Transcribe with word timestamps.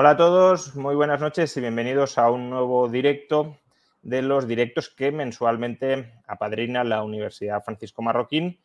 Hola 0.00 0.10
a 0.10 0.16
todos, 0.16 0.76
muy 0.76 0.94
buenas 0.94 1.20
noches 1.20 1.56
y 1.56 1.60
bienvenidos 1.60 2.18
a 2.18 2.30
un 2.30 2.50
nuevo 2.50 2.88
directo 2.88 3.58
de 4.00 4.22
los 4.22 4.46
directos 4.46 4.90
que 4.90 5.10
mensualmente 5.10 6.22
apadrina 6.28 6.84
la 6.84 7.02
Universidad 7.02 7.64
Francisco 7.64 8.00
Marroquín 8.00 8.60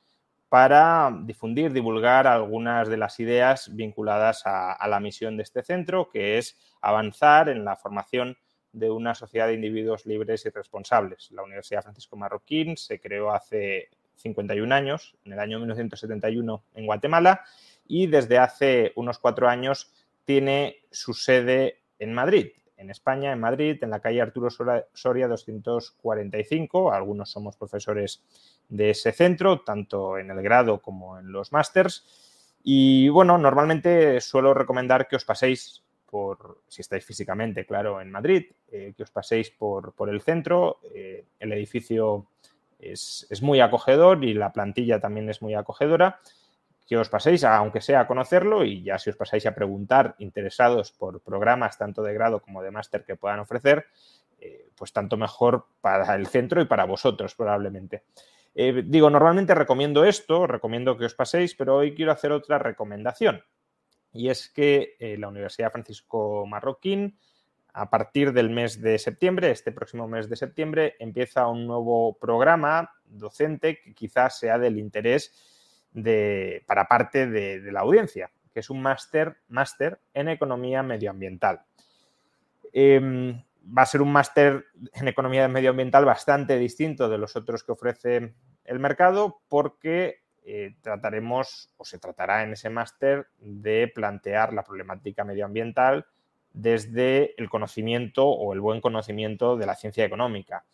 para 0.48 1.12
difundir, 1.24 1.74
divulgar 1.74 2.28
algunas 2.28 2.88
de 2.88 2.98
las 2.98 3.20
ideas 3.20 3.76
vinculadas 3.76 4.46
a, 4.46 4.74
a 4.74 4.88
la 4.88 5.00
misión 5.00 5.36
de 5.36 5.42
este 5.42 5.64
centro, 5.64 6.08
que 6.12 6.38
es 6.38 6.56
avanzar 6.82 7.50
en 7.50 7.66
la 7.66 7.78
formación 7.78 8.38
de 8.72 8.92
una 8.92 9.16
sociedad 9.16 9.48
de 9.48 9.56
individuos 9.56 10.06
libres 10.06 10.46
y 10.46 10.52
responsables. 10.52 11.32
La 11.32 11.42
Universidad 11.42 11.82
Francisco 11.82 12.16
Marroquín 12.16 12.78
se 12.78 13.00
creó 13.00 13.32
hace 13.32 13.90
51 14.18 14.76
años, 14.76 15.16
en 15.26 15.34
el 15.34 15.40
año 15.40 15.58
1971 15.58 16.64
en 16.76 16.86
Guatemala, 16.86 17.44
y 17.88 18.06
desde 18.06 18.38
hace 18.38 18.94
unos 18.96 19.18
cuatro 19.18 19.50
años 19.50 19.92
tiene 20.26 20.78
su 20.92 21.14
sede 21.14 21.82
en 22.00 22.14
Madrid, 22.14 22.48
en 22.78 22.90
España, 22.90 23.32
en 23.32 23.40
Madrid, 23.40 23.78
en 23.82 23.90
la 23.90 24.00
calle 24.00 24.22
Arturo 24.22 24.50
Soria 24.50 25.28
245. 25.28 26.94
Algunos 26.94 27.32
somos 27.32 27.56
profesores 27.56 28.24
de 28.70 28.92
ese 28.92 29.12
centro, 29.12 29.62
tanto 29.62 30.18
en 30.18 30.30
el 30.32 30.42
grado 30.42 30.82
como 30.82 31.18
en 31.18 31.32
los 31.32 31.52
másters. 31.52 32.06
Y 32.64 33.10
bueno, 33.10 33.38
normalmente 33.38 34.22
suelo 34.22 34.54
recomendar 34.54 35.08
que 35.08 35.16
os 35.16 35.26
paséis 35.26 35.84
por, 36.06 36.62
si 36.68 36.82
estáis 36.82 37.04
físicamente, 37.06 37.66
claro, 37.66 38.00
en 38.00 38.12
Madrid, 38.12 38.46
eh, 38.72 38.94
que 38.96 39.04
os 39.04 39.10
paséis 39.10 39.50
por, 39.50 39.94
por 39.94 40.10
el 40.10 40.22
centro. 40.22 40.80
Eh, 40.94 41.26
el 41.40 41.52
edificio 41.54 42.28
es, 42.80 43.26
es, 43.30 43.42
muy 43.42 43.62
acogedor 43.62 44.24
y 44.24 44.34
la 44.34 44.54
plantilla 44.54 45.00
también 45.00 45.30
es 45.30 45.42
muy 45.42 45.56
acogedora. 45.56 46.20
Que 46.86 46.98
os 46.98 47.10
paséis, 47.10 47.44
aunque 47.44 47.82
sea 47.82 48.02
a 48.02 48.08
conocerlo, 48.08 48.66
y 48.66 48.84
ya 48.84 49.00
si 49.00 49.10
os 49.10 49.16
pasáis 49.16 49.46
a 49.46 49.56
preguntar, 49.56 50.16
interesados 50.20 50.92
por 50.92 51.22
programas 51.22 51.78
tanto 51.78 52.04
de 52.04 52.14
grado 52.14 52.42
como 52.42 52.62
de 52.62 52.72
máster 52.72 53.06
que 53.06 53.16
puedan 53.16 53.40
ofrecer, 53.40 53.86
eh, 54.40 54.70
pues 54.76 54.92
tanto 54.92 55.16
mejor 55.16 55.68
para 55.80 56.16
el 56.16 56.28
centro 56.28 56.62
y 56.62 56.66
para 56.66 56.86
vosotros, 56.86 57.36
probablemente. 57.36 58.04
Eh, 58.56 58.84
digo, 58.86 59.10
normalmente 59.10 59.56
recomiendo 59.56 60.06
esto, 60.06 60.46
recomiendo 60.46 60.98
que 60.98 61.06
os 61.06 61.16
paséis, 61.16 61.56
pero 61.56 61.78
hoy 61.78 61.96
quiero 61.96 62.12
hacer 62.12 62.32
otra 62.32 62.60
recomendación. 62.60 63.42
Y 64.12 64.30
es 64.30 64.50
que 64.50 64.96
eh, 65.00 65.18
la 65.18 65.28
Universidad 65.28 65.72
Francisco 65.72 66.46
Marroquín, 66.46 67.18
a 67.74 67.90
partir 67.90 68.34
del 68.34 68.52
mes 68.52 68.80
de 68.80 69.00
septiembre, 69.00 69.50
este 69.50 69.72
próximo 69.72 70.08
mes 70.08 70.30
de 70.30 70.36
septiembre, 70.36 70.96
empieza 71.00 71.48
un 71.48 71.66
nuevo 71.66 72.18
programa 72.20 72.94
docente 73.06 73.80
que 73.82 73.96
quizás 73.96 74.38
sea 74.38 74.60
del 74.60 74.78
interés 74.78 75.53
para 76.66 76.88
parte 76.88 77.28
de, 77.28 77.72
la 77.72 77.82
audiencia, 77.82 78.32
que 78.54 78.60
es 78.60 78.70
un 78.70 78.82
máster, 78.82 79.38
en 80.14 80.30
economía 80.30 80.84
medioambiental. 80.84 81.62
Eh, 82.72 83.36
va 83.66 83.84
a 83.84 83.86
ser 83.86 84.02
un 84.02 84.12
máster 84.12 84.66
en 84.94 85.08
economía 85.08 85.48
medioambiental 85.48 86.06
bastante 86.06 86.58
distinto 86.58 87.10
de 87.10 87.18
los 87.18 87.36
otros 87.36 87.64
que 87.64 87.72
ofrece 87.72 88.34
el 88.66 88.80
mercado 88.80 89.42
porque 89.48 90.24
eh, 90.46 90.76
trataremos 90.82 91.70
o 91.78 91.86
se 91.86 92.00
tratará 92.00 92.44
en 92.44 92.54
ese 92.54 92.70
máster 92.70 93.28
de 93.40 93.92
plantear 93.94 94.54
la 94.54 94.64
problemática 94.64 95.24
medioambiental 95.24 96.06
desde 96.52 97.34
el 97.42 97.50
conocimiento 97.50 98.28
o 98.28 98.54
el 98.54 98.60
buen 98.60 98.82
conocimiento 98.82 99.56
de 99.58 99.66
la 99.66 99.76
ciencia 99.76 100.06
económica 100.06 100.66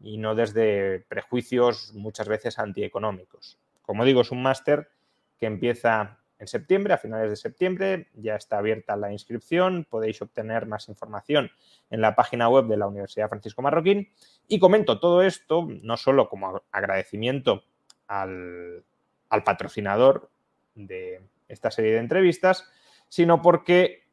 y 0.00 0.18
no 0.18 0.34
desde 0.34 1.00
prejuicios 1.08 1.92
muchas 1.94 2.28
veces 2.28 2.58
antieconómicos. 2.58 3.58
Como 3.86 4.04
digo, 4.04 4.20
es 4.20 4.32
un 4.32 4.42
máster 4.42 4.90
que 5.38 5.46
empieza 5.46 6.18
en 6.38 6.46
septiembre, 6.46 6.92
a 6.92 6.98
finales 6.98 7.30
de 7.30 7.36
septiembre. 7.36 8.08
Ya 8.14 8.36
está 8.36 8.58
abierta 8.58 8.96
la 8.96 9.12
inscripción, 9.12 9.86
podéis 9.88 10.20
obtener 10.20 10.66
más 10.66 10.88
información 10.88 11.50
en 11.90 12.00
la 12.00 12.14
página 12.14 12.48
web 12.48 12.66
de 12.66 12.76
la 12.76 12.86
Universidad 12.86 13.28
Francisco 13.28 13.62
Marroquín. 13.62 14.10
Y 14.48 14.58
comento 14.58 15.00
todo 15.00 15.22
esto 15.22 15.66
no 15.82 15.96
solo 15.96 16.28
como 16.28 16.62
agradecimiento 16.72 17.64
al, 18.08 18.84
al 19.30 19.44
patrocinador 19.44 20.30
de 20.74 21.22
esta 21.48 21.70
serie 21.70 21.92
de 21.92 21.98
entrevistas, 21.98 22.68
sino 23.08 23.40
porque 23.40 24.04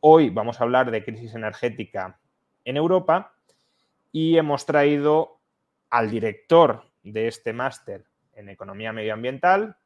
hoy 0.00 0.30
vamos 0.30 0.60
a 0.60 0.64
hablar 0.64 0.90
de 0.90 1.04
crisis 1.04 1.34
energética 1.34 2.18
en 2.64 2.76
Europa 2.76 3.34
y 4.10 4.36
hemos 4.36 4.66
traído 4.66 5.38
al 5.90 6.10
director 6.10 6.90
de 7.02 7.28
este 7.28 7.52
máster 7.52 8.04
en 8.34 8.48
economía 8.48 8.92
medioambiental, 8.92 9.76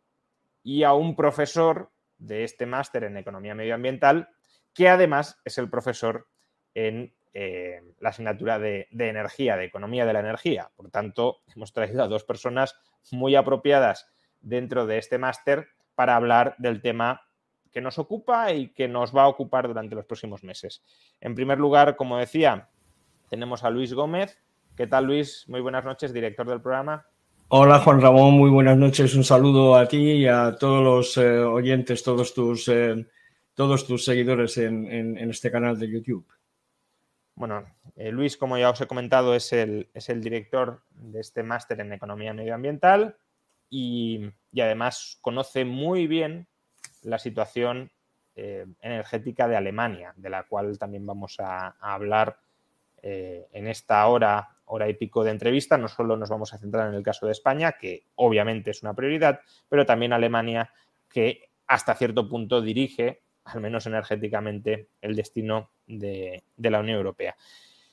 y 0.63 0.83
a 0.83 0.95
un 0.95 1.15
profesor 1.15 1.91
de 2.19 2.45
este 2.45 2.67
máster 2.67 3.05
en 3.05 3.17
economía 3.17 3.55
medioambiental, 3.55 4.29
que 4.75 4.89
además 4.89 5.41
es 5.45 5.59
el 5.59 5.71
profesor 5.71 6.29
en 6.75 7.15
eh, 7.35 7.83
la 8.01 8.09
asignatura 8.09 8.59
de, 8.59 8.89
de, 8.91 9.09
energía, 9.09 9.57
de 9.57 9.65
economía 9.65 10.07
de 10.07 10.13
la 10.13 10.21
energía. 10.21 10.71
Por 10.75 10.91
tanto, 10.91 11.43
hemos 11.55 11.73
traído 11.73 12.03
a 12.03 12.09
dos 12.09 12.25
personas 12.25 12.77
muy 13.13 13.37
apropiadas 13.37 14.11
dentro 14.41 14.87
de 14.87 14.99
este 14.99 15.19
máster 15.19 15.69
para 15.95 16.17
hablar 16.17 16.55
del 16.59 16.81
tema 16.81 17.23
que 17.73 17.81
nos 17.81 17.99
ocupa 17.99 18.53
y 18.53 18.69
que 18.73 18.89
nos 18.89 19.15
va 19.15 19.25
a 19.25 19.29
ocupar 19.29 19.69
durante 19.69 19.95
los 19.95 20.07
próximos 20.07 20.43
meses. 20.45 20.83
En 21.21 21.35
primer 21.35 21.59
lugar, 21.59 21.97
como 21.97 22.17
decía, 22.17 22.71
tenemos 23.29 23.65
a 23.65 23.71
Luis 23.71 23.93
Gómez. 23.93 24.41
¿Qué 24.77 24.87
tal, 24.87 25.05
Luis? 25.05 25.45
Muy 25.49 25.61
buenas 25.61 25.85
noches, 25.85 26.13
director 26.13 26.49
del 26.49 26.63
programa. 26.63 27.07
Hola 27.49 27.79
Juan 27.79 28.01
Ramón, 28.01 28.35
muy 28.35 28.51
buenas 28.51 28.77
noches. 28.77 29.15
Un 29.15 29.23
saludo 29.23 29.77
a 29.77 29.87
ti 29.87 29.99
y 29.99 30.27
a 30.27 30.57
todos 30.59 30.83
los 30.83 31.17
eh, 31.17 31.39
oyentes, 31.39 32.03
todos 32.03 32.35
tus, 32.35 32.67
eh, 32.67 33.07
todos 33.55 33.87
tus 33.87 34.05
seguidores 34.05 34.59
en, 34.59 35.17
este 35.31 35.53
canal 35.53 35.79
de 35.79 35.89
YouTube. 35.89 36.27
Bueno, 37.37 37.65
eh, 37.95 38.11
Luis, 38.11 38.37
como 38.37 38.59
ya 38.59 38.71
os 38.71 38.81
he 38.81 38.89
comentado, 38.89 39.33
es 39.37 39.53
el, 39.53 39.89
es 39.95 40.09
el 40.09 40.25
director 40.25 40.83
de 40.91 41.21
este 41.21 41.45
máster 41.45 41.79
en 41.79 41.93
Economía 41.93 42.35
Medioambiental 42.35 43.17
y, 43.71 44.29
y, 44.51 44.61
además 44.61 45.17
conoce 45.21 45.65
muy 45.65 46.09
bien 46.09 46.49
la 47.03 47.21
situación 47.21 47.93
energética 48.35 49.47
de 49.47 49.57
Alemania, 49.57 50.13
de 50.17 50.31
la 50.31 50.43
cual 50.43 50.79
también 50.81 51.07
vamos 51.07 51.37
a, 51.39 51.77
hablar 51.81 52.41
en 53.03 53.69
esta 53.69 54.05
hora 54.09 54.56
hora 54.67 54.89
y 54.89 54.95
pico 54.95 55.25
de 55.25 55.31
entrevista, 55.31 55.79
no 55.79 55.89
solo 55.89 56.17
nos 56.17 56.31
vamos 56.31 56.53
a 56.53 56.59
centrar 56.59 56.89
en 56.89 56.95
el 56.95 57.03
caso 57.03 57.27
de 57.27 57.33
España, 57.33 57.73
que 57.73 58.05
obviamente 58.17 58.71
es 58.71 58.83
una 58.83 58.95
prioridad, 58.95 59.41
pero 59.69 59.87
también 59.87 60.13
Alemania, 60.13 60.73
que 61.09 61.51
hasta 61.67 61.95
cierto 61.95 62.29
punto 62.29 62.61
dirige, 62.61 63.23
al 63.45 63.61
menos 63.61 63.87
energéticamente, 63.87 64.89
el 65.01 65.17
destino 65.17 65.71
de, 65.87 66.45
de 66.57 66.71
la 66.71 66.81
Unión 66.81 66.99
Europea. 66.99 67.37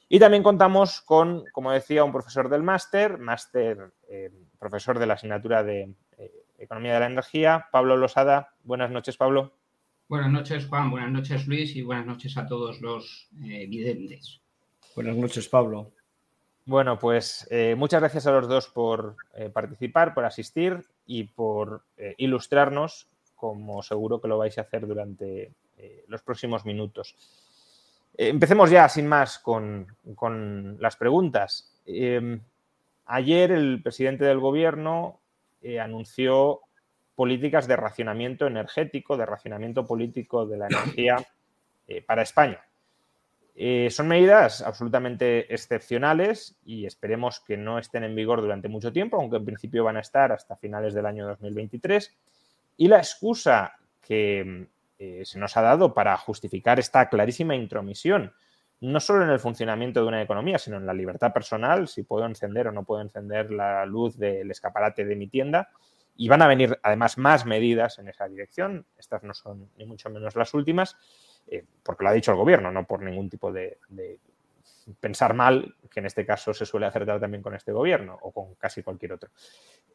Y 0.09 0.19
también 0.19 0.43
contamos 0.43 1.01
con, 1.01 1.43
como 1.51 1.71
decía, 1.71 2.03
un 2.03 2.11
profesor 2.11 2.49
del 2.49 2.61
máster, 2.61 3.17
máster, 3.17 3.93
eh, 4.07 4.29
profesor 4.59 4.99
de 4.99 5.07
la 5.07 5.15
asignatura 5.15 5.63
de 5.63 5.95
eh, 6.17 6.31
Economía 6.59 6.93
de 6.93 6.99
la 6.99 7.07
Energía, 7.07 7.67
Pablo 7.71 7.97
Losada. 7.97 8.53
Buenas 8.63 8.91
noches, 8.91 9.17
Pablo. 9.17 9.53
Buenas 10.07 10.29
noches, 10.29 10.67
Juan. 10.67 10.91
Buenas 10.91 11.11
noches, 11.11 11.47
Luis. 11.47 11.75
Y 11.75 11.81
buenas 11.81 12.05
noches 12.05 12.37
a 12.37 12.45
todos 12.45 12.79
los 12.81 13.29
eh, 13.43 13.65
videntes. 13.67 14.41
Buenas 14.95 15.15
noches, 15.15 15.49
Pablo. 15.49 15.93
Bueno, 16.65 16.97
pues 16.97 17.45
eh, 17.51 17.75
muchas 17.77 17.99
gracias 17.99 18.25
a 18.25 18.31
los 18.31 18.47
dos 18.47 18.69
por 18.69 19.17
eh, 19.33 19.49
participar, 19.49 20.13
por 20.13 20.23
asistir 20.23 20.85
y 21.05 21.25
por 21.25 21.83
eh, 21.97 22.15
ilustrarnos, 22.17 23.09
como 23.35 23.83
seguro 23.83 24.21
que 24.21 24.29
lo 24.29 24.37
vais 24.37 24.57
a 24.57 24.61
hacer 24.61 24.87
durante 24.87 25.51
los 26.07 26.21
próximos 26.21 26.63
minutos. 26.63 27.13
Empecemos 28.15 28.69
ya, 28.69 28.87
sin 28.87 29.05
más, 29.05 29.37
con, 29.37 29.85
con 30.15 30.77
las 30.79 30.95
preguntas. 30.95 31.77
Em, 31.85 32.39
ayer 33.05 33.51
el 33.51 33.81
presidente 33.83 34.23
del 34.23 34.39
gobierno 34.39 35.19
anunció 35.81 36.61
políticas 37.15 37.67
de 37.67 37.75
racionamiento 37.75 38.47
energético, 38.47 39.17
de 39.17 39.25
racionamiento 39.25 39.85
político 39.85 40.45
de 40.45 40.57
la 40.57 40.67
energía 40.67 41.17
para 42.07 42.21
España. 42.21 42.63
Eh, 43.55 43.89
son 43.91 44.07
medidas 44.07 44.61
absolutamente 44.61 45.53
excepcionales 45.53 46.57
y 46.65 46.85
esperemos 46.85 47.39
que 47.39 47.55
no 47.55 47.77
estén 47.77 48.03
en 48.03 48.15
vigor 48.15 48.41
durante 48.41 48.67
mucho 48.67 48.91
tiempo, 48.91 49.17
aunque 49.17 49.37
en 49.37 49.45
principio 49.45 49.83
van 49.83 49.97
a 49.97 50.01
estar 50.01 50.31
hasta 50.31 50.55
finales 50.55 50.93
del 50.93 51.05
año 51.05 51.27
2023. 51.27 52.15
Y 52.77 52.87
la 52.87 52.97
excusa 52.97 53.73
que 54.01 54.67
eh, 54.97 55.21
se 55.23 55.37
nos 55.37 55.55
ha 55.55 55.61
dado 55.61 55.93
para 55.93 56.17
justificar 56.17 56.79
esta 56.79 57.09
clarísima 57.09 57.55
intromisión, 57.55 58.33
no 58.81 58.99
solo 58.99 59.23
en 59.23 59.29
el 59.29 59.39
funcionamiento 59.39 60.01
de 60.01 60.07
una 60.07 60.21
economía, 60.21 60.57
sino 60.57 60.77
en 60.77 60.85
la 60.85 60.93
libertad 60.93 61.31
personal, 61.31 61.87
si 61.87 62.03
puedo 62.03 62.25
encender 62.25 62.67
o 62.67 62.71
no 62.71 62.83
puedo 62.83 63.01
encender 63.01 63.51
la 63.51 63.85
luz 63.85 64.17
del 64.17 64.49
escaparate 64.49 65.05
de 65.05 65.15
mi 65.15 65.27
tienda. 65.27 65.69
Y 66.15 66.27
van 66.27 66.41
a 66.41 66.47
venir 66.47 66.79
además 66.83 67.17
más 67.17 67.45
medidas 67.45 67.97
en 67.97 68.07
esa 68.07 68.27
dirección. 68.27 68.85
Estas 68.97 69.23
no 69.23 69.33
son 69.33 69.69
ni 69.77 69.85
mucho 69.85 70.09
menos 70.09 70.35
las 70.35 70.53
últimas, 70.53 70.95
eh, 71.47 71.65
porque 71.83 72.03
lo 72.03 72.09
ha 72.09 72.13
dicho 72.13 72.31
el 72.31 72.37
gobierno, 72.37 72.71
no 72.71 72.85
por 72.85 73.01
ningún 73.01 73.29
tipo 73.29 73.51
de, 73.51 73.77
pensar 74.99 75.33
mal, 75.33 75.75
que 75.89 75.99
en 75.99 76.05
este 76.05 76.25
caso 76.25 76.53
se 76.53 76.65
suele 76.65 76.85
acertar 76.85 77.19
también 77.19 77.43
con 77.43 77.55
este 77.55 77.71
gobierno 77.71 78.17
o 78.21 78.31
con 78.31 78.55
casi 78.55 78.83
cualquier 78.83 79.13
otro. 79.13 79.29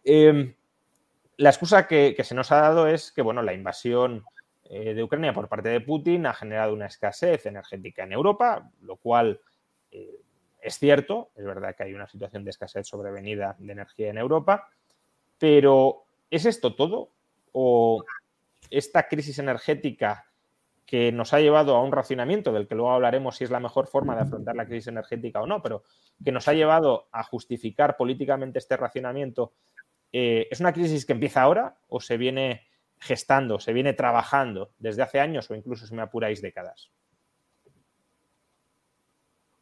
Em, 0.04 0.54
la 1.36 1.50
excusa 1.50 1.86
que, 1.86 2.16
se 2.22 2.34
nos 2.34 2.52
ha 2.52 2.60
dado 2.60 2.86
es 2.86 3.12
que 3.12 3.22
bueno, 3.22 3.42
la 3.42 3.52
invasión 3.52 4.24
eh, 4.64 4.94
de 4.94 5.02
Ucrania 5.02 5.32
por 5.32 5.48
parte 5.48 5.68
de 5.68 5.80
Putin 5.80 6.26
ha 6.26 6.34
generado 6.34 6.74
una 6.74 6.86
escasez 6.86 7.46
energética 7.46 8.02
en 8.04 8.12
Europa, 8.12 8.70
lo 8.82 8.96
cual 8.96 9.40
eh, 9.90 10.20
es 10.60 10.78
cierto, 10.78 11.30
es 11.36 11.44
verdad 11.44 11.74
que 11.74 11.84
hay 11.84 11.94
una 11.94 12.08
situación 12.08 12.44
de 12.44 12.50
escasez 12.50 12.86
sobrevenida 12.86 13.56
de 13.58 13.72
energía 13.72 14.10
en 14.10 14.18
Europa, 14.18 14.68
pero 15.38 16.04
¿es 16.30 16.44
esto 16.44 16.74
todo? 16.74 17.10
¿O 17.52 18.04
esta 18.70 19.08
crisis 19.08 19.38
energética 19.38 20.27
que 20.88 21.12
nos 21.12 21.35
ha 21.35 21.40
llevado 21.40 21.76
a 21.76 21.82
un 21.82 21.93
racionamiento, 21.93 22.50
del 22.50 22.67
que 22.67 22.75
luego 22.75 22.93
hablaremos 22.93 23.37
si 23.37 23.44
es 23.44 23.50
la 23.50 23.61
mejor 23.61 23.88
forma 23.88 24.17
de 24.17 24.23
afrontar 24.23 24.56
la 24.56 24.64
crisis 24.64 24.87
energética 24.87 25.43
o 25.43 25.46
no, 25.46 25.61
pero 25.61 25.82
que 26.25 26.32
nos 26.32 26.49
ha 26.49 26.55
llevado 26.55 27.08
a 27.12 27.23
justificar 27.23 27.99
políticamente 27.99 28.58
este 28.58 28.75
racionamiento, 28.75 29.52
eh, 30.12 30.49
¿es 30.50 30.61
una 30.61 30.73
crisis 30.73 31.05
que 31.05 31.12
empieza 31.12 31.43
ahora 31.43 31.76
o 31.88 32.00
se 32.00 32.17
viene 32.17 32.69
gestando, 33.00 33.61
se 33.61 33.75
viene 33.75 33.93
trabajando 33.93 34.73
desde 34.79 35.02
hace 35.02 35.20
años 35.20 35.50
o 35.50 35.55
incluso, 35.55 35.87
si 35.87 35.94
me 35.94 36.00
apuráis, 36.00 36.40
décadas. 36.40 36.91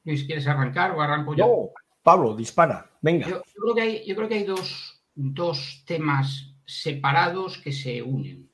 Luis, 0.04 0.22
¿quieres 0.26 0.46
arrancar 0.46 0.92
o 0.92 1.02
arranco 1.02 1.34
yo? 1.34 1.72
Pablo, 2.04 2.36
dispara, 2.36 2.88
venga. 3.00 3.28
Yo, 3.28 3.42
creo 3.60 3.74
que 3.74 3.80
hay, 3.80 4.06
yo 4.06 4.14
creo 4.14 4.28
que 4.28 4.34
hay 4.36 4.44
dos, 4.44 5.02
dos 5.12 5.82
temas 5.84 6.54
separados 6.64 7.58
que 7.58 7.72
se 7.72 8.00
unen. 8.00 8.48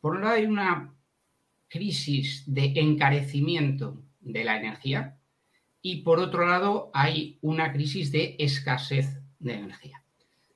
Por 0.00 0.16
un 0.16 0.22
lado 0.22 0.36
hay 0.36 0.46
una 0.46 0.93
crisis 1.68 2.44
de 2.46 2.72
encarecimiento 2.76 4.02
de 4.20 4.44
la 4.44 4.56
energía 4.56 5.18
y 5.82 6.02
por 6.02 6.18
otro 6.18 6.46
lado 6.46 6.90
hay 6.94 7.38
una 7.42 7.72
crisis 7.72 8.10
de 8.12 8.36
escasez 8.38 9.20
de 9.38 9.54
energía. 9.54 10.02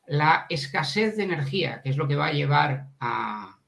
La 0.06 0.46
escasez 0.48 1.16
de 1.16 1.24
energía, 1.24 1.82
que 1.82 1.90
es 1.90 1.96
lo 1.96 2.08
que 2.08 2.16
va 2.16 2.28
a 2.28 2.32
llevar 2.32 2.88
a 2.98 3.58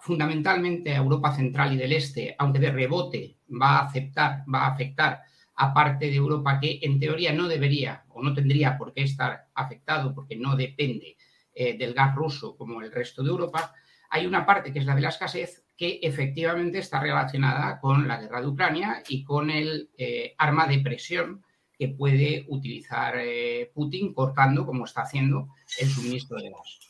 fundamentalmente 0.00 0.92
a 0.92 0.96
Europa 0.96 1.34
Central 1.34 1.72
y 1.72 1.76
del 1.76 1.92
Este, 1.92 2.34
aunque 2.38 2.58
de 2.58 2.70
rebote 2.70 3.38
va 3.50 3.78
a 3.78 3.86
aceptar, 3.86 4.44
va 4.52 4.60
a 4.60 4.72
afectar 4.72 5.22
a 5.56 5.72
parte 5.72 6.06
de 6.06 6.16
Europa 6.16 6.58
que 6.60 6.80
en 6.82 7.00
teoría 7.00 7.32
no 7.32 7.48
debería 7.48 8.04
o 8.10 8.22
no 8.22 8.34
tendría 8.34 8.76
por 8.76 8.92
qué 8.92 9.02
estar 9.02 9.48
afectado 9.54 10.14
porque 10.14 10.36
no 10.36 10.54
depende 10.54 11.16
eh, 11.54 11.76
del 11.76 11.94
gas 11.94 12.14
ruso 12.14 12.56
como 12.56 12.82
el 12.82 12.92
resto 12.92 13.22
de 13.22 13.30
Europa, 13.30 13.72
hay 14.10 14.26
una 14.26 14.44
parte 14.44 14.72
que 14.72 14.78
es 14.78 14.84
la 14.84 14.94
de 14.94 15.00
la 15.00 15.08
escasez 15.08 15.64
que 15.76 16.00
efectivamente 16.02 16.78
está 16.78 17.00
relacionada 17.00 17.78
con 17.80 18.08
la 18.08 18.20
guerra 18.20 18.40
de 18.40 18.46
Ucrania 18.46 19.02
y 19.08 19.24
con 19.24 19.50
el 19.50 19.90
eh, 19.98 20.34
arma 20.38 20.66
de 20.66 20.78
presión 20.78 21.44
que 21.78 21.88
puede 21.88 22.46
utilizar 22.48 23.16
eh, 23.18 23.70
Putin 23.74 24.14
cortando, 24.14 24.64
como 24.64 24.86
está 24.86 25.02
haciendo, 25.02 25.48
el 25.78 25.88
suministro 25.88 26.38
de 26.38 26.50
gas. 26.50 26.80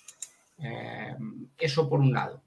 eso 1.59 1.89
por 1.89 2.01
un 2.01 2.13
lado. 2.13 2.47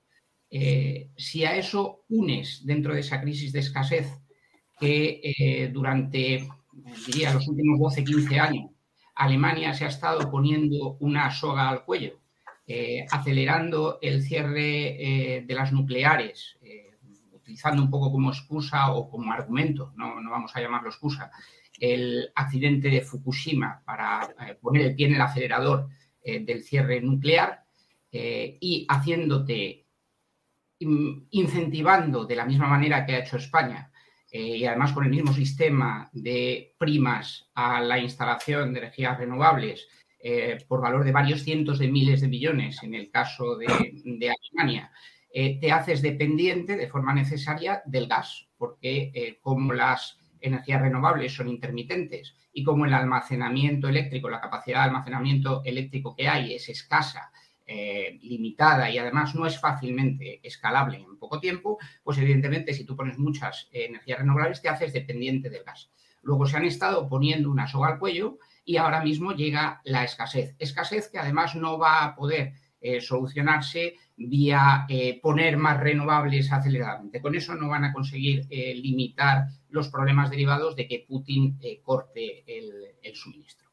Eh, 0.51 1.11
si 1.15 1.45
a 1.45 1.55
eso 1.55 2.05
unes 2.09 2.65
dentro 2.65 2.93
de 2.93 3.01
esa 3.01 3.21
crisis 3.21 3.51
de 3.51 3.59
escasez 3.59 4.07
que 4.79 5.21
eh, 5.23 5.69
durante, 5.71 6.47
diría, 7.05 7.33
los 7.33 7.47
últimos 7.47 7.79
12, 7.79 8.03
15 8.03 8.39
años, 8.39 8.71
Alemania 9.15 9.73
se 9.73 9.85
ha 9.85 9.89
estado 9.89 10.31
poniendo 10.31 10.97
una 11.01 11.29
soga 11.31 11.69
al 11.69 11.83
cuello, 11.83 12.18
eh, 12.71 13.05
acelerando 13.09 13.97
el 14.01 14.21
cierre 14.21 15.43
de 15.45 15.55
las 15.55 15.73
nucleares, 15.73 16.57
utilizando 17.33 17.81
un 17.81 17.89
poco 17.89 18.11
como 18.11 18.29
excusa 18.29 18.91
o 18.93 19.09
como 19.09 19.33
argumento, 19.33 19.91
no, 19.97 20.15
vamos 20.29 20.55
a 20.55 20.61
llamarlo 20.61 20.89
excusa, 20.89 21.31
el 21.79 22.31
accidente 22.35 22.89
de 22.89 23.01
Fukushima 23.01 23.81
para 23.83 24.29
poner 24.61 24.83
el 24.83 24.95
pie 24.95 25.07
en 25.07 25.15
el 25.15 25.21
acelerador 25.21 25.89
del 26.23 26.63
cierre 26.63 27.01
nuclear 27.01 27.63
y 28.11 28.85
haciéndote 28.87 29.87
incentivando 30.79 32.25
de 32.25 32.35
la 32.35 32.45
misma 32.45 32.67
manera 32.67 33.05
que 33.05 33.15
ha 33.15 33.19
hecho 33.19 33.37
España 33.37 33.91
eh, 34.31 34.57
y 34.57 34.65
además 34.65 34.93
con 34.93 35.03
el 35.03 35.09
mismo 35.09 35.33
sistema 35.33 36.09
de 36.13 36.75
primas 36.77 37.49
a 37.55 37.81
la 37.81 37.97
instalación 37.97 38.73
de 38.73 38.79
energías 38.79 39.17
renovables 39.17 39.87
eh, 40.19 40.57
por 40.67 40.81
valor 40.81 41.03
de 41.03 41.11
varios 41.11 41.43
cientos 41.43 41.79
de 41.79 41.87
miles 41.87 42.21
de 42.21 42.27
millones 42.27 42.83
en 42.83 42.93
el 42.93 43.09
caso 43.09 43.57
de, 43.57 43.67
Alemania, 43.67 44.91
eh, 45.33 45.59
te 45.59 45.71
haces 45.71 46.01
dependiente 46.01 46.75
de 46.75 46.87
forma 46.87 47.13
necesaria 47.13 47.81
del 47.85 48.07
gas, 48.07 48.47
porque 48.57 49.37
como 49.41 49.73
las 49.73 50.17
energías 50.41 50.81
renovables 50.81 51.33
son 51.33 51.47
intermitentes 51.47 52.35
y 52.53 52.63
como 52.63 52.85
el 52.85 52.93
almacenamiento 52.93 53.87
eléctrico, 53.87 54.29
la 54.29 54.41
capacidad 54.41 54.79
de 54.79 54.85
almacenamiento 54.85 55.61
eléctrico 55.63 56.15
que 56.15 56.27
hay 56.27 56.55
es 56.55 56.69
escasa 56.69 57.31
eh, 57.71 58.17
limitada 58.23 58.89
y 58.89 58.97
además 58.97 59.35
no 59.35 59.45
es 59.45 59.59
fácilmente 59.59 60.39
escalable 60.41 60.97
en 60.97 61.19
poco 61.19 61.39
tiempo, 61.39 61.77
pues 62.03 62.17
evidentemente 62.17 62.73
si 62.73 62.83
tú 62.83 62.95
pones 62.95 63.19
muchas 63.19 63.69
energías 63.71 64.17
renovables 64.17 64.61
te 64.61 64.69
haces 64.69 64.91
dependiente 64.91 65.51
del 65.51 65.63
gas. 65.63 65.91
Luego 66.23 66.47
se 66.47 66.57
han 66.57 66.65
estado 66.65 67.07
poniendo 67.07 67.51
una 67.51 67.67
soga 67.67 67.89
al 67.89 67.99
cuello 67.99 68.39
y 68.69 68.77
ahora 68.77 69.03
mismo 69.03 69.33
llega 69.33 69.81
la 69.83 70.03
escasez. 70.03 70.55
Escasez 70.59 71.09
que 71.09 71.19
además 71.19 71.55
no 71.55 71.77
va 71.77 72.03
a 72.03 72.15
poder 72.15 72.53
eh, 72.81 73.01
solucionarse 73.01 73.95
vía 74.15 74.85
eh, 74.87 75.19
poner 75.21 75.57
más 75.57 75.79
renovables 75.79 76.51
aceleradamente. 76.51 77.21
Con 77.21 77.35
eso 77.35 77.55
no 77.55 77.69
van 77.69 77.85
a 77.85 77.93
conseguir 77.93 78.45
limitar 78.49 79.45
los 79.69 79.89
problemas 79.89 80.29
derivados 80.29 80.75
de 80.75 80.87
que 80.87 81.05
Putin 81.07 81.57
corte 81.83 82.43
el 82.47 83.15
suministro. 83.15 83.69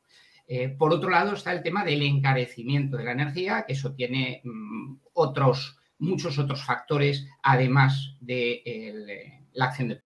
Eh, 0.48 0.68
por 0.68 0.92
otro 0.92 1.10
lado 1.10 1.34
está 1.34 1.52
el 1.52 1.62
tema 1.62 1.84
del 1.84 2.02
encarecimiento 2.02 2.96
de 2.96 3.04
la 3.04 3.12
energía, 3.12 3.64
que 3.66 3.72
eso 3.72 3.94
tiene 3.94 4.42
mm, 4.44 4.98
otros, 5.14 5.76
muchos 5.98 6.38
otros 6.38 6.64
factores, 6.64 7.26
además 7.42 8.16
de 8.20 8.62
eh, 8.64 9.44
la 9.52 9.66
acción 9.66 9.88
de. 9.88 10.05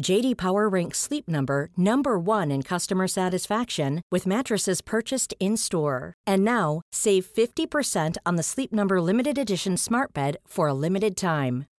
JD 0.00 0.36
Power 0.36 0.68
ranks 0.68 0.98
Sleep 0.98 1.28
Number 1.28 1.68
number 1.76 2.18
1 2.18 2.50
in 2.50 2.62
customer 2.62 3.06
satisfaction 3.06 4.02
with 4.10 4.26
mattresses 4.26 4.80
purchased 4.80 5.34
in-store. 5.38 6.14
And 6.26 6.44
now, 6.44 6.82
save 6.92 7.26
50% 7.26 8.16
on 8.24 8.36
the 8.36 8.42
Sleep 8.42 8.72
Number 8.72 9.00
limited 9.00 9.38
edition 9.38 9.76
smart 9.76 10.12
bed 10.12 10.36
for 10.46 10.66
a 10.66 10.74
limited 10.74 11.16
time. 11.16 11.66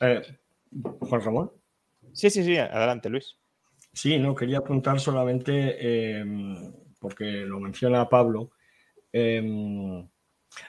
eh, 0.00 0.22
Juan 1.00 1.20
Ramón. 1.20 1.52
Sí, 2.12 2.30
sí, 2.30 2.44
sí, 2.44 2.56
adelante, 2.56 3.08
Luis. 3.08 3.36
Sí, 3.92 4.18
no, 4.18 4.34
quería 4.34 4.58
apuntar 4.58 5.00
solamente, 5.00 6.18
em, 6.20 6.72
porque 7.00 7.24
lo 7.24 7.60
menciona 7.60 8.08
Pablo, 8.08 8.52
em, 9.12 10.06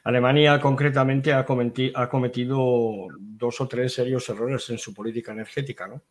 Alemania 0.04 0.60
concretamente 0.60 1.34
ha, 1.34 1.46
cometido 1.46 3.08
dos 3.18 3.62
o 3.62 3.68
tres 3.68 3.94
serios 3.94 4.28
errores 4.30 4.70
en 4.70 4.78
su 4.78 4.94
política 4.94 5.32
energética. 5.32 5.88
¿no? 5.88 6.04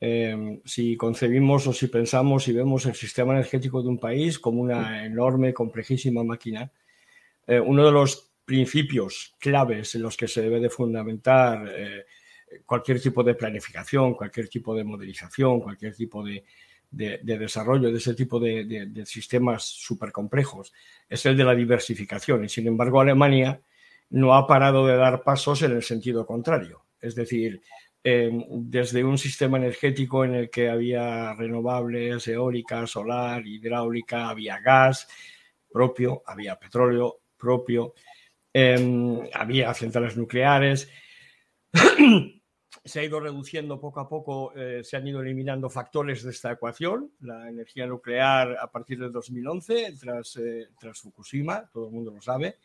Em, 0.00 0.60
si 0.64 0.96
concebimos 0.96 1.66
o 1.66 1.72
si 1.72 1.88
pensamos 1.88 2.48
y 2.48 2.52
vemos 2.52 2.86
el 2.86 2.94
sistema 2.94 3.32
energético 3.34 3.82
de 3.82 3.88
un 3.88 3.98
país 3.98 4.38
como 4.38 4.60
una 4.60 5.04
enorme, 5.04 5.52
complejísima 5.54 6.22
máquina, 6.24 6.70
eh, 7.46 7.60
uno 7.60 7.84
de 7.84 7.92
los 7.92 8.32
principios 8.44 9.36
claves 9.38 9.94
en 9.94 10.02
los 10.02 10.16
que 10.16 10.28
se 10.28 10.42
debe 10.42 10.60
de 10.60 10.70
fundamentar 10.70 11.68
eh, 11.68 12.04
cualquier 12.64 13.00
tipo 13.00 13.22
de 13.22 13.34
planificación, 13.34 14.14
cualquier 14.14 14.48
tipo 14.48 14.74
de 14.74 14.84
modelización, 14.84 15.60
cualquier 15.60 15.94
tipo 15.94 16.24
de, 16.24 16.44
desarrollo 16.90 17.90
de 17.90 17.98
ese 17.98 18.14
tipo 18.14 18.40
de, 18.40 19.02
sistemas 19.06 19.64
súper 19.64 20.12
complejos, 20.12 20.72
es 21.08 21.24
el 21.26 21.36
de 21.36 21.44
la 21.44 21.54
diversificación. 21.54 22.44
Y 22.44 22.48
sin 22.48 22.66
embargo, 22.66 23.00
Alemania 23.00 23.60
no 24.10 24.34
ha 24.34 24.46
parado 24.46 24.86
de 24.86 24.96
dar 24.96 25.22
pasos 25.22 25.62
en 25.62 25.72
el 25.72 25.82
sentido 25.82 26.26
contrario. 26.26 26.84
Es 27.00 27.14
decir, 27.14 27.60
em, 28.02 28.44
desde 28.48 29.04
un 29.04 29.18
sistema 29.18 29.58
energético 29.58 30.24
en 30.24 30.34
el 30.34 30.50
que 30.50 30.70
había 30.70 31.34
renovables, 31.34 32.26
eólica, 32.28 32.86
solar, 32.86 33.46
hidráulica, 33.46 34.28
había 34.28 34.60
gas 34.60 35.08
propio, 35.70 36.22
había 36.26 36.58
petróleo 36.58 37.20
propio, 37.36 37.94
em, 38.52 39.20
había 39.32 39.74
centrales 39.74 40.16
nucleares. 40.16 40.88
se 42.88 43.00
ha 43.00 43.04
ido 43.04 43.20
reduciendo 43.20 43.78
poco 43.78 44.00
a 44.00 44.08
poco, 44.08 44.52
eh, 44.56 44.82
se 44.82 44.96
han 44.96 45.06
ido 45.06 45.20
eliminando 45.20 45.70
factores 45.70 46.22
de 46.22 46.30
esta 46.30 46.52
ecuación. 46.52 47.12
La 47.20 47.48
energía 47.48 47.86
nuclear 47.86 48.56
a 48.60 48.70
partir 48.70 48.98
del 48.98 49.12
2011, 49.12 49.94
tras, 50.00 50.36
eh, 50.36 50.68
tras 50.80 51.00
Fukushima, 51.00 51.68
todo 51.72 51.86
el 51.86 51.92
mundo 51.92 52.10
lo 52.12 52.20
sabe. 52.20 52.56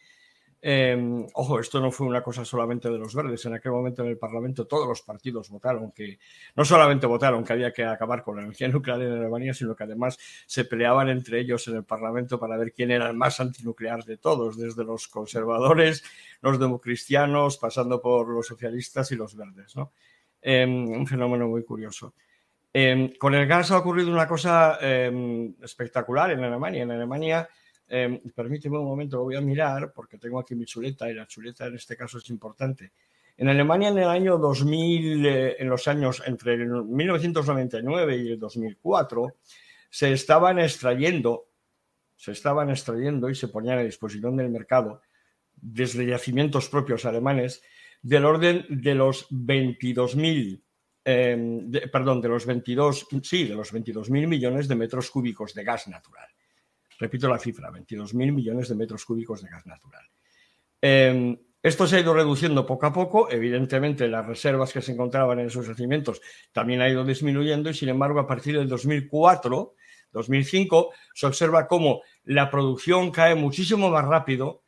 Em, 0.65 1.27
ojo, 1.33 1.59
esto 1.59 1.81
no 1.81 1.91
fue 1.91 2.07
una 2.07 2.23
cosa 2.23 2.45
solamente 2.45 2.89
de 2.89 2.97
los 2.97 3.13
verdes. 3.13 3.45
En 3.45 3.53
aquel 3.53 3.73
momento 3.73 4.01
en 4.01 4.07
el 4.07 4.17
Parlamento 4.17 4.65
todos 4.65 4.87
los 4.87 5.01
partidos 5.01 5.49
votaron 5.49 5.91
que 5.91 6.19
no 6.55 6.63
solamente 6.63 7.05
votaron 7.05 7.43
que 7.43 7.51
había 7.51 7.73
que 7.73 7.83
acabar 7.83 8.23
con 8.23 8.37
la 8.37 8.43
energía 8.43 8.69
nuclear 8.69 9.01
en 9.01 9.11
Alemania, 9.11 9.53
sino 9.53 9.75
que 9.75 9.83
además 9.83 10.17
se 10.45 10.63
peleaban 10.63 11.09
entre 11.09 11.41
ellos 11.41 11.67
en 11.67 11.75
el 11.75 11.83
Parlamento 11.83 12.39
para 12.39 12.55
ver 12.55 12.71
quién 12.71 12.91
era 12.91 13.09
el 13.09 13.17
más 13.17 13.41
antinuclear 13.41 14.05
de 14.05 14.15
todos, 14.15 14.57
desde 14.57 14.85
los 14.85 15.09
conservadores, 15.09 16.01
los 16.41 16.57
democristianos, 16.57 17.57
pasando 17.57 18.01
por 18.01 18.29
los 18.29 18.47
socialistas 18.47 19.11
y 19.11 19.17
los 19.17 19.35
verdes. 19.35 19.75
¿no? 19.75 19.91
Em, 20.45 20.89
un 20.89 21.07
fenómeno 21.07 21.47
muy 21.47 21.63
curioso. 21.63 22.13
Em, 22.73 23.13
con 23.17 23.33
el 23.33 23.47
gas 23.47 23.71
ha 23.71 23.77
ocurrido 23.77 24.11
una 24.11 24.27
cosa 24.27 24.77
em, 24.81 25.55
espectacular 25.61 26.31
en 26.31 26.43
Alemania. 26.43 26.83
En 26.83 26.91
Alemania, 26.91 27.47
permíteme 28.35 28.79
un 28.79 28.85
momento, 28.85 29.21
voy 29.21 29.35
a 29.35 29.41
mirar 29.41 29.93
porque 29.93 30.17
tengo 30.17 30.39
aquí 30.39 30.55
mi 30.55 30.65
chuleta 30.65 31.09
y 31.09 31.13
la 31.13 31.27
chuleta 31.27 31.67
en 31.67 31.75
este 31.75 31.95
caso 31.95 32.17
es 32.17 32.29
importante. 32.29 32.91
En 33.37 33.49
Alemania 33.49 33.89
en 33.89 33.97
el 33.97 34.07
año 34.07 34.37
2000, 34.37 35.25
eh, 35.25 35.55
en 35.59 35.69
los 35.69 35.87
años 35.87 36.21
entre 36.25 36.53
el 36.53 36.67
1999 36.67 38.17
y 38.17 38.31
el 38.31 38.39
2004, 38.39 39.35
se 39.89 40.13
estaban 40.13 40.59
extrayendo, 40.59 41.47
se 42.15 42.31
estaban 42.31 42.69
extrayendo 42.69 43.29
y 43.29 43.35
se 43.35 43.47
ponían 43.47 43.79
a 43.79 43.83
disposición 43.83 44.35
del 44.37 44.49
mercado 44.49 45.01
desde 45.55 46.05
yacimientos 46.05 46.69
propios 46.69 47.05
alemanes 47.05 47.63
del 48.03 48.25
orden 48.25 48.65
de 48.69 48.93
los 48.93 49.27
22.000, 49.31 50.61
em, 51.05 51.71
perdón, 51.91 52.21
de 52.21 52.27
los 52.27 52.45
22, 52.45 53.07
sí, 53.23 53.45
de 53.45 53.55
los 53.55 53.71
22.000 53.71 54.27
millones 54.27 54.67
de 54.67 54.75
metros 54.75 55.09
cúbicos 55.09 55.53
de 55.53 55.63
gas 55.63 55.87
natural. 55.87 56.27
Repito 56.99 57.29
la 57.29 57.39
cifra, 57.39 57.71
22.000 57.71 58.31
millones 58.33 58.67
de 58.67 58.75
metros 58.75 59.05
cúbicos 59.05 59.41
de 59.41 59.49
gas 59.49 59.65
natural. 59.65 60.03
Em, 60.81 61.37
esto 61.61 61.87
se 61.87 61.95
ha 61.95 61.99
ido 62.01 62.13
reduciendo 62.13 62.65
poco 62.65 62.85
a 62.87 62.93
poco. 62.93 63.31
Evidentemente, 63.31 64.09
las 64.09 64.27
reservas 64.27 64.73
que 64.73 64.81
se 64.81 64.91
encontraban 64.91 65.39
en 65.39 65.47
esos 65.47 65.65
yacimientos 65.65 66.21
también 66.51 66.81
ha 66.81 66.89
ido 66.89 67.05
disminuyendo 67.05 67.69
y, 67.69 67.73
sin 67.73 67.87
embargo, 67.87 68.19
a 68.19 68.27
partir 68.27 68.57
del 68.57 68.67
2004, 68.67 69.75
2005, 70.11 70.91
se 71.13 71.25
observa 71.25 71.67
cómo 71.67 72.01
la 72.25 72.51
producción 72.51 73.11
cae 73.11 73.33
muchísimo 73.33 73.89
más 73.89 74.05
rápido 74.05 74.62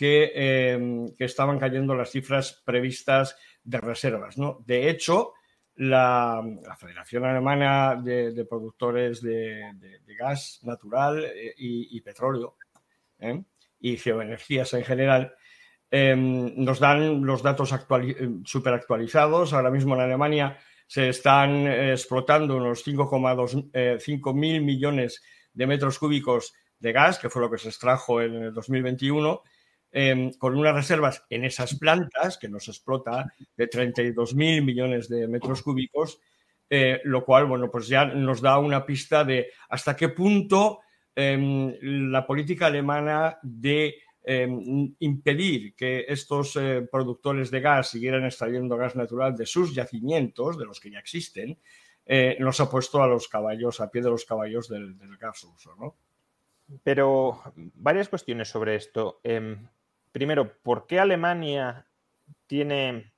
Em, 0.00 1.08
que, 1.16 1.24
estaban 1.24 1.58
cayendo 1.58 1.94
las 1.94 2.10
cifras 2.10 2.62
previstas 2.64 3.36
de 3.64 3.80
reservas. 3.80 4.36
De 4.64 4.88
hecho, 4.88 5.32
la, 5.74 6.40
Federación 6.78 7.24
Alemana 7.24 8.00
de, 8.00 8.46
Productores 8.48 9.20
de, 9.20 10.00
Gas 10.18 10.60
Natural 10.62 11.24
eh, 11.24 11.54
y, 11.56 12.00
Petróleo 12.00 12.56
¿eh? 13.18 13.42
y 13.80 13.96
Geoenergías 13.96 14.72
en 14.74 14.84
general 14.84 15.34
em, 15.90 16.54
nos 16.56 16.78
dan 16.78 17.24
los 17.24 17.42
datos 17.42 17.74
super 18.44 18.74
actualizados. 18.74 19.52
Ahora 19.52 19.70
mismo 19.70 19.96
en 19.96 20.02
Alemania 20.02 20.58
se 20.86 21.08
están 21.08 21.66
explotando 21.66 22.56
unos 22.56 22.86
5,2 22.86 23.70
eh, 23.72 24.32
mil 24.32 24.62
millones 24.62 25.22
de 25.52 25.66
metros 25.66 25.98
cúbicos 25.98 26.54
de 26.78 26.92
gas, 26.92 27.18
que 27.18 27.28
fue 27.28 27.42
lo 27.42 27.50
que 27.50 27.58
se 27.58 27.68
extrajo 27.68 28.22
en 28.22 28.34
el 28.34 28.54
2021 28.54 29.42
Em, 29.90 30.32
con 30.34 30.54
unas 30.54 30.74
reservas 30.74 31.24
en 31.30 31.44
esas 31.44 31.74
plantas, 31.78 32.36
que 32.36 32.48
nos 32.48 32.68
explota 32.68 33.32
de 33.56 33.70
32.000 33.70 34.62
millones 34.62 35.08
de 35.08 35.26
metros 35.26 35.62
cúbicos, 35.62 36.20
eh, 36.68 37.00
lo 37.04 37.24
cual, 37.24 37.46
bueno, 37.46 37.70
pues 37.70 37.88
ya 37.88 38.04
nos 38.04 38.42
da 38.42 38.58
una 38.58 38.84
pista 38.84 39.24
de 39.24 39.50
hasta 39.70 39.96
qué 39.96 40.10
punto 40.10 40.80
em, 41.14 41.74
la 42.10 42.26
política 42.26 42.66
alemana 42.66 43.38
de 43.42 43.96
em, 44.22 44.94
impedir 44.98 45.74
que 45.74 46.04
estos 46.06 46.56
eh, 46.56 46.86
productores 46.92 47.50
de 47.50 47.60
gas 47.60 47.88
siguieran 47.88 48.26
extrayendo 48.26 48.76
gas 48.76 48.94
natural 48.94 49.34
de 49.34 49.46
sus 49.46 49.74
yacimientos, 49.74 50.58
de 50.58 50.66
los 50.66 50.80
que 50.80 50.90
ya 50.90 50.98
existen, 50.98 51.58
eh, 52.04 52.36
nos 52.40 52.60
ha 52.60 52.70
puesto 52.70 53.02
a 53.02 53.06
los 53.06 53.26
caballos, 53.26 53.80
a 53.80 53.90
pie 53.90 54.02
de 54.02 54.10
los 54.10 54.26
caballos 54.26 54.68
del, 54.68 54.98
del 54.98 55.16
gas 55.16 55.42
uso, 55.44 55.74
¿no? 55.76 55.96
Pero 56.82 57.40
varias 57.74 58.10
cuestiones 58.10 58.48
sobre 58.48 58.74
esto 58.74 59.20
primero, 60.12 60.60
¿por 60.62 60.86
qué 60.86 60.98
Alemania 60.98 61.86
tiene 62.46 63.12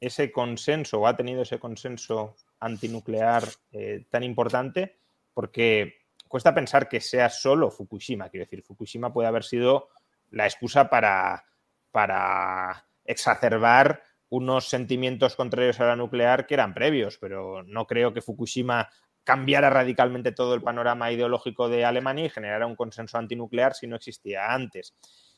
ese 0.00 0.32
consenso 0.32 1.00
o 1.00 1.06
ha 1.06 1.16
tenido 1.16 1.42
ese 1.42 1.58
consenso 1.58 2.36
antinuclear 2.58 3.44
eh, 3.72 4.06
tan 4.10 4.22
importante? 4.22 4.96
Porque 5.34 6.06
cuesta 6.28 6.54
pensar 6.54 6.88
que 6.88 7.00
sea 7.00 7.28
solo 7.28 7.70
Fukushima. 7.70 8.28
Quiero 8.28 8.46
decir, 8.46 8.62
Fukushima 8.62 9.12
puede 9.12 9.28
haber 9.28 9.44
sido 9.44 9.88
la 10.30 10.46
excusa 10.46 10.88
para, 10.88 11.44
para 11.90 12.86
exacerbar 13.04 14.02
unos 14.28 14.68
sentimientos 14.68 15.34
contrarios 15.34 15.80
a 15.80 15.86
la 15.86 15.96
nuclear 15.96 16.46
que 16.46 16.54
eran 16.54 16.72
previos, 16.72 17.18
pero 17.18 17.62
no 17.64 17.86
creo 17.86 18.12
que 18.12 18.22
Fukushima 18.22 18.88
cambiara 19.24 19.70
radicalmente 19.70 20.32
todo 20.32 20.54
el 20.54 20.62
panorama 20.62 21.10
ideológico 21.12 21.68
de 21.68 21.84
Alemania 21.84 22.26
y 22.26 22.30
generara 22.30 22.66
un 22.66 22.76
consenso 22.76 23.18
antinuclear 23.18 23.74
si 23.74 23.86
no 23.86 23.96
existía 23.96 24.52
antes 24.52 24.94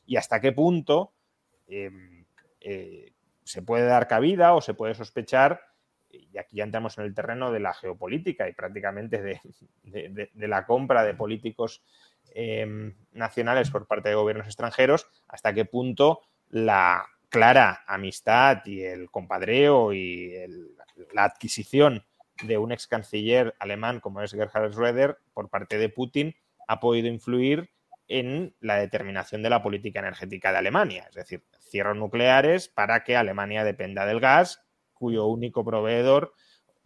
y 0.07 0.17
hasta 0.17 0.41
qué 0.41 0.53
punto 0.53 1.13
em, 1.67 2.25
eh, 2.61 3.13
se 3.45 3.63
puede 3.63 3.87
dar 3.87 4.09
cabida 4.09 4.55
o 4.55 4.61
se 4.61 4.75
puede 4.75 4.95
sospechar, 4.95 5.61
y 6.11 6.37
aquí 6.39 6.57
ya 6.57 6.65
entramos 6.65 6.99
en 6.99 7.05
el 7.05 7.15
terreno 7.15 7.51
de 7.53 7.61
la 7.61 7.73
geopolítica 7.73 8.49
y 8.49 8.53
prácticamente 8.53 9.23
de, 9.23 10.31
la 10.35 10.67
compra 10.67 11.05
de 11.05 11.15
políticos 11.15 11.83
em, 12.35 12.95
nacionales 13.13 13.71
por 13.71 13.87
parte 13.87 14.11
de 14.11 14.15
gobiernos 14.15 14.47
extranjeros, 14.47 15.07
hasta 15.29 15.55
qué 15.55 15.65
punto 15.65 16.21
la 16.51 17.07
clara 17.29 17.83
amistad 17.87 18.65
y 18.67 18.83
el 18.83 19.11
compadreo 19.11 19.95
y 19.95 20.35
la 21.15 21.25
adquisición 21.25 22.05
de 22.43 22.59
un 22.59 22.73
ex 22.73 22.87
canciller 22.87 23.55
alemán 23.59 24.01
como 24.01 24.21
es 24.21 24.33
Gerhard 24.33 24.73
Schröder 24.73 25.17
por 25.33 25.49
parte 25.49 25.79
de 25.79 25.89
Putin 25.89 26.35
ha 26.67 26.81
podido 26.81 27.09
influir 27.09 27.71
en 28.09 28.55
la 28.61 28.77
determinación 28.77 29.43
de 29.43 29.51
la 29.51 29.63
política 29.63 30.01
energética 30.01 30.53
de 30.53 30.59
Alemania. 30.59 31.07
Es 31.09 31.15
decir, 31.15 31.45
cierros 31.61 31.97
nucleares 31.97 32.69
para 32.69 33.05
que 33.05 33.17
Alemania 33.17 33.65
dependa 33.65 34.07
del 34.07 34.21
gas, 34.21 34.65
cuyo 34.93 35.27
único 35.27 35.65
proveedor, 35.65 36.35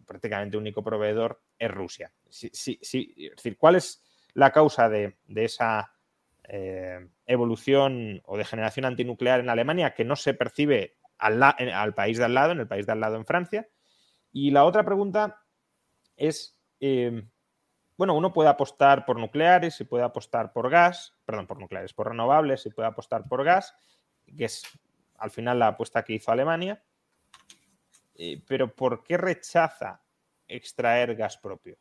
prácticamente 0.07 0.57
único 0.57 0.83
proveedor, 0.83 1.43
es 1.59 1.71
Rusia. 1.71 2.13
Sí, 2.29 2.51
sí, 2.53 2.81
es 3.17 3.37
decir, 3.37 3.57
¿cuál 3.57 3.77
es 3.77 4.03
la 4.35 4.53
causa 4.53 4.89
de, 4.89 5.17
esa 5.35 5.93
eh, 6.45 7.09
evolución 7.27 8.23
o 8.25 8.37
degeneración 8.37 8.87
antinuclear 8.87 9.41
en 9.41 9.49
Alemania 9.49 9.95
que 9.95 10.05
no 10.05 10.17
se 10.17 10.35
percibe 10.35 10.97
al, 11.19 11.43
al, 11.43 11.95
país 11.95 12.19
de 12.19 12.25
al 12.25 12.35
lado, 12.35 12.53
en 12.53 12.61
el 12.61 12.69
país 12.69 12.87
de 12.87 12.93
al 12.93 13.01
lado 13.01 13.17
en 13.17 13.27
Francia? 13.27 13.69
Y 14.33 14.51
la 14.51 14.65
otra 14.65 14.85
pregunta 14.85 15.43
es, 16.17 16.61
eh, 16.81 17.25
bueno, 17.97 18.15
uno 18.15 18.33
puede 18.33 18.49
apostar 18.49 19.05
por 19.05 19.19
nucleares 19.19 19.81
y 19.81 19.85
puede 19.85 20.05
apostar 20.05 20.53
por 20.53 20.69
gas, 20.71 21.15
perdón, 21.25 21.47
por 21.47 21.59
nucleares, 21.59 21.95
por 21.95 22.09
renovables 22.09 22.67
y 22.67 22.71
puede 22.71 22.89
apostar 22.89 23.27
por 23.27 23.43
gas, 23.45 23.75
que 24.37 24.45
es 24.45 24.63
al 25.19 25.31
final 25.31 25.59
la 25.59 25.69
apuesta 25.69 26.05
que 26.05 26.15
hizo 26.15 26.31
Alemania. 26.31 26.83
eh, 28.19 28.43
pero 28.47 28.75
¿por 28.75 29.03
qué 29.03 29.17
rechaza 29.17 30.03
extraer 30.49 31.17
gas 31.17 31.37
propio? 31.37 31.75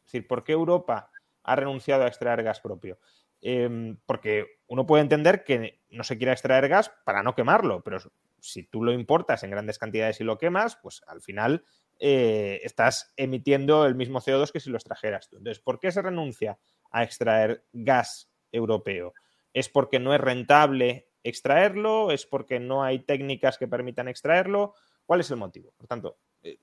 Es 0.00 0.12
decir, 0.12 0.26
¿por 0.26 0.44
qué 0.44 0.52
Europa 0.52 1.10
ha 1.42 1.56
renunciado 1.56 2.04
a 2.04 2.08
extraer 2.08 2.42
gas 2.42 2.60
propio? 2.60 2.98
Em, 3.40 3.96
porque 4.04 4.58
uno 4.66 4.86
puede 4.86 5.02
entender 5.02 5.44
que 5.44 5.80
no 5.90 6.04
se 6.04 6.18
quiera 6.18 6.32
extraer 6.32 6.68
gas 6.68 6.92
para 7.04 7.22
no 7.22 7.34
quemarlo, 7.34 7.82
pero 7.82 7.98
si 8.38 8.64
tú 8.64 8.82
lo 8.82 8.92
importas 8.92 9.42
en 9.42 9.50
grandes 9.50 9.78
cantidades 9.78 10.20
y 10.20 10.24
lo 10.24 10.36
quemas, 10.36 10.76
pues 10.76 11.02
al 11.06 11.22
final 11.22 11.64
eh, 12.02 12.60
estás 12.64 13.12
emitiendo 13.16 13.84
el 13.84 13.94
mismo 13.94 14.20
CO2 14.20 14.50
que 14.50 14.60
si 14.60 14.70
lo 14.70 14.78
extrajeras 14.78 15.28
tú. 15.28 15.36
Entonces, 15.36 15.62
¿por 15.62 15.78
qué 15.78 15.92
se 15.92 16.00
renuncia 16.00 16.58
a 16.90 17.02
extraer 17.02 17.66
gas 17.74 18.32
europeo? 18.50 19.12
¿Es 19.52 19.68
porque 19.68 19.98
no 19.98 20.14
es 20.14 20.20
rentable 20.20 21.10
extraerlo? 21.22 22.10
¿Es 22.10 22.24
porque 22.24 22.58
no 22.58 22.82
hay 22.82 23.00
técnicas 23.00 23.58
que 23.58 23.68
permitan 23.68 24.08
extraerlo? 24.08 24.74
¿Cuál 25.04 25.20
es 25.20 25.30
el 25.30 25.36
motivo? 25.36 25.74
Por 25.76 25.86
tanto, 25.88 26.16
eh, 26.42 26.58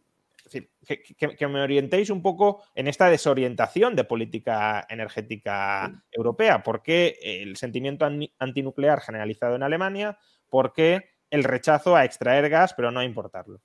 que, 1.38 1.48
me 1.48 1.62
orientéis 1.62 2.10
un 2.10 2.24
poco 2.24 2.64
en 2.74 2.88
esta 2.88 3.08
desorientación 3.08 3.96
de 3.96 4.06
política 4.06 4.88
energética 4.90 6.04
europea. 6.12 6.64
¿Por 6.64 6.82
qué 6.82 7.20
el 7.22 7.58
sentimiento 7.58 8.10
antinuclear 8.40 9.02
generalizado 9.02 9.56
en 9.56 9.64
Alemania? 9.64 10.18
¿Por 10.50 10.74
qué 10.74 11.10
el 11.30 11.44
rechazo 11.44 11.96
a 11.96 12.06
extraer 12.06 12.50
gas 12.50 12.74
pero 12.74 12.90
no 12.90 13.02
a 13.02 13.06
importarlo? 13.06 13.62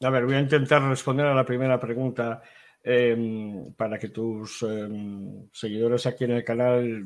A 0.00 0.10
ver, 0.10 0.24
voy 0.24 0.34
a 0.34 0.40
intentar 0.40 0.82
responder 0.82 1.26
a 1.26 1.34
la 1.34 1.44
primera 1.44 1.78
pregunta 1.78 2.42
em, 2.82 3.72
para 3.74 3.98
que 3.98 4.08
tus 4.08 4.62
em, 4.62 5.48
seguidores 5.52 6.06
aquí 6.06 6.24
en 6.24 6.32
el 6.32 6.44
canal 6.44 7.04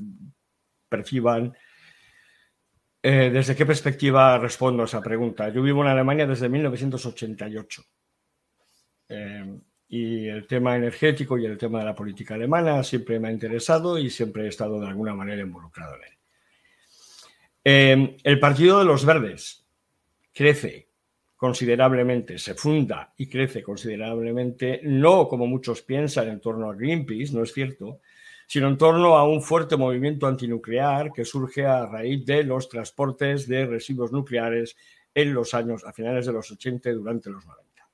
perciban 0.88 1.54
eh, 3.02 3.30
desde 3.30 3.54
qué 3.54 3.64
perspectiva 3.66 4.38
respondo 4.38 4.82
a 4.82 4.86
esa 4.86 5.00
pregunta. 5.00 5.48
Yo 5.50 5.62
vivo 5.62 5.82
en 5.82 5.88
Alemania 5.88 6.26
desde 6.26 6.48
1988 6.48 7.82
em, 9.08 9.60
y 9.88 10.26
el 10.26 10.46
tema 10.46 10.76
energético 10.76 11.38
y 11.38 11.46
el 11.46 11.56
tema 11.56 11.80
de 11.80 11.84
la 11.84 11.94
política 11.94 12.34
alemana 12.34 12.82
siempre 12.82 13.20
me 13.20 13.28
ha 13.28 13.32
interesado 13.32 13.98
y 13.98 14.10
siempre 14.10 14.46
he 14.46 14.48
estado 14.48 14.80
de 14.80 14.88
alguna 14.88 15.14
manera 15.14 15.42
involucrado 15.42 15.94
en 15.96 16.02
él. 17.64 18.18
el 18.24 18.40
Partido 18.40 18.78
de 18.80 18.84
los 18.86 19.04
Verdes 19.04 19.66
crece 20.32 20.87
considerablemente, 21.38 22.36
se 22.36 22.54
funda 22.54 23.14
y 23.16 23.28
crece 23.28 23.62
considerablemente, 23.62 24.80
no 24.82 25.28
como 25.28 25.46
muchos 25.46 25.82
piensan 25.82 26.28
en 26.28 26.40
torno 26.40 26.68
a 26.68 26.74
Greenpeace, 26.74 27.32
no 27.32 27.44
es 27.44 27.52
cierto, 27.52 28.00
sino 28.48 28.66
en 28.66 28.76
torno 28.76 29.16
a 29.16 29.26
un 29.26 29.40
fuerte 29.40 29.76
movimiento 29.76 30.26
antinuclear 30.26 31.12
que 31.12 31.24
surge 31.24 31.64
a 31.64 31.86
raíz 31.86 32.26
de 32.26 32.42
los 32.42 32.68
transportes 32.68 33.46
de 33.46 33.66
residuos 33.66 34.10
nucleares 34.10 34.76
en 35.14 35.32
los 35.32 35.54
años, 35.54 35.84
a 35.84 35.92
finales 35.92 36.26
de 36.26 36.32
los 36.32 36.50
80 36.50 36.90
y 36.90 36.94
durante 36.94 37.30
los 37.30 37.46
90. 37.46 37.88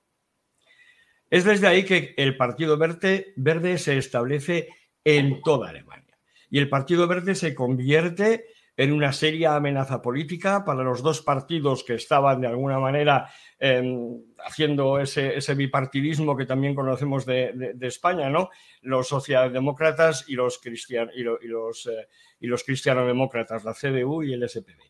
Es 1.28 1.44
desde 1.44 1.66
ahí 1.66 1.84
que 1.84 2.14
el 2.16 2.38
Partido 2.38 2.78
Verde, 2.78 3.34
Verde 3.36 3.76
se 3.76 3.98
establece 3.98 4.68
en 5.04 5.42
toda 5.42 5.68
Alemania. 5.68 6.16
Y 6.48 6.60
el 6.60 6.70
Partido 6.70 7.06
Verde 7.06 7.34
se 7.34 7.54
convierte 7.54 8.46
en 8.76 8.92
una 8.92 9.12
seria 9.12 9.54
amenaza 9.54 10.02
política 10.02 10.64
para 10.64 10.82
los 10.82 11.02
dos 11.02 11.22
partidos 11.22 11.84
que 11.84 11.94
estaban 11.94 12.40
de 12.40 12.48
alguna 12.48 12.78
manera 12.78 13.30
em, 13.58 14.20
haciendo 14.44 14.98
ese, 14.98 15.54
bipartidismo 15.54 16.36
que 16.36 16.46
también 16.46 16.74
conocemos 16.74 17.24
de, 17.24 17.74
España, 17.82 18.28
¿no? 18.30 18.50
Los 18.82 19.08
socialdemócratas 19.08 20.24
y 20.28 20.34
los, 20.34 20.58
cristian, 20.58 21.10
y, 21.14 21.22
los, 21.22 21.86
eh, 21.86 22.08
y 22.40 22.46
los 22.46 22.64
cristianodemócratas, 22.64 23.64
la 23.64 23.74
CDU 23.74 24.22
y 24.22 24.32
el 24.32 24.48
SPD. 24.48 24.80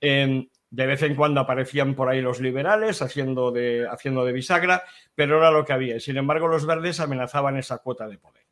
Em, 0.00 0.48
de 0.72 0.86
vez 0.86 1.02
en 1.02 1.14
cuando 1.14 1.40
aparecían 1.40 1.94
por 1.94 2.08
ahí 2.08 2.20
los 2.20 2.40
liberales 2.40 3.02
haciendo 3.02 3.52
de, 3.52 3.86
haciendo 3.88 4.24
de 4.24 4.32
bisagra, 4.32 4.82
pero 5.14 5.36
era 5.36 5.50
lo 5.50 5.64
que 5.64 5.74
había. 5.74 6.00
Sin 6.00 6.16
embargo, 6.16 6.48
los 6.48 6.66
verdes 6.66 6.98
amenazaban 6.98 7.58
esa 7.58 7.78
cuota 7.78 8.08
de 8.08 8.18
poder. 8.18 8.42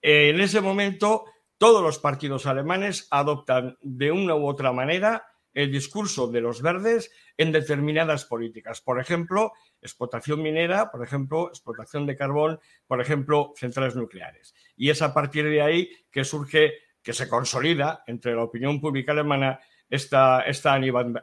En 0.00 0.40
ese 0.40 0.60
momento, 0.60 1.24
todos 1.62 1.80
los 1.80 2.00
partidos 2.00 2.46
alemanes 2.46 3.06
adoptan 3.08 3.78
de 3.82 4.10
una 4.10 4.34
u 4.34 4.48
otra 4.48 4.72
manera 4.72 5.28
el 5.54 5.70
discurso 5.70 6.26
de 6.26 6.40
los 6.40 6.60
verdes 6.60 7.12
en 7.36 7.52
determinadas 7.52 8.24
políticas. 8.24 8.80
Por 8.80 8.98
ejemplo, 8.98 9.52
explotación 9.80 10.42
minera, 10.42 10.90
por 10.90 11.04
ejemplo, 11.04 11.50
explotación 11.50 12.04
de 12.04 12.16
carbón, 12.16 12.58
por 12.88 13.00
ejemplo, 13.00 13.52
centrales 13.56 13.94
nucleares. 13.94 14.56
Y 14.76 14.90
es 14.90 15.02
a 15.02 15.14
partir 15.14 15.44
de 15.44 15.62
ahí 15.62 15.88
que 16.10 16.24
surge, 16.24 16.72
que 17.00 17.12
se 17.12 17.28
consolida 17.28 18.02
entre 18.08 18.34
la 18.34 18.42
opinión 18.42 18.80
pública 18.80 19.12
alemana 19.12 19.60
esta, 19.88 20.42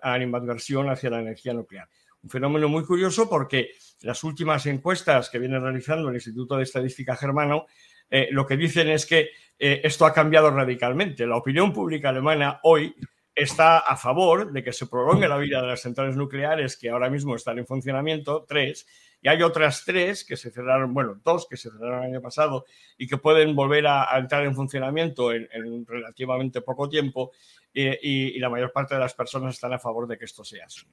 animadversión 0.01 0.89
hacia 0.89 1.09
la 1.09 1.19
energía 1.19 1.53
nuclear. 1.53 1.89
Un 2.23 2.29
fenómeno 2.29 2.69
muy 2.69 2.85
curioso 2.85 3.29
porque 3.29 3.71
las 4.03 4.23
últimas 4.23 4.65
encuestas 4.67 5.29
que 5.29 5.39
viene 5.39 5.59
realizando 5.59 6.07
el 6.07 6.15
Instituto 6.15 6.55
de 6.55 6.63
Estadística 6.63 7.17
Germano 7.17 7.65
eh, 8.09 8.27
lo 8.31 8.45
que 8.45 8.57
dicen 8.57 8.89
es 8.89 9.05
que 9.05 9.29
eh, 9.57 9.81
esto 9.83 10.05
ha 10.05 10.13
cambiado 10.13 10.49
radicalmente. 10.51 11.27
La 11.27 11.37
opinión 11.37 11.73
pública 11.73 12.09
alemana 12.09 12.59
hoy 12.63 12.95
está 13.35 13.79
a 13.79 13.95
favor 13.95 14.51
de 14.51 14.63
que 14.63 14.73
se 14.73 14.87
prolongue 14.87 15.27
la 15.27 15.37
vida 15.37 15.61
de 15.61 15.67
las 15.67 15.81
centrales 15.81 16.15
nucleares 16.15 16.77
que 16.77 16.89
ahora 16.89 17.09
mismo 17.09 17.35
están 17.35 17.57
en 17.59 17.67
funcionamiento, 17.67 18.45
tres, 18.47 18.85
y 19.21 19.27
hay 19.27 19.41
otras 19.41 19.83
tres 19.85 20.23
que 20.23 20.37
se 20.37 20.49
cerraron, 20.49 20.93
bueno, 20.93 21.19
dos 21.23 21.45
que 21.49 21.57
se 21.57 21.69
cerraron 21.69 22.03
el 22.03 22.11
año 22.11 22.21
pasado 22.21 22.65
y 22.97 23.07
que 23.07 23.17
pueden 23.17 23.55
volver 23.55 23.87
a, 23.87 24.17
entrar 24.17 24.45
en 24.45 24.55
funcionamiento 24.55 25.33
en, 25.33 25.85
relativamente 25.85 26.61
poco 26.61 26.87
tiempo 26.87 27.31
y, 27.73 28.39
la 28.39 28.49
mayor 28.49 28.71
parte 28.71 28.95
de 28.95 29.01
las 29.01 29.13
personas 29.13 29.55
están 29.55 29.73
a 29.73 29.79
favor 29.79 30.07
de 30.07 30.17
que 30.17 30.25
esto 30.25 30.43
sea 30.43 30.65
así. 30.65 30.85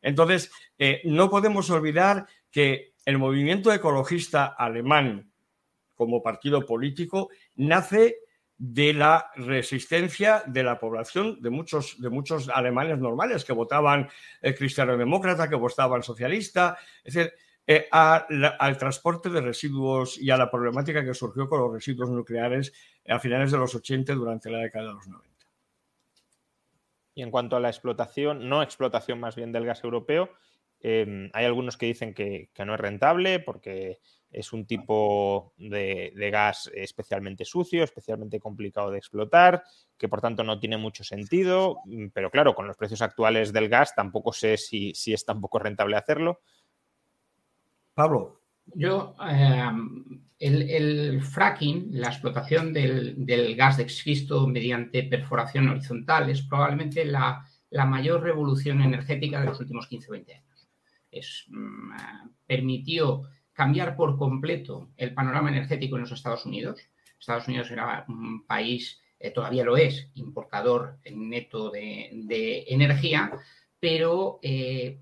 Entonces, 0.00 0.50
eh, 0.78 1.00
no 1.04 1.28
podemos 1.28 1.68
olvidar 1.70 2.26
que 2.50 2.94
el 3.04 3.18
movimiento 3.18 3.72
ecologista 3.72 4.46
alemán 4.46 5.32
como 5.96 6.22
partido 6.22 6.64
político 6.64 7.30
nace 7.56 8.18
de 8.58 8.94
la 8.94 9.30
resistencia 9.36 10.42
de 10.46 10.62
la 10.62 10.78
población, 10.78 11.40
de 11.42 11.50
muchos, 11.50 12.00
de 12.00 12.08
muchos 12.08 12.48
alemanes 12.48 12.98
normales 12.98 13.44
que 13.44 13.52
votaban 13.52 14.08
el 14.40 14.54
cristiano-demócrata, 14.54 15.48
que 15.48 15.56
votaban 15.56 16.02
socialista, 16.02 16.78
es 17.04 17.14
decir, 17.14 17.32
eh, 17.66 17.88
al 17.90 18.78
transporte 18.78 19.28
de 19.28 19.40
residuos 19.40 20.18
y 20.18 20.30
a 20.30 20.36
la 20.36 20.50
problemática 20.50 21.04
que 21.04 21.14
surgió 21.14 21.48
con 21.48 21.60
los 21.60 21.72
residuos 21.72 22.08
nucleares 22.08 22.72
a 23.08 23.18
finales 23.18 23.50
de 23.50 23.58
los 23.58 23.74
80 23.74 24.14
durante 24.14 24.50
la 24.50 24.58
década 24.58 24.86
de 24.88 24.94
los 24.94 25.08
90. 25.08 25.46
Y 27.14 27.22
en 27.22 27.30
cuanto 27.30 27.56
a 27.56 27.60
la 27.60 27.68
explotación, 27.68 28.48
no 28.48 28.62
explotación 28.62 29.18
más 29.18 29.34
bien 29.34 29.50
del 29.50 29.66
gas 29.66 29.82
europeo, 29.82 30.30
eh, 30.80 31.28
hay 31.32 31.44
algunos 31.44 31.76
que 31.76 31.86
dicen 31.86 32.14
que 32.14 32.50
no 32.64 32.74
es 32.74 32.80
rentable 32.80 33.40
porque 33.40 33.98
es 34.36 34.52
un 34.52 34.66
tipo 34.66 35.54
de, 35.56 36.12
gas 36.30 36.70
especialmente 36.74 37.46
sucio, 37.46 37.82
especialmente 37.82 38.38
complicado 38.38 38.90
de 38.90 38.98
explotar, 38.98 39.64
que 39.96 40.10
por 40.10 40.20
tanto 40.20 40.44
no 40.44 40.60
tiene 40.60 40.76
mucho 40.76 41.04
sentido, 41.04 41.78
mm, 41.86 42.08
pero 42.12 42.30
claro, 42.30 42.54
con 42.54 42.66
los 42.66 42.76
precios 42.76 43.00
actuales 43.00 43.50
del 43.54 43.70
gas 43.70 43.94
tampoco 43.94 44.34
sé 44.34 44.58
si, 44.58 44.92
es 45.06 45.24
tampoco 45.24 45.58
rentable 45.58 45.96
hacerlo. 45.96 46.40
Pablo. 47.94 48.42
Yo, 48.74 49.14
em, 49.26 50.20
el, 50.38 51.22
fracking, 51.22 51.88
la 51.92 52.08
explotación 52.08 52.74
del, 52.74 53.56
gas 53.56 53.78
de 53.78 53.84
esquisto 53.84 54.46
mediante 54.46 55.04
perforación 55.04 55.68
horizontal 55.70 56.28
es 56.28 56.42
probablemente 56.42 57.06
la, 57.06 57.42
mayor 57.86 58.22
revolución 58.22 58.82
energética 58.82 59.40
de 59.40 59.46
los 59.46 59.60
últimos 59.60 59.86
15 59.86 60.08
o 60.08 60.12
20 60.12 60.34
años. 60.34 60.68
Es, 61.10 61.46
mm, 61.48 61.92
permitió 62.46 63.22
cambiar 63.56 63.96
por 63.96 64.18
completo 64.18 64.90
el 64.98 65.14
panorama 65.14 65.48
energético 65.48 65.96
en 65.96 66.02
los 66.02 66.12
Estados 66.12 66.44
Unidos. 66.44 66.78
Estados 67.18 67.48
Unidos 67.48 67.70
era 67.70 68.04
un 68.06 68.44
país, 68.46 69.00
eh, 69.18 69.30
todavía 69.30 69.64
lo 69.64 69.78
es, 69.78 70.10
importador 70.14 70.98
neto 71.10 71.70
de, 71.70 72.64
energía, 72.68 73.32
pero 73.80 74.38
eh, 74.42 75.00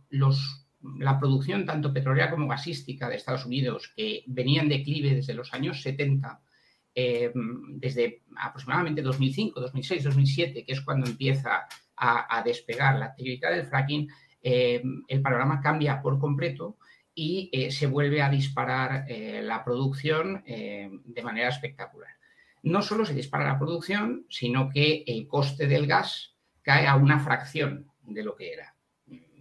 la 0.99 1.19
producción 1.19 1.67
tanto 1.67 1.93
petrolera 1.93 2.31
como 2.31 2.47
gasística 2.47 3.09
de 3.09 3.17
Estados 3.17 3.45
Unidos, 3.45 3.93
que 3.97 4.23
venía 4.29 4.62
en 4.62 4.69
declive 4.69 5.17
desde 5.17 5.35
los 5.35 5.53
años 5.53 5.83
70, 5.83 6.40
eh, 6.95 7.33
desde 7.35 8.23
aproximadamente 8.37 9.03
2005, 9.03 9.61
2006, 9.61 10.05
2007, 10.05 10.64
que 10.64 10.73
es 10.73 10.81
cuando 10.83 11.11
empieza 11.11 11.67
a, 11.97 12.43
despegar 12.45 13.01
la 13.01 13.07
actividad 13.07 13.51
del 13.51 13.67
fracking, 13.67 14.09
el 14.43 15.23
panorama 15.23 15.61
cambia 15.61 16.03
por 16.03 16.19
completo 16.19 16.77
y 17.14 17.50
eh, 17.53 17.70
se 17.70 17.87
vuelve 17.87 18.22
a 18.22 18.31
disparar 18.31 19.05
eh, 19.09 19.40
la 19.42 19.64
producción 19.64 20.42
eh, 20.46 20.90
de 21.05 21.22
manera 21.22 21.48
espectacular. 21.48 22.11
No 22.62 22.83
solo 22.83 23.05
se 23.05 23.14
dispara 23.14 23.46
la 23.46 23.59
producción, 23.59 24.27
sino 24.29 24.70
que 24.70 25.05
el 25.07 25.29
coste 25.29 25.66
del 25.66 25.87
gas 25.87 26.35
cae 26.62 26.87
a 26.87 26.96
una 26.96 27.20
fracción 27.20 27.90
de 28.03 28.24
lo 28.24 28.35
que 28.35 28.53
era. 28.53 28.74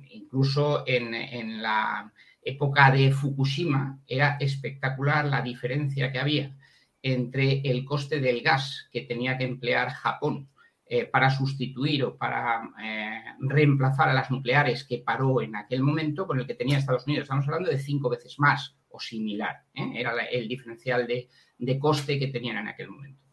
Incluso 0.10 0.84
en, 0.86 1.14
en 1.14 1.62
la 1.62 2.12
época 2.42 2.92
de 2.92 3.12
Fukushima 3.12 4.00
era 4.06 4.38
espectacular 4.40 5.26
la 5.26 5.42
diferencia 5.42 6.12
que 6.12 6.20
había 6.20 6.56
entre 7.02 7.62
el 7.62 7.84
coste 7.86 8.20
del 8.20 8.42
gas 8.42 8.88
que 8.92 9.02
tenía 9.02 9.38
que 9.38 9.46
emplear 9.46 9.90
Japón 9.90 10.50
eh, 10.96 11.06
para 11.06 11.32
sustituir 11.32 12.04
o 12.04 12.16
para 12.16 12.70
eh, 12.80 13.24
reemplazar 13.40 14.10
a 14.10 14.14
las 14.14 14.30
nucleares 14.30 14.84
que 14.84 15.00
paró 15.00 15.42
en 15.42 15.56
aquel 15.56 15.82
momento 15.82 16.28
con 16.28 16.40
el 16.40 16.46
que 16.46 16.54
tenía 16.54 16.78
Estados 16.78 17.08
Unidos. 17.08 17.24
Estamos 17.24 17.48
hablando 17.48 17.72
de 17.72 17.80
cinco 17.80 18.10
veces 18.10 18.38
más 18.38 18.78
o 18.90 19.00
similar. 19.00 19.64
Era 19.74 20.14
el 20.26 20.48
diferencial 20.48 21.08
de, 21.08 21.80
coste 21.80 22.20
que 22.20 22.28
tenían 22.28 22.58
en 22.58 22.68
aquel 22.68 22.90
momento. 22.90 23.24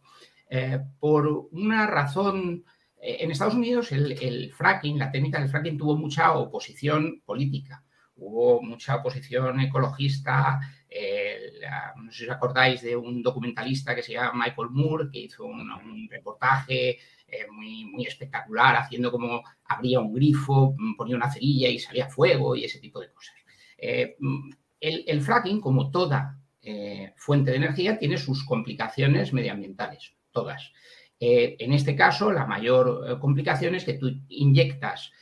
por 0.99 1.49
una 1.53 1.87
razón, 1.87 2.65
en 2.99 3.31
Estados 3.31 3.55
Unidos 3.55 3.93
el 3.93 4.51
fracking, 4.55 4.99
la 4.99 5.13
técnica 5.13 5.39
del 5.39 5.51
fracking 5.51 5.77
tuvo 5.77 5.99
mucha 5.99 6.33
oposición 6.33 7.21
política 7.27 7.85
hubo 8.21 8.63
mucha 8.63 8.97
oposición 8.97 9.61
ecologista. 9.61 10.61
no 11.97 12.13
sé 12.13 12.19
si 12.19 12.25
os 12.25 12.31
acordáis 12.31 12.83
de 12.83 12.97
un 12.97 13.23
documentalista 13.23 13.95
que 13.95 14.03
se 14.03 14.13
llama 14.13 14.45
Michael 14.45 14.71
Moore, 14.71 15.09
que 15.11 15.21
hizo 15.21 15.45
un, 15.45 16.09
reportaje 16.11 16.99
eh, 17.31 17.47
muy, 17.51 17.85
muy 17.85 18.07
espectacular, 18.07 18.77
haciendo 18.77 19.11
como 19.11 19.43
abría 19.65 20.01
un 20.01 20.13
grifo, 20.13 20.75
ponía 20.97 21.17
una 21.17 21.31
cerilla 21.31 21.69
y 21.69 21.79
salía 21.79 22.09
fuego 22.09 22.57
y 22.57 22.65
ese 22.65 22.81
tipo 22.81 23.01
de 23.01 23.11
cosas. 23.13 23.35
Eh, 23.79 24.17
el, 24.81 25.21
fracking, 25.21 25.61
como 25.61 25.91
toda 25.91 26.39
eh, 26.63 27.13
fuente 27.17 27.51
de 27.51 27.59
energía, 27.59 27.99
tiene 27.99 28.17
sus 28.17 28.45
complicaciones 28.45 29.33
medioambientales, 29.33 30.15
todas. 30.33 30.73
en 31.21 31.73
este 31.73 31.95
caso, 31.95 32.33
la 32.33 32.47
mayor 32.47 33.19
complicación 33.21 33.75
es 33.75 33.85
que 33.85 33.95
tú 33.95 34.11
inyectas 34.29 35.13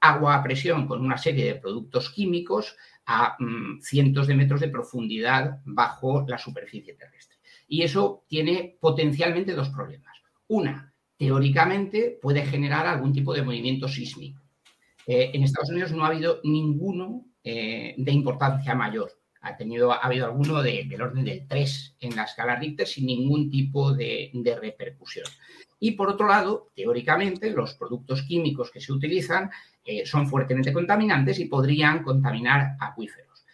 agua 0.00 0.36
a 0.36 0.42
presión 0.42 0.86
con 0.86 1.00
una 1.00 1.16
serie 1.16 1.44
de 1.44 1.60
productos 1.60 2.10
químicos 2.10 2.76
a 3.06 3.36
mm, 3.38 3.80
cientos 3.80 4.26
de 4.26 4.34
metros 4.34 4.60
de 4.60 4.68
profundidad 4.68 5.60
bajo 5.64 6.24
la 6.26 6.38
superficie 6.38 6.94
terrestre. 6.94 7.38
Y 7.68 7.82
eso 7.82 8.24
tiene 8.28 8.76
potencialmente 8.80 9.52
dos 9.52 9.70
problemas. 9.70 10.16
Una, 10.48 10.93
teóricamente 11.24 12.18
puede 12.20 12.44
generar 12.44 12.86
algún 12.86 13.14
tipo 13.14 13.32
de 13.32 13.40
movimiento 13.40 13.88
sísmico. 13.88 14.42
Eh, 15.06 15.30
en 15.32 15.42
Estados 15.42 15.70
Unidos 15.70 15.90
no 15.92 16.04
ha 16.04 16.08
habido 16.08 16.40
ninguno 16.44 17.24
eh, 17.42 17.94
de 17.96 18.12
importancia 18.12 18.74
mayor. 18.74 19.10
Ha, 19.40 19.56
tenido, 19.56 19.90
ha 19.90 20.00
habido 20.00 20.26
alguno 20.26 20.62
del 20.62 21.00
orden 21.00 21.24
del 21.24 21.46
3 21.48 21.96
en 22.00 22.14
la 22.14 22.24
escala 22.24 22.56
Richter 22.56 22.86
sin 22.86 23.06
ningún 23.06 23.50
tipo 23.50 23.94
de 23.94 24.58
repercusión. 24.60 25.24
Y 25.80 25.92
por 25.92 26.10
otro 26.10 26.28
lado, 26.28 26.70
teóricamente, 26.76 27.50
los 27.50 27.72
productos 27.72 28.22
químicos 28.24 28.70
que 28.70 28.82
se 28.82 28.92
utilizan 28.92 29.50
eh, 29.82 30.04
son 30.04 30.28
fuertemente 30.28 30.74
contaminantes 30.74 31.38
y 31.38 31.46
podrían 31.46 32.02
contaminar 32.02 32.76
acuíferos. 32.80 33.46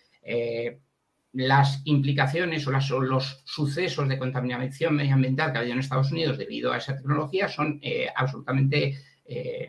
Las 1.32 1.82
implicaciones 1.84 2.66
o, 2.66 3.00
los 3.00 3.42
sucesos 3.44 4.08
de 4.08 4.18
contaminación 4.18 4.94
medioambiental 4.94 5.52
que 5.52 5.58
ha 5.58 5.60
habido 5.60 5.74
en 5.74 5.80
Estados 5.80 6.10
Unidos 6.10 6.38
debido 6.38 6.72
a 6.72 6.78
esa 6.78 6.96
tecnología 6.96 7.48
son 7.48 7.78
eh, 7.82 8.08
absolutamente 8.14 8.98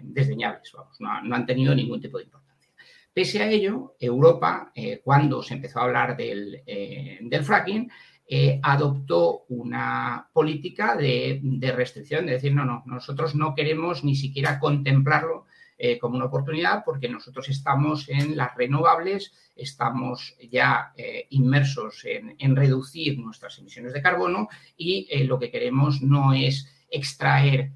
desdeñables, 0.01 0.71
no, 0.97 1.35
han 1.35 1.45
tenido 1.45 1.75
ningún 1.75 2.01
tipo 2.01 2.17
de 2.17 2.23
importancia. 2.23 2.71
Pese 3.13 3.43
a 3.43 3.47
ello, 3.47 3.95
Europa, 3.99 4.73
cuando 5.03 5.43
se 5.43 5.53
empezó 5.53 5.79
a 5.79 5.83
hablar 5.83 6.17
del, 6.17 6.63
del 6.65 7.43
fracking, 7.43 7.91
eh, 8.33 8.61
adoptó 8.63 9.43
una 9.49 10.29
política 10.31 10.95
de, 10.95 11.41
restricción, 11.75 12.25
de 12.25 12.31
decir, 12.31 12.55
no, 12.55 12.63
no, 12.63 12.81
nosotros 12.85 13.35
no 13.35 13.53
queremos 13.53 14.05
ni 14.05 14.15
siquiera 14.15 14.57
contemplarlo 14.57 15.47
eh, 15.83 15.97
como 15.97 16.15
una 16.15 16.25
oportunidad 16.25 16.83
porque 16.85 17.09
nosotros 17.09 17.49
estamos 17.49 18.07
en 18.09 18.37
las 18.37 18.55
renovables, 18.55 19.33
estamos 19.55 20.35
ya 20.51 20.93
eh, 20.95 21.27
inmersos 21.31 22.05
en, 22.05 22.55
reducir 22.55 23.17
nuestras 23.17 23.57
emisiones 23.59 23.93
de 23.93 24.01
carbono 24.01 24.47
y 24.77 25.07
lo 25.25 25.39
que 25.39 25.49
queremos 25.49 26.01
no 26.01 26.33
es 26.33 26.67
extraer 26.89 27.71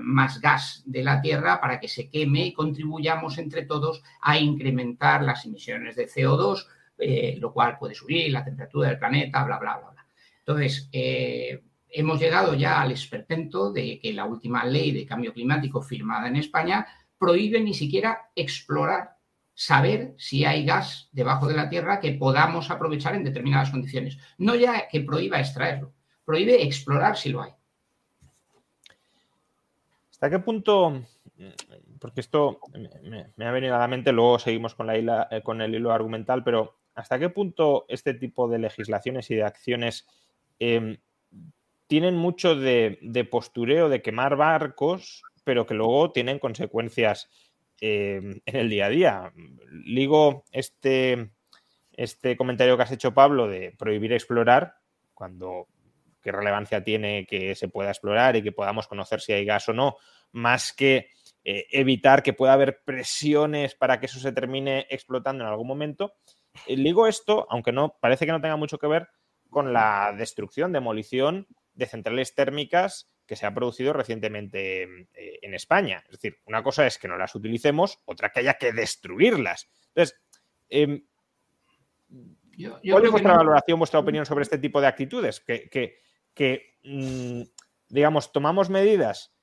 más 0.00 0.40
gas 0.40 0.82
de 0.84 1.04
la 1.04 1.20
Tierra 1.20 1.60
para 1.60 1.78
que 1.78 1.86
se 1.86 2.10
queme 2.10 2.46
y 2.46 2.52
contribuyamos 2.52 3.38
entre 3.38 3.62
todos 3.62 4.02
a 4.20 4.36
incrementar 4.38 5.22
las 5.22 5.44
emisiones 5.44 5.94
de 5.94 6.08
CO2 6.08 6.66
eh, 6.98 7.36
lo 7.38 7.52
cual 7.52 7.78
puede 7.78 7.94
subir 7.94 8.32
la 8.32 8.44
temperatura 8.44 8.88
del 8.88 8.98
planeta, 8.98 9.44
bla, 9.44 9.58
bla, 9.58 9.78
bla. 9.78 9.90
bla. 9.90 10.06
Entonces, 10.40 10.88
eh, 10.90 11.62
hemos 11.88 12.18
llegado 12.18 12.54
ya 12.54 12.82
al 12.82 12.90
esperpento 12.90 13.72
de 13.72 14.00
que 14.00 14.12
la 14.12 14.24
última 14.24 14.64
ley 14.64 14.90
de 14.90 15.06
cambio 15.06 15.32
climático 15.32 15.80
firmada 15.80 16.26
en 16.26 16.36
España 16.36 16.86
prohíbe 17.18 17.60
ni 17.60 17.74
siquiera 17.74 18.30
explorar, 18.34 19.16
saber 19.54 20.14
si 20.18 20.44
hay 20.44 20.64
gas 20.64 21.08
debajo 21.12 21.46
de 21.48 21.54
la 21.54 21.68
Tierra 21.68 22.00
que 22.00 22.12
podamos 22.12 22.70
aprovechar 22.70 23.14
en 23.14 23.24
determinadas 23.24 23.70
condiciones. 23.70 24.18
No 24.38 24.54
ya 24.54 24.88
que 24.88 25.00
prohíba 25.00 25.40
extraerlo, 25.40 25.92
prohíbe 26.24 26.62
explorar 26.62 27.16
si 27.16 27.30
lo 27.30 27.42
hay. 27.42 27.52
¿Hasta 30.10 30.30
qué 30.30 30.38
punto 30.38 31.02
porque 32.00 32.20
esto 32.20 32.60
me, 33.36 33.46
ha 33.46 33.50
venido 33.50 33.74
a 33.74 33.78
la 33.78 33.88
mente, 33.88 34.12
luego 34.12 34.38
seguimos 34.38 34.74
con, 34.74 34.86
la 34.86 35.28
eh, 35.30 35.42
con 35.42 35.60
el 35.60 35.74
hilo 35.74 35.92
argumental, 35.92 36.42
pero 36.44 36.76
¿hasta 36.94 37.18
qué 37.18 37.28
punto 37.28 37.84
este 37.88 38.14
tipo 38.14 38.48
de 38.48 38.58
legislaciones 38.58 39.30
y 39.30 39.36
de 39.36 39.44
acciones 39.44 40.06
em, 40.58 40.98
tienen 41.86 42.16
mucho 42.16 42.54
de, 42.54 43.28
postureo, 43.30 43.88
de 43.88 44.02
quemar 44.02 44.36
barcos, 44.36 45.22
pero 45.48 45.64
que 45.64 45.72
luego 45.72 46.12
tienen 46.12 46.38
consecuencias 46.38 47.30
em, 47.80 48.38
en 48.44 48.56
el 48.56 48.68
día 48.68 48.84
a 48.84 48.90
día? 48.90 49.32
Ligo 49.70 50.44
este, 50.52 51.30
este 51.92 52.36
comentario 52.36 52.76
que 52.76 52.82
has 52.82 52.92
hecho, 52.92 53.14
Pablo, 53.14 53.48
de 53.48 53.74
prohibir 53.78 54.12
explorar, 54.12 54.74
cuando 55.14 55.66
qué 56.20 56.32
relevancia 56.32 56.84
tiene 56.84 57.24
que 57.24 57.54
se 57.54 57.68
pueda 57.68 57.88
explorar 57.88 58.36
y 58.36 58.42
que 58.42 58.52
podamos 58.52 58.88
conocer 58.88 59.22
si 59.22 59.32
hay 59.32 59.46
gas 59.46 59.70
o 59.70 59.72
no, 59.72 59.96
más 60.32 60.74
que 60.74 61.08
eh, 61.42 61.64
evitar 61.70 62.22
que 62.22 62.34
pueda 62.34 62.52
haber 62.52 62.82
presiones 62.84 63.74
para 63.74 64.00
que 64.00 64.04
eso 64.04 64.20
se 64.20 64.32
termine 64.32 64.86
explotando 64.90 65.44
en 65.44 65.48
algún 65.48 65.66
momento. 65.66 66.12
Eh, 66.66 66.76
digo 66.76 67.06
esto, 67.06 67.46
aunque 67.48 67.72
no 67.72 67.96
parece 68.02 68.26
que 68.26 68.32
no 68.32 68.42
tenga 68.42 68.56
mucho 68.56 68.76
que 68.76 68.86
ver 68.86 69.08
con 69.48 69.72
la 69.72 70.14
destrucción, 70.14 70.74
demolición 70.74 71.46
de 71.72 71.86
centrales 71.86 72.34
térmicas 72.34 73.10
que 73.28 73.36
se 73.36 73.46
ha 73.46 73.54
producido 73.54 73.92
recientemente 73.92 74.82
eh, 74.82 75.38
en 75.42 75.54
España. 75.54 76.02
Es 76.06 76.12
decir, 76.12 76.38
una 76.46 76.62
cosa 76.62 76.86
es 76.86 76.98
que 76.98 77.06
no 77.06 77.18
las 77.18 77.34
utilicemos, 77.34 78.00
otra 78.06 78.30
que 78.30 78.40
haya 78.40 78.54
que 78.54 78.72
destruirlas. 78.72 79.68
Entonces, 79.88 80.18
em, 80.70 81.04
¿cuál 82.90 83.04
es 83.04 83.10
vuestra 83.10 83.36
valoración, 83.36 83.78
vuestra 83.78 84.00
opinión 84.00 84.24
sobre 84.24 84.42
este 84.42 84.58
tipo 84.58 84.80
de 84.80 84.86
actitudes? 84.86 85.40
Que, 85.40 86.78
mm, 86.82 87.42
digamos, 87.90 88.32
tomamos 88.32 88.70
medidas 88.70 89.36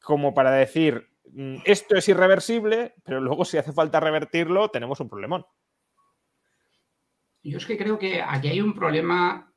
como 0.00 0.32
para 0.32 0.50
decir, 0.52 1.10
mm, 1.32 1.58
esto 1.66 1.96
es 1.96 2.08
irreversible, 2.08 2.94
pero 3.04 3.20
luego 3.20 3.44
si 3.44 3.58
hace 3.58 3.72
falta 3.72 4.00
revertirlo, 4.00 4.70
tenemos 4.70 4.98
un 5.00 5.10
problemón. 5.10 5.44
Yo 7.42 7.58
es 7.58 7.66
que 7.66 7.76
creo 7.76 7.98
que 7.98 8.22
aquí 8.22 8.48
hay 8.48 8.60
un 8.60 8.72
problema 8.72 9.52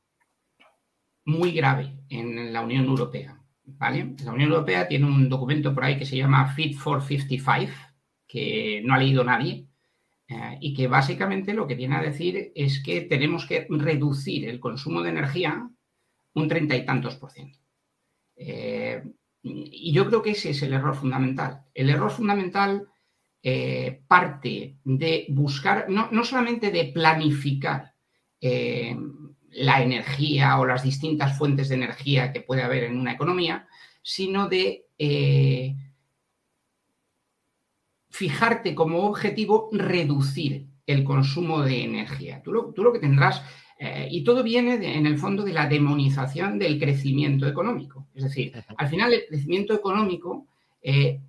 muy 1.26 1.52
grave 1.52 1.98
en 2.10 2.54
la 2.54 2.62
Unión 2.62 2.86
Europea. 2.86 3.45
¿Vale? 3.66 4.16
La 4.24 4.34
Unión 4.34 4.52
Europea 4.52 4.88
tiene 4.88 5.06
un 5.06 5.30
documento 5.30 5.74
por 5.74 5.84
ahí 5.84 5.98
que 5.98 6.06
se 6.06 6.18
llama 6.18 6.54
Fit 6.54 6.78
for 6.78 7.02
55, 7.02 7.72
que 8.28 8.82
no 8.86 8.94
ha 8.94 8.98
leído 8.98 9.24
nadie, 9.24 9.68
eh, 10.28 10.58
y 10.60 10.74
que 10.74 10.88
básicamente 10.88 11.54
lo 11.54 11.68
que 11.68 11.76
viene 11.76 11.96
a 11.96 12.02
decir 12.02 12.52
es 12.56 12.82
que 12.82 13.02
tenemos 13.02 13.46
que 13.46 13.68
reducir 13.70 14.50
el 14.50 14.60
consumo 14.60 15.02
de 15.02 15.12
energía 15.12 15.70
un 16.34 16.48
treinta 16.48 16.76
y 16.76 16.86
tantos 16.86 17.16
por 17.16 17.32
ciento. 17.32 17.60
Eh, 18.36 19.04
y 19.44 19.94
yo 19.94 20.08
creo 20.08 20.22
que 20.22 20.32
ese 20.32 20.50
es 20.50 20.62
el 20.64 20.74
error 20.74 20.96
fundamental. 20.96 21.66
El 21.74 21.90
error 21.90 22.10
fundamental 22.12 22.88
eh, 23.44 24.02
parte 24.08 24.78
de 24.84 25.28
buscar, 25.30 25.88
no, 25.90 26.24
solamente 26.24 26.72
de 26.72 26.86
planificar 26.86 27.94
la 29.56 29.82
energía 29.82 30.60
o 30.60 30.66
las 30.66 30.84
distintas 30.84 31.38
fuentes 31.38 31.70
de 31.70 31.76
energía 31.76 32.32
que 32.32 32.42
puede 32.42 32.64
haber 32.64 32.84
en 32.84 32.98
una 32.98 33.14
economía, 33.14 33.68
sino 34.02 34.48
de 34.48 34.86
eh, 34.98 35.76
fijarte 38.10 38.76
como 38.76 39.08
objetivo 39.08 39.70
reducir 39.72 40.68
el 40.86 41.04
consumo 41.04 41.62
de 41.62 41.84
energía. 41.84 42.42
Tú 42.44 42.74
tú 42.74 42.84
lo 42.84 42.94
que 42.94 43.00
tendrás 43.00 43.42
eh, 43.78 44.08
y 44.10 44.24
todo 44.24 44.44
viene 44.44 44.98
en 44.98 45.06
el 45.06 45.18
fondo 45.18 45.44
de 45.44 45.54
la 45.54 45.68
demonización 45.68 46.58
del 46.58 46.80
crecimiento 46.80 47.48
económico. 47.48 48.08
Es 48.14 48.24
decir, 48.24 48.54
al 48.78 48.88
final 48.88 49.14
el 49.14 49.26
crecimiento 49.28 49.74
económico 49.74 50.48
eh, 50.82 51.20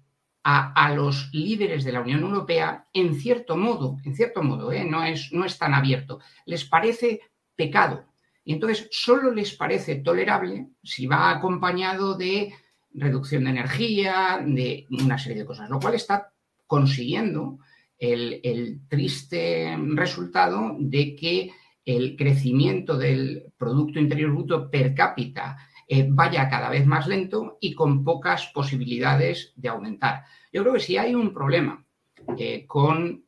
a, 0.49 0.95
los 0.95 1.31
líderes 1.33 1.83
de 1.83 1.91
la 1.91 2.01
Unión 2.01 2.21
Europea, 2.21 2.87
en 2.93 3.17
cierto 3.17 3.57
modo, 3.57 3.99
en 4.05 4.15
cierto 4.15 4.45
modo, 4.45 4.71
no, 4.85 5.03
es, 5.05 5.33
no 5.33 5.45
es 5.45 5.59
tan 5.59 5.75
abierto, 5.75 6.21
les 6.45 6.65
parece 6.65 7.21
pecado. 7.57 8.05
Y 8.47 8.55
entonces 8.55 8.89
solo 8.91 9.31
les 9.31 9.55
parece 9.55 9.97
tolerable 9.97 10.69
si 10.83 11.07
va 11.07 11.29
acompañado 11.29 12.17
de 12.17 12.55
reducción 12.95 13.45
de 13.45 13.51
energía, 13.51 14.43
de 14.43 14.87
una 14.91 15.19
serie 15.19 15.41
de 15.41 15.47
cosas, 15.47 15.69
lo 15.69 15.79
cual 15.79 15.95
está 15.95 16.33
consiguiendo 16.67 17.59
el 17.99 18.81
triste 18.89 19.77
resultado 19.95 20.77
de 20.79 21.15
que 21.15 21.51
el 21.85 22.17
crecimiento 22.17 22.97
del 22.97 23.53
Producto 23.57 24.01
Interior 24.01 24.33
Bruto 24.33 24.71
per 24.71 24.95
cápita 24.95 25.57
eh, 25.89 26.05
vaya 26.11 26.49
cada 26.49 26.69
vez 26.69 26.85
más 26.85 27.07
lento 27.07 27.59
y 27.61 27.73
con 27.73 28.03
pocas 28.03 28.51
posibilidades 28.53 29.53
de 29.55 29.69
aumentar. 29.69 30.25
Yo 30.53 30.63
creo 30.63 30.75
que 30.75 30.81
si 30.81 30.97
hay 30.97 31.15
un 31.15 31.33
problema 31.33 31.87
eh, 32.37 32.67
con 32.67 33.25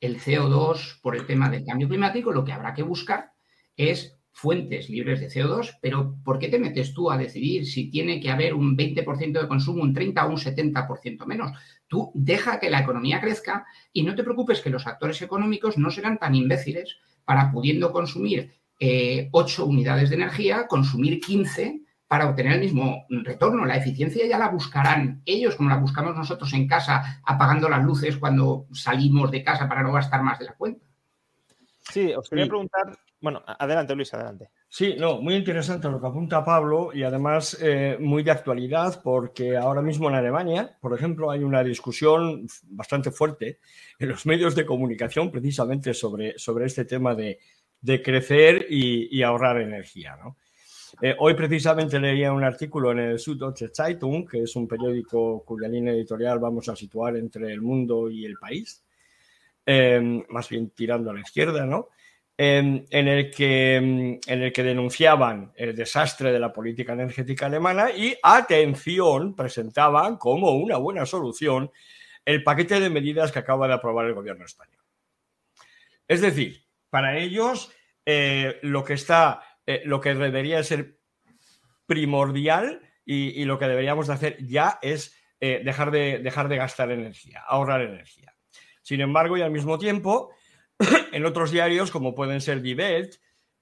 el 0.00 0.20
CO2 0.20 1.00
por 1.00 1.16
el 1.16 1.26
tema 1.26 1.48
del 1.48 1.64
cambio 1.64 1.88
climático, 1.88 2.30
lo 2.30 2.44
que 2.44 2.52
habrá 2.52 2.74
que 2.74 2.82
buscar 2.82 3.32
es 3.74 4.18
fuentes 4.34 4.90
libres 4.90 5.20
de 5.20 5.28
CO2, 5.28 5.78
pero 5.80 6.16
¿por 6.24 6.40
qué 6.40 6.48
te 6.48 6.58
metes 6.58 6.92
tú 6.92 7.10
a 7.10 7.16
decidir 7.16 7.66
si 7.66 7.88
tiene 7.88 8.20
que 8.20 8.30
haber 8.30 8.52
un 8.52 8.76
20% 8.76 9.40
de 9.40 9.48
consumo, 9.48 9.82
un 9.82 9.94
30 9.94 10.26
o 10.26 10.30
un 10.30 10.36
70% 10.36 11.24
menos? 11.24 11.52
Tú 11.86 12.10
deja 12.14 12.58
que 12.58 12.68
la 12.68 12.80
economía 12.80 13.20
crezca 13.20 13.64
y 13.92 14.02
no 14.02 14.16
te 14.16 14.24
preocupes 14.24 14.60
que 14.60 14.70
los 14.70 14.88
actores 14.88 15.22
económicos 15.22 15.78
no 15.78 15.88
serán 15.90 16.18
tan 16.18 16.34
imbéciles 16.34 16.98
para 17.24 17.52
pudiendo 17.52 17.92
consumir 17.92 18.52
8 18.80 18.80
eh, 18.80 19.64
unidades 19.64 20.10
de 20.10 20.16
energía, 20.16 20.66
consumir 20.66 21.20
15 21.20 21.82
para 22.08 22.28
obtener 22.28 22.54
el 22.54 22.60
mismo 22.60 23.06
retorno. 23.08 23.64
La 23.64 23.76
eficiencia 23.76 24.26
ya 24.26 24.36
la 24.36 24.48
buscarán 24.48 25.22
ellos, 25.24 25.54
como 25.54 25.70
la 25.70 25.76
buscamos 25.76 26.16
nosotros 26.16 26.52
en 26.54 26.66
casa, 26.66 27.22
apagando 27.24 27.68
las 27.68 27.84
luces 27.84 28.16
cuando 28.16 28.66
salimos 28.72 29.30
de 29.30 29.44
casa 29.44 29.68
para 29.68 29.84
no 29.84 29.92
gastar 29.92 30.22
más 30.24 30.40
de 30.40 30.46
la 30.46 30.54
cuenta. 30.54 30.84
Sí, 31.88 32.12
os 32.12 32.28
quería 32.28 32.46
preguntar. 32.46 32.98
Bueno, 33.24 33.42
adelante, 33.46 33.94
Luis, 33.94 34.12
adelante. 34.12 34.50
Sí, 34.68 34.96
no, 34.98 35.18
muy 35.18 35.34
interesante 35.34 35.88
lo 35.88 35.98
que 35.98 36.08
apunta 36.08 36.44
Pablo 36.44 36.90
y 36.92 37.04
además 37.04 37.56
eh, 37.58 37.96
muy 37.98 38.22
de 38.22 38.30
actualidad 38.30 39.00
porque 39.02 39.56
ahora 39.56 39.80
mismo 39.80 40.10
en 40.10 40.16
Alemania, 40.16 40.76
por 40.78 40.92
ejemplo, 40.94 41.30
hay 41.30 41.42
una 41.42 41.64
discusión 41.64 42.46
bastante 42.64 43.10
fuerte 43.10 43.60
en 43.98 44.10
los 44.10 44.26
medios 44.26 44.54
de 44.54 44.66
comunicación 44.66 45.30
precisamente 45.30 45.94
sobre, 45.94 46.38
sobre 46.38 46.66
este 46.66 46.84
tema 46.84 47.14
de, 47.14 47.38
crecer 48.02 48.66
y, 48.68 49.22
ahorrar 49.22 49.58
energía. 49.58 50.18
Eh, 51.00 51.16
hoy 51.18 51.32
precisamente 51.32 51.98
leía 51.98 52.30
un 52.30 52.44
artículo 52.44 52.92
en 52.92 52.98
el 52.98 53.18
Süddeutsche 53.18 53.70
Zeitung, 53.74 54.28
que 54.28 54.42
es 54.42 54.54
un 54.54 54.68
periódico 54.68 55.42
cuya 55.46 55.66
línea 55.66 55.94
editorial 55.94 56.40
vamos 56.40 56.68
a 56.68 56.76
situar 56.76 57.16
entre 57.16 57.50
el 57.50 57.62
mundo 57.62 58.10
y 58.10 58.26
el 58.26 58.36
país, 58.36 58.84
eh, 59.64 60.22
más 60.28 60.46
bien 60.50 60.68
tirando 60.76 61.10
a 61.10 61.14
la 61.14 61.20
izquierda, 61.20 61.64
¿no? 61.64 61.88
En, 62.36 62.86
el 62.90 63.30
que, 63.30 63.76
en 63.76 64.20
el 64.26 64.52
que 64.52 64.62
denunciaban 64.62 65.52
el 65.54 65.74
desastre 65.76 66.32
de 66.32 66.40
la 66.40 66.52
política 66.52 66.92
energética 66.92 67.46
alemana 67.46 67.90
y, 67.90 68.16
atención, 68.22 69.36
presentaban 69.36 70.16
como 70.16 70.52
una 70.52 70.76
buena 70.76 71.06
solución 71.06 71.70
el 72.24 72.42
paquete 72.42 72.80
de 72.80 72.90
medidas 72.90 73.30
que 73.30 73.38
acaba 73.38 73.68
de 73.68 73.74
aprobar 73.74 74.06
el 74.06 74.14
gobierno 74.14 74.44
español. 74.44 74.82
Es 76.08 76.20
decir, 76.20 76.64
para 76.90 77.18
ellos 77.18 77.72
eh, 78.04 78.58
lo 78.62 78.84
que 78.84 78.94
está, 78.94 79.42
eh, 79.66 79.82
lo 79.84 80.00
que 80.00 80.14
debería 80.14 80.62
ser 80.62 80.98
primordial 81.86 82.80
y, 83.04 83.44
lo 83.44 83.58
que 83.58 83.68
deberíamos 83.68 84.06
de 84.06 84.14
hacer 84.14 84.46
ya 84.46 84.78
es 84.80 85.16
eh, 85.40 85.60
dejar, 85.62 85.90
de, 85.90 86.18
dejar 86.20 86.48
de 86.48 86.56
gastar 86.56 86.90
energía, 86.90 87.42
ahorrar 87.46 87.82
energía. 87.82 88.34
Sin 88.80 89.00
embargo, 89.00 89.36
y 89.36 89.42
al 89.42 89.50
mismo 89.50 89.78
tiempo, 89.78 90.30
en 91.12 91.24
otros 91.24 91.50
diarios, 91.50 91.90
como 91.90 92.14
pueden 92.14 92.40
ser 92.40 92.62
Die 92.62 92.74
Welt, 92.74 93.16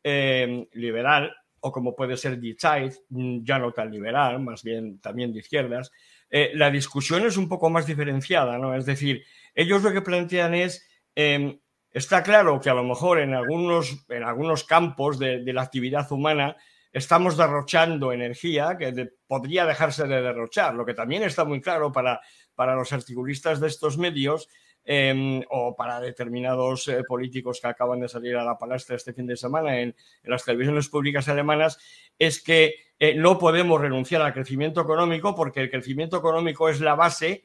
eh, 0.05 0.67
liberal, 0.73 1.33
o 1.61 1.71
como 1.71 1.95
puede 1.95 2.17
ser 2.17 2.39
Die 2.41 2.57
Zeit, 2.59 2.95
mm, 3.09 3.45
ya 3.45 3.59
no 3.59 3.73
tan 3.73 3.91
liberal, 3.91 4.41
más 4.41 4.63
bien 4.63 5.01
también 5.01 5.33
de 5.33 5.41
izquierdas, 5.41 5.93
eh, 6.29 6.51
la 6.55 6.71
discusión 6.71 7.25
es 7.25 7.37
un 7.37 7.49
poco 7.49 7.71
más 7.71 7.87
diferenciada, 7.87 8.59
¿no? 8.59 8.75
Es 8.75 8.87
decir, 8.87 9.23
ellos 9.55 9.83
lo 9.83 9.93
que 9.93 10.03
plantean 10.03 10.55
es, 10.55 10.89
em, 11.15 11.61
está 11.91 12.23
claro 12.23 12.59
que 12.61 12.71
a 12.71 12.75
lo 12.75 12.83
mejor 12.83 13.21
en 13.21 13.35
algunos, 13.35 14.05
en 14.09 14.25
algunos 14.25 14.65
campos 14.65 15.19
de, 15.19 15.43
la 15.53 15.63
actividad 15.63 16.11
humana 16.11 16.57
estamos 16.93 17.37
derrochando 17.37 18.13
energía 18.13 18.77
que 18.79 19.11
podría 19.27 19.67
dejarse 19.67 20.07
de 20.07 20.23
derrochar, 20.23 20.75
lo 20.75 20.85
que 20.85 20.95
también 20.95 21.23
está 21.23 21.45
muy 21.45 21.61
claro 21.61 21.93
para, 21.93 22.21
para 22.55 22.75
los 22.75 22.93
articulistas 22.93 23.61
de 23.61 23.69
estos 23.69 23.99
medios 23.99 24.49
Em, 24.85 25.45
o 25.51 25.77
para 25.77 26.01
determinados 26.01 26.89
eh, 26.89 27.05
políticos 27.07 27.61
que 27.61 27.69
acaban 27.69 28.01
de 28.01 28.09
salir 28.09 28.35
a 28.35 28.43
la 28.43 28.59
palestra 28.59 28.97
este 28.97 29.13
fin 29.13 29.29
de 29.29 29.37
semana 29.37 29.79
en, 29.79 29.95
las 30.25 30.45
televisiones 30.45 30.89
públicas 30.89 31.29
alemanas, 31.29 31.79
es 32.19 32.43
que 32.43 32.75
eh, 32.99 33.15
no 33.15 33.39
podemos 33.39 33.81
renunciar 33.81 34.23
al 34.23 34.35
crecimiento 34.35 34.81
económico 34.81 35.37
porque 35.37 35.61
el 35.61 35.71
crecimiento 35.71 36.17
económico 36.17 36.69
es 36.69 36.81
la 36.81 36.97
base 36.97 37.45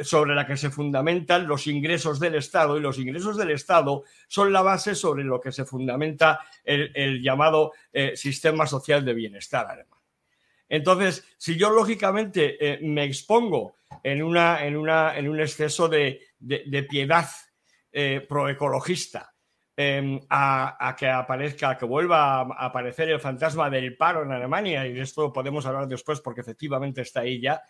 sobre 0.00 0.34
la 0.34 0.48
que 0.48 0.56
se 0.56 0.70
fundamentan 0.70 1.46
los 1.46 1.68
ingresos 1.68 2.18
del 2.18 2.34
Estado 2.34 2.76
y 2.76 2.80
los 2.80 2.98
ingresos 2.98 3.36
del 3.36 3.52
Estado 3.52 4.02
son 4.26 4.52
la 4.52 4.62
base 4.62 4.96
sobre 4.96 5.22
lo 5.22 5.40
que 5.40 5.52
se 5.52 5.64
fundamenta 5.64 6.40
el, 6.64 7.22
llamado 7.22 7.70
eh, 7.92 8.16
sistema 8.16 8.66
social 8.66 9.04
de 9.04 9.14
bienestar 9.14 9.70
alemán. 9.70 10.00
Entonces, 10.68 11.24
si 11.36 11.56
yo 11.56 11.70
lógicamente 11.70 12.80
me 12.80 13.04
expongo 13.04 13.76
en, 14.02 14.22
una, 14.22 14.64
en, 14.64 14.76
una, 14.76 15.16
en 15.16 15.28
un 15.28 15.38
exceso 15.38 15.88
de, 15.88 16.20
de, 16.44 16.82
piedad 16.82 17.28
eh, 17.92 18.24
proecologista 18.28 19.34
em, 19.76 20.20
a, 20.28 20.94
que 20.98 21.08
aparezca, 21.08 21.76
que 21.76 21.84
vuelva 21.84 22.42
a 22.42 22.66
aparecer 22.66 23.10
el 23.10 23.20
fantasma 23.20 23.70
del 23.70 23.96
paro 23.96 24.22
en 24.22 24.32
Alemania, 24.32 24.86
y 24.86 24.92
de 24.92 25.02
esto 25.02 25.32
podemos 25.32 25.66
hablar 25.66 25.88
después 25.88 26.20
porque 26.20 26.42
efectivamente 26.42 27.02
está 27.02 27.20
ahí 27.20 27.40
ya, 27.40 27.62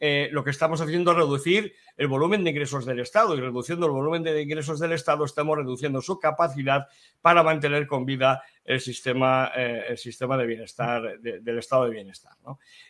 eh, 0.00 0.28
lo 0.32 0.42
que 0.42 0.50
estamos 0.50 0.80
haciendo 0.80 1.12
es 1.12 1.16
reducir 1.16 1.72
el 1.96 2.08
volumen 2.08 2.42
de 2.42 2.50
ingresos 2.50 2.84
del 2.84 2.98
Estado 2.98 3.36
y 3.36 3.40
reduciendo 3.40 3.86
el 3.86 3.92
volumen 3.92 4.24
de 4.24 4.42
ingresos 4.42 4.80
del 4.80 4.92
Estado 4.92 5.24
estamos 5.24 5.56
reduciendo 5.56 6.02
su 6.02 6.18
capacidad 6.18 6.88
para 7.20 7.42
mantener 7.44 7.86
con 7.86 8.04
vida 8.04 8.42
el 8.64 8.80
sistema, 8.80 9.52
eh, 9.56 9.84
el 9.90 9.98
sistema 9.98 10.36
de 10.36 10.46
bienestar, 10.46 11.20
del 11.20 11.58
estado 11.58 11.84
de 11.84 11.90
bienestar. 11.92 12.32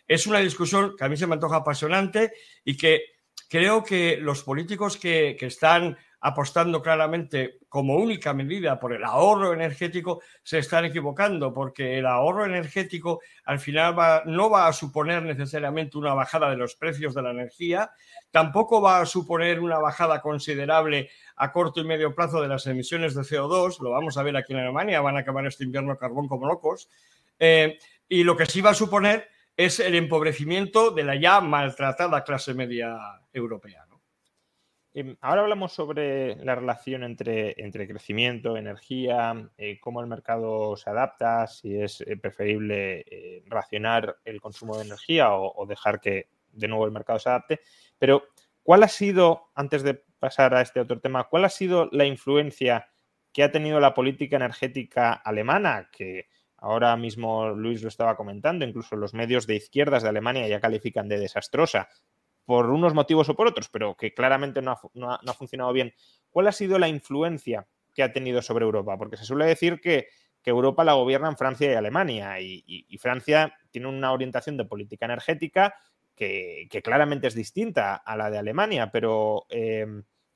Es 0.07 0.25
una 0.25 0.39
discusión 0.39 0.95
que 0.97 1.05
a 1.05 1.09
mí 1.09 1.15
se 1.15 1.27
me 1.27 1.35
antoja 1.35 1.57
apasionante 1.57 2.33
y 2.63 2.75
que 2.75 3.14
creo 3.49 3.83
que 3.83 4.17
los 4.17 4.43
políticos 4.43 4.97
que, 4.97 5.37
están 5.39 5.97
apostando 6.21 6.81
claramente 6.81 7.59
como 7.69 7.97
única 7.97 8.33
medida 8.33 8.79
por 8.79 8.93
el 8.93 9.03
ahorro 9.03 9.53
energético 9.53 10.21
se 10.41 10.57
están 10.57 10.85
equivocando, 10.85 11.53
porque 11.53 11.99
el 11.99 12.07
ahorro 12.07 12.45
energético 12.45 13.21
al 13.45 13.59
final 13.59 14.23
no 14.25 14.49
va 14.49 14.67
a 14.67 14.73
suponer 14.73 15.21
necesariamente 15.21 15.97
una 15.97 16.15
bajada 16.15 16.49
de 16.49 16.57
los 16.57 16.75
precios 16.75 17.13
de 17.13 17.21
la 17.21 17.29
energía, 17.29 17.91
tampoco 18.31 18.81
va 18.81 19.01
a 19.01 19.05
suponer 19.05 19.59
una 19.59 19.77
bajada 19.77 20.19
considerable 20.21 21.11
a 21.35 21.51
corto 21.51 21.81
y 21.81 21.85
medio 21.85 22.15
plazo 22.15 22.41
de 22.41 22.47
las 22.47 22.65
emisiones 22.65 23.13
de 23.13 23.21
CO2, 23.21 23.79
lo 23.81 23.91
vamos 23.91 24.17
a 24.17 24.23
ver 24.23 24.35
aquí 24.35 24.53
en 24.53 24.59
Alemania, 24.59 25.01
van 25.01 25.17
a 25.17 25.19
acabar 25.19 25.45
este 25.45 25.63
invierno 25.63 25.95
carbón 25.97 26.27
como 26.27 26.47
locos, 26.47 26.89
eh, 27.37 27.77
y 28.09 28.23
lo 28.23 28.35
que 28.35 28.47
sí 28.47 28.61
va 28.61 28.71
a 28.71 28.75
suponer 28.75 29.29
es 29.57 29.79
el 29.79 29.93
empobrecimiento 29.95 30.91
de 30.91 31.03
la 31.03 31.15
ya 31.15 31.39
maltratada 31.39 32.23
clase 32.23 32.53
media 32.53 32.97
europea. 33.35 33.85
Em, 34.97 35.17
ahora 35.19 35.41
hablamos 35.41 35.73
sobre 35.73 36.37
la 36.37 36.55
relación 36.55 37.03
entre, 37.03 37.53
entre 37.61 37.85
crecimiento, 37.85 38.55
energía, 38.55 39.51
eh, 39.57 39.77
cómo 39.81 39.99
el 39.99 40.07
mercado 40.07 40.77
se 40.77 40.89
adapta, 40.89 41.47
si 41.47 41.75
es 41.81 41.99
eh, 41.99 42.15
preferible 42.15 43.03
eh, 43.11 43.43
racionar 43.47 44.17
el 44.23 44.39
consumo 44.39 44.77
de 44.77 44.85
energía 44.85 45.33
o, 45.33 45.65
dejar 45.65 45.99
que 45.99 46.29
de 46.53 46.69
nuevo 46.69 46.85
el 46.85 46.93
mercado 46.93 47.19
se 47.19 47.27
adapte. 47.27 47.59
Pero, 47.99 48.23
¿cuál 48.63 48.83
ha 48.83 48.87
sido, 48.87 49.51
antes 49.53 49.83
de 49.83 49.95
pasar 50.17 50.55
a 50.55 50.61
este 50.61 50.79
otro 50.79 51.01
tema, 51.01 51.25
cuál 51.25 51.43
ha 51.43 51.49
sido 51.49 51.89
la 51.91 52.05
influencia 52.05 52.89
que 53.33 53.43
ha 53.43 53.51
tenido 53.51 53.81
la 53.81 53.93
política 53.93 54.37
energética 54.37 55.11
alemana, 55.11 55.89
que 55.91 56.29
Ahora 56.57 56.95
mismo 56.95 57.49
Luis 57.49 57.83
lo 57.83 57.89
estaba 57.89 58.15
comentando, 58.15 58.65
incluso 58.65 58.95
los 58.95 59.13
medios 59.13 59.45
de 59.45 59.55
izquierdas 59.55 60.01
de 60.01 60.09
Alemania 60.09 60.47
ya 60.47 60.59
califican 60.59 61.07
de 61.07 61.19
desastrosa 61.19 61.89
por 62.45 62.69
unos 62.69 62.93
motivos 62.93 63.27
o 63.29 63.35
por 63.35 63.47
otros, 63.47 63.69
pero 63.69 63.95
que 63.95 64.13
claramente 64.13 64.61
no 64.61 64.71
ha, 64.71 65.33
funcionado 65.33 65.73
bien. 65.73 65.93
¿Cuál 66.29 66.47
ha 66.47 66.51
sido 66.51 66.79
la 66.79 66.87
influencia 66.87 67.67
que 67.93 68.03
ha 68.03 68.13
tenido 68.13 68.41
sobre 68.41 68.65
Europa? 68.65 68.97
Porque 68.97 69.17
se 69.17 69.25
suele 69.25 69.45
decir 69.45 69.79
que, 69.81 70.07
Europa 70.47 70.83
la 70.83 70.93
gobiernan 70.93 71.37
Francia 71.37 71.71
y 71.71 71.73
Alemania 71.73 72.39
y, 72.39 72.97
Francia 72.99 73.57
tiene 73.71 73.87
una 73.87 74.11
orientación 74.11 74.57
de 74.57 74.65
política 74.65 75.05
energética 75.05 75.73
que, 76.15 76.69
claramente 76.83 77.25
es 77.25 77.33
distinta 77.33 77.95
a 77.95 78.15
la 78.15 78.29
de 78.29 78.37
Alemania, 78.37 78.91
pero 78.91 79.47
eh, 79.49 79.87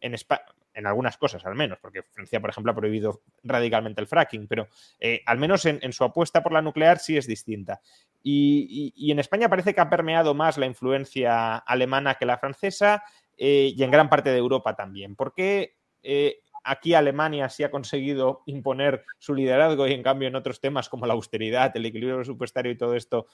en 0.02 0.13
España, 0.15 0.41
en 0.80 0.88
algunas 0.88 1.17
cosas 1.17 1.45
al 1.45 1.56
menos, 1.56 1.78
porque 1.80 2.04
Francia, 2.04 2.39
por 2.39 2.50
ejemplo, 2.50 2.72
ha 2.72 2.76
prohibido 2.76 3.22
radicalmente 3.43 4.02
el 4.02 4.08
fracking, 4.08 4.48
pero 4.48 4.67
eh, 5.00 5.22
al 5.26 5.38
menos 5.38 5.65
en, 5.65 5.93
su 5.93 6.04
apuesta 6.04 6.41
por 6.41 6.54
la 6.54 6.62
nuclear 6.62 7.00
sí 7.00 7.17
es 7.17 7.28
distinta. 7.28 7.82
Y, 8.22 9.12
en 9.12 9.20
España 9.20 9.50
parece 9.50 9.74
que 9.74 9.82
ha 9.82 9.90
permeado 9.90 10.34
más 10.34 10.58
la 10.58 10.66
influencia 10.66 11.58
alemana 11.58 12.16
que 12.16 12.26
la 12.26 12.38
francesa 12.38 13.04
eh, 13.38 13.74
y 13.76 13.84
en 13.84 13.92
gran 13.92 14.10
parte 14.10 14.30
de 14.30 14.38
Europa 14.38 14.76
también. 14.76 15.16
¿Por 15.16 15.34
qué 15.34 15.78
eh, 16.04 16.42
aquí 16.64 16.94
Alemania 16.94 17.50
sí 17.50 17.64
ha 17.64 17.72
conseguido 17.72 18.44
imponer 18.46 19.06
su 19.18 19.34
liderazgo 19.34 19.88
y 19.88 19.94
en 19.94 20.04
cambio 20.04 20.28
en 20.28 20.36
otros 20.36 20.60
temas 20.60 20.90
como 20.90 21.06
la 21.06 21.14
austeridad, 21.14 21.72
el 21.76 21.86
equilibrio 21.86 22.18
presupuestario 22.18 22.72
y 22.72 22.78
todo 22.78 22.96
esto, 22.96 23.28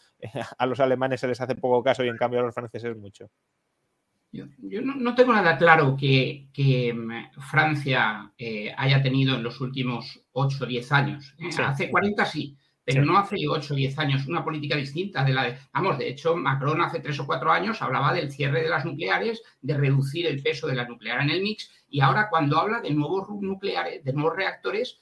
a 0.57 0.65
los 0.65 0.79
alemanes 0.79 1.19
se 1.19 1.27
les 1.27 1.41
hace 1.41 1.55
poco 1.55 1.83
caso 1.83 2.03
y 2.03 2.09
en 2.09 2.17
cambio 2.17 2.39
a 2.39 2.43
los 2.43 2.53
franceses 2.53 2.95
mucho? 2.95 3.29
Yo, 4.31 4.81
no, 4.81 5.15
tengo 5.15 5.31
nada 5.31 5.57
claro 5.57 5.95
que, 5.95 6.49
mm, 6.93 7.39
Francia 7.41 8.33
eh, 8.37 8.73
haya 8.75 9.01
tenido 9.01 9.35
en 9.35 9.43
los 9.43 9.61
últimos 9.61 10.21
8 10.33 10.63
o 10.63 10.67
10 10.67 10.91
años. 10.91 11.35
¿eh? 11.39 11.49
Hace 11.57 11.89
40 11.89 12.25
sí, 12.25 12.57
pero 12.85 13.03
no 13.03 13.17
hace 13.17 13.35
8 13.49 13.73
o 13.73 13.75
10 13.75 13.97
años, 13.97 14.27
una 14.27 14.43
política 14.43 14.75
distinta 14.75 15.23
de 15.23 15.33
la 15.33 15.43
de, 15.43 15.57
vamos, 15.73 15.97
de 15.97 16.07
hecho, 16.07 16.35
Macron 16.35 16.81
hace 16.81 16.99
3 16.99 17.19
o 17.19 17.25
4 17.25 17.51
años 17.51 17.81
hablaba 17.81 18.13
del 18.13 18.31
cierre 18.31 18.61
de 18.61 18.69
las 18.69 18.85
nucleares, 18.85 19.41
de 19.59 19.75
reducir 19.75 20.27
el 20.27 20.41
peso 20.41 20.67
de 20.67 20.75
la 20.75 20.87
nuclear 20.87 21.21
en 21.21 21.31
el 21.31 21.41
mix, 21.41 21.71
y 21.89 21.99
ahora 22.01 22.29
cuando 22.29 22.59
habla 22.59 22.81
de 22.81 22.91
nuevos 22.91 23.27
nucleares, 23.41 24.03
de 24.03 24.13
nuevos 24.13 24.35
reactores, 24.35 25.01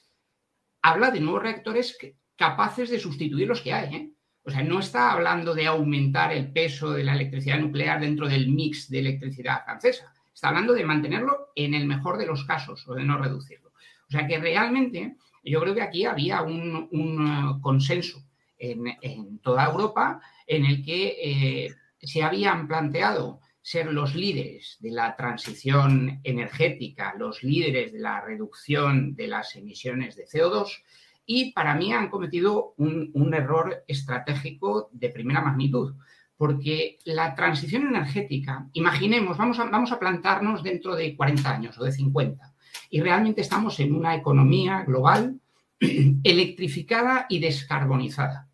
habla 0.82 1.12
de 1.12 1.19
nuevos 1.19 1.43
reactores 1.43 1.98
capaces 2.38 2.89
de 2.89 3.00
sustituir 3.00 3.48
los 3.48 3.62
que 3.62 3.74
hay. 3.74 3.96
¿eh? 3.96 4.13
O 4.43 4.50
sea, 4.50 4.63
no 4.63 4.80
está 4.80 5.12
hablando 5.12 5.54
de 5.54 5.67
aumentar 5.67 6.32
el 6.32 6.52
peso 6.52 6.91
de 6.91 7.04
la 7.04 7.13
electricidad 7.13 7.60
nuclear 7.60 8.00
dentro 8.00 8.28
del 8.28 8.50
mix 8.50 8.89
de 8.89 9.00
electricidad 9.00 9.63
francesa. 9.65 10.13
Está 10.34 10.50
hablando 10.50 10.74
de 10.74 10.86
mantenerlo 10.86 11.52
en 11.56 11.74
el 11.74 11.86
mejor 11.86 12.17
de 12.17 12.26
los 12.26 12.43
casos 12.46 12.88
o 12.88 12.93
de 12.96 13.04
no 13.04 13.17
reducirlo. 13.17 13.69
O 14.08 14.12
sea 14.12 14.28
que 14.28 14.39
realmente 14.39 15.15
yo 15.43 15.60
creo 15.62 15.75
que 15.75 15.82
aquí 15.82 16.06
había 16.06 16.41
un, 16.41 16.89
uh, 16.91 17.62
consenso 17.62 18.23
en, 18.58 19.39
toda 19.39 19.65
Europa 19.65 20.21
en 20.47 20.65
el 20.65 20.84
que 20.84 21.17
eh, 21.21 21.75
se 22.01 22.23
habían 22.23 22.67
planteado 22.67 23.41
ser 23.62 23.91
los 23.91 24.13
líderes 24.13 24.77
de 24.79 24.91
la 24.91 25.15
transición 25.15 26.19
energética, 26.23 27.13
los 27.17 27.43
líderes 27.43 27.93
de 27.93 27.99
la 27.99 28.21
reducción 28.21 29.15
de 29.15 29.27
las 29.27 29.56
emisiones 29.56 30.15
de 30.15 30.25
CO2 30.25 30.84
y 31.25 31.53
para 31.53 31.75
mí 31.75 31.93
han 31.93 32.10
cometido 32.10 32.73
un, 32.77 33.34
error 33.34 33.84
estratégico 33.88 34.89
de 34.91 35.10
primera 35.10 35.41
magnitud, 35.41 35.95
porque 36.36 36.99
la 37.06 37.36
transición 37.36 37.88
energética, 37.88 38.67
imaginemos, 38.73 39.38
vamos 39.38 39.60
a, 39.60 39.65
vamos 39.65 39.91
a 39.93 39.99
plantarnos 39.99 40.62
dentro 40.62 40.95
de 40.95 41.15
40 41.15 41.49
años 41.49 41.79
o 41.79 41.86
de 41.86 41.93
50, 41.93 42.53
y 42.89 43.01
realmente 43.01 43.41
estamos 43.41 43.79
en 43.79 43.93
una 43.93 44.15
economía 44.15 44.83
global 44.83 45.39
electrificada 46.23 47.25
y 47.29 47.39
descarbonizada. 47.39 48.47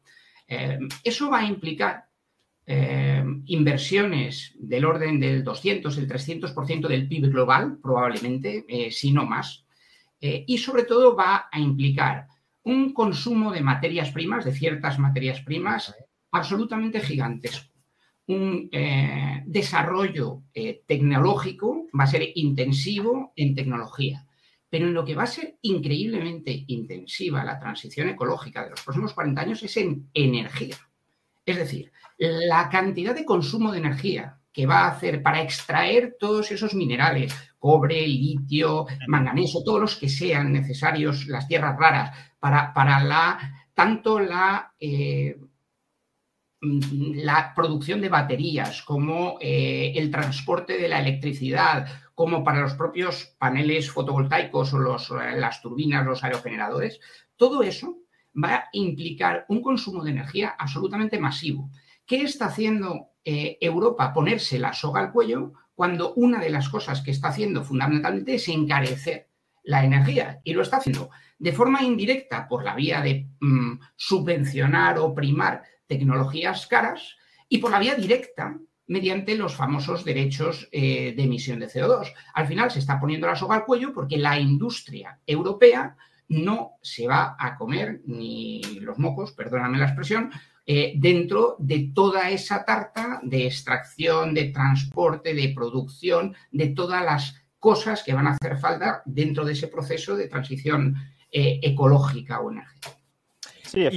Eh, 0.47 0.79
eso 1.03 1.29
va 1.29 1.39
a 1.39 1.45
implicar 1.45 2.05
eh, 2.65 3.23
inversiones 3.45 4.53
del 4.58 4.86
orden 4.86 5.19
del 5.19 5.43
200, 5.43 5.97
el 5.97 6.08
300% 6.08 6.88
del 6.88 7.08
PIB 7.08 7.29
global, 7.29 7.77
probablemente, 7.82 8.65
eh, 8.67 8.91
si 8.91 9.12
no 9.12 9.25
más. 9.25 9.65
y 10.21 10.58
sobre 10.58 10.84
todo 10.84 11.15
va 11.15 11.47
a 11.49 11.60
implicar 11.60 12.27
un 12.63 12.93
consumo 12.93 13.53
de 13.53 13.62
materias 13.62 14.12
primas, 14.12 14.43
de 14.43 14.51
ciertas 14.51 14.99
materias 14.99 15.39
primas, 15.41 15.95
absolutamente 16.32 16.99
gigantesco. 16.99 17.68
Un 18.30 18.70
desarrollo 19.46 20.44
tecnológico 20.86 21.88
va 22.00 22.04
a 22.04 22.08
ser 22.08 22.24
intensivo 22.36 23.34
en 23.36 23.56
tecnología 23.56 24.26
pero 24.70 24.88
en 24.88 24.94
lo 24.94 25.04
que 25.04 25.15
va 25.15 25.24
a 25.24 25.28
ser 25.28 25.58
increíblemente 25.63 26.63
intensiva 26.68 27.44
la 27.44 27.60
transición 27.60 28.10
ecológica 28.10 28.63
de 28.63 28.70
los 28.72 28.82
próximos 28.84 29.13
40 29.13 29.42
años 29.42 29.63
es 29.63 29.78
en 29.78 30.10
energía. 30.13 30.78
Es 31.46 31.58
decir, 31.58 31.92
la 32.18 32.70
cantidad 32.70 33.15
de 33.15 33.26
consumo 33.26 33.72
de 33.72 33.80
energía 33.80 34.38
que 34.52 34.68
va 34.68 34.82
a 34.82 34.89
hacer 34.89 35.24
para 35.24 35.42
extraer 35.42 36.18
todos 36.20 36.52
esos 36.52 36.76
minerales, 36.76 37.34
cobre, 37.58 38.08
litio, 38.08 38.86
manganeso, 39.08 39.63
todos 39.63 39.82
los 39.82 39.96
que 39.96 40.10
sean 40.10 40.52
necesarios, 40.52 41.28
las 41.28 41.48
tierras 41.48 41.78
raras, 41.78 42.15
para, 42.39 42.74
para 42.74 43.04
la, 43.04 43.68
tanto 43.74 44.20
la, 44.20 44.74
eh, 44.80 45.38
la 46.62 47.54
producción 47.56 48.02
de 48.02 48.10
baterías 48.10 48.82
como 48.84 49.38
eh, 49.39 49.93
el 49.95 50.12
transporte 50.12 50.78
de 50.78 50.89
la 50.89 51.00
electricidad, 51.00 51.88
como 52.13 52.43
para 52.43 52.62
los 52.62 52.74
propios 52.74 53.36
paneles 53.38 53.89
fotovoltaicos 53.89 54.74
o 54.74 54.80
las 54.80 55.62
turbinas, 55.62 56.06
los 56.06 56.24
aerogeneradores, 56.24 57.00
todo 57.38 57.63
eso 57.63 58.00
va 58.36 58.56
a 58.56 58.69
implicar 58.74 59.45
un 59.48 59.62
consumo 59.62 60.04
de 60.04 60.12
energía 60.12 60.56
absolutamente 60.58 61.17
masivo. 61.17 61.69
¿Qué 62.06 62.24
está 62.24 62.48
haciendo 62.48 63.12
eh, 63.24 63.58
Europa? 63.62 64.13
Ponerse 64.13 64.60
la 64.60 64.74
soga 64.74 65.00
al 65.02 65.12
cuello 65.13 65.54
cuando 65.74 66.13
una 66.15 66.39
de 66.39 66.50
las 66.50 66.67
cosas 66.67 67.02
que 67.02 67.12
está 67.12 67.30
haciendo 67.30 67.63
fundamentalmente 67.63 68.36
es 68.36 68.50
encarecer 68.50 69.30
la 69.63 69.86
energía 69.86 70.41
y 70.43 70.54
lo 70.54 70.62
está 70.62 70.78
haciendo 70.78 71.10
de 71.38 71.54
forma 71.54 71.82
indirecta 71.84 72.48
por 72.48 72.65
la 72.65 72.76
vía 72.76 73.02
de 73.02 73.30
mm, 73.39 73.80
subvencionar 73.95 75.00
o 75.00 75.13
primar 75.15 75.63
tecnologías 75.89 76.67
caras 76.67 77.17
y 77.49 77.58
por 77.58 77.71
la 77.71 77.80
vía 77.80 77.95
directa 77.95 78.58
mediante 78.88 79.36
los 79.36 79.56
famosos 79.56 80.06
derechos 80.06 80.69
eh, 80.71 81.13
de 81.15 81.23
emisión 81.23 81.60
de 81.60 81.67
CO2. 81.67 82.13
Al 82.34 82.47
final 82.47 82.71
se 82.71 82.80
está 82.80 82.99
poniendo 82.99 83.28
la 83.28 83.36
soga 83.36 83.56
al 83.56 83.65
cuello 83.65 83.93
porque 83.93 84.17
la 84.17 84.39
industria 84.39 85.19
europea 85.25 85.95
no 86.30 86.78
se 86.82 87.08
va 87.08 87.36
a 87.38 87.56
comer 87.58 88.02
ni 88.06 88.62
los 88.82 88.97
mocos, 88.99 89.32
perdóname 89.34 89.80
la 89.80 89.86
expresión, 89.86 90.32
eh, 90.65 90.93
dentro 90.95 91.56
de 91.58 91.91
toda 91.93 92.30
esa 92.30 92.63
tarta 92.63 93.19
de 93.23 93.47
extracción, 93.47 94.34
de 94.36 94.45
transporte, 94.45 95.34
de 95.34 95.52
producción, 95.56 96.36
de 96.52 96.67
todas 96.67 97.04
las 97.04 97.43
cosas 97.58 98.04
que 98.04 98.13
van 98.13 98.28
a 98.28 98.32
hacer 98.39 98.58
falta 98.58 99.02
dentro 99.06 99.43
de 99.43 99.54
ese 99.54 99.67
proceso 99.67 100.15
de 100.15 100.28
transición 100.28 100.95
eh, 101.32 101.60
ecológica 101.63 102.39
o 102.39 102.52
energética. 102.52 102.98
Sí, 103.71 103.88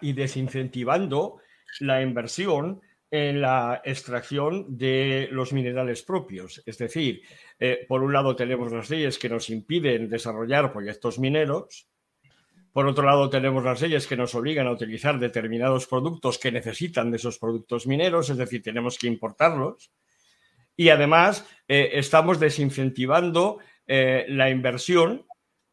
y 0.00 0.12
desincentivando 0.12 1.40
la 1.80 2.02
inversión 2.02 2.80
en 3.10 3.40
la 3.40 3.80
extracción 3.84 4.76
de 4.76 5.28
los 5.32 5.52
minerales 5.52 6.02
propios. 6.02 6.62
Es 6.66 6.76
decir, 6.76 7.22
eh, 7.58 7.86
por 7.88 8.02
un 8.02 8.12
lado 8.12 8.36
tenemos 8.36 8.70
las 8.70 8.90
leyes 8.90 9.18
que 9.18 9.28
nos 9.28 9.48
impiden 9.48 10.10
desarrollar 10.10 10.72
proyectos 10.72 11.18
mineros, 11.18 11.88
por 12.72 12.86
otro 12.86 13.04
lado 13.04 13.30
tenemos 13.30 13.64
las 13.64 13.80
leyes 13.80 14.06
que 14.06 14.16
nos 14.16 14.34
obligan 14.34 14.66
a 14.66 14.72
utilizar 14.72 15.18
determinados 15.18 15.86
productos 15.86 16.38
que 16.38 16.52
necesitan 16.52 17.10
de 17.10 17.16
esos 17.16 17.38
productos 17.38 17.86
mineros, 17.86 18.28
es 18.30 18.36
decir, 18.36 18.62
tenemos 18.62 18.98
que 18.98 19.06
importarlos. 19.06 19.90
Y 20.76 20.90
además 20.90 21.44
eh, 21.66 21.90
estamos 21.94 22.38
desincentivando 22.38 23.58
eh, 23.86 24.26
la 24.28 24.50
inversión 24.50 25.26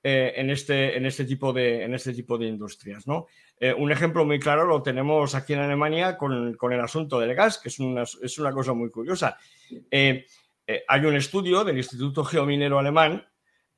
en, 0.07 0.51
este, 0.51 0.95
en, 0.95 1.07
este 1.07 1.25
tipo 1.25 1.51
de, 1.51 1.83
en 1.83 1.95
este 1.95 2.13
tipo 2.13 2.37
de 2.37 2.45
industrias. 2.45 3.07
¿no? 3.07 3.25
Eh, 3.59 3.73
un 3.73 3.91
ejemplo 3.91 4.23
muy 4.23 4.39
claro 4.39 4.63
lo 4.65 4.83
tenemos 4.83 5.33
aquí 5.33 5.53
en 5.53 5.59
Alemania 5.59 6.15
con, 6.15 6.55
el 6.71 6.79
asunto 6.79 7.19
del 7.19 7.33
gas, 7.33 7.57
que 7.57 7.69
es 7.69 7.79
una, 7.79 8.03
es 8.03 8.37
una 8.37 8.51
cosa 8.51 8.73
muy 8.73 8.91
curiosa. 8.91 9.37
Eh, 9.89 10.27
eh, 10.67 10.83
hay 10.87 11.05
un 11.05 11.15
estudio 11.15 11.63
del 11.63 11.77
Instituto 11.77 12.23
Geominero 12.23 12.77
Alemán 12.77 13.25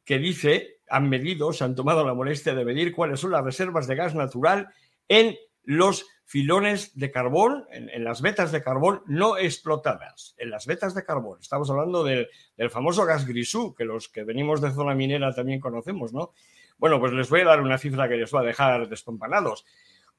que 0.04 0.20
dice, 0.20 0.82
han 0.90 1.08
medido, 1.08 1.54
se 1.54 1.63
han 1.63 1.76
tomado 1.76 2.06
la 2.06 2.13
molestia 2.13 2.54
de 2.54 2.66
medir 2.66 2.94
cuáles 2.94 3.22
son 3.22 3.32
las 3.32 3.46
reservas 3.46 3.88
de 3.88 3.96
gas 3.96 4.13
natural 4.13 4.68
en 5.08 5.38
los 5.63 6.08
filones 6.28 6.92
de 7.00 7.10
carbón, 7.10 7.66
en, 7.72 8.04
las 8.04 8.22
vetas 8.22 8.52
de 8.52 8.62
carbón 8.62 9.02
no 9.08 9.38
explotadas, 9.38 10.36
en 10.38 10.50
las 10.50 10.66
vetas 10.66 10.94
de 10.94 11.06
carbón. 11.06 11.40
Estamos 11.42 11.70
hablando 11.70 12.04
del, 12.04 12.28
del, 12.58 12.70
famoso 12.70 13.06
gas 13.06 13.26
grisú, 13.26 13.74
que 13.74 13.86
los 13.86 14.10
que 14.10 14.26
venimos 14.26 14.60
de 14.60 14.72
zona 14.72 14.94
minera 14.94 15.34
también 15.34 15.62
conocemos, 15.62 16.12
¿no? 16.12 16.34
Bueno, 16.78 17.00
pues 17.00 17.13
les 17.13 17.30
voy 17.30 17.42
a 17.42 17.46
dar 17.46 17.62
una 17.62 17.78
cifra 17.78 18.10
que 18.10 18.18
les 18.18 18.36
va 18.36 18.42
a 18.42 18.44
dejar 18.44 18.90
descompanados. 18.90 19.66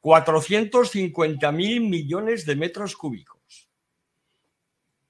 450 0.01 1.53
mil 1.53 1.83
millones 1.83 2.47
de 2.47 2.57
metros 2.57 2.97
cúbicos. 2.97 3.69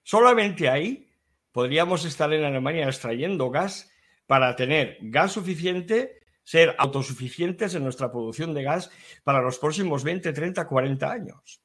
Solamente 0.03 0.69
ahí 0.69 1.09
podríamos 1.53 2.05
estar 2.07 2.33
en 2.33 2.43
Alemania 2.43 2.87
extrayendo 2.87 3.51
gas 3.51 3.89
para 4.27 4.57
tener 4.57 4.99
gas 5.01 5.31
suficiente, 5.31 6.18
ser 6.49 6.75
autosuficientes 6.79 7.75
en 7.75 7.85
nuestra 7.85 8.11
producción 8.11 8.55
de 8.55 8.63
gas 8.63 8.91
para 9.23 9.43
los 9.43 9.59
próximos 9.59 10.03
20, 10.03 10.33
30, 10.33 10.67
40 10.67 11.13
años. 11.13 11.61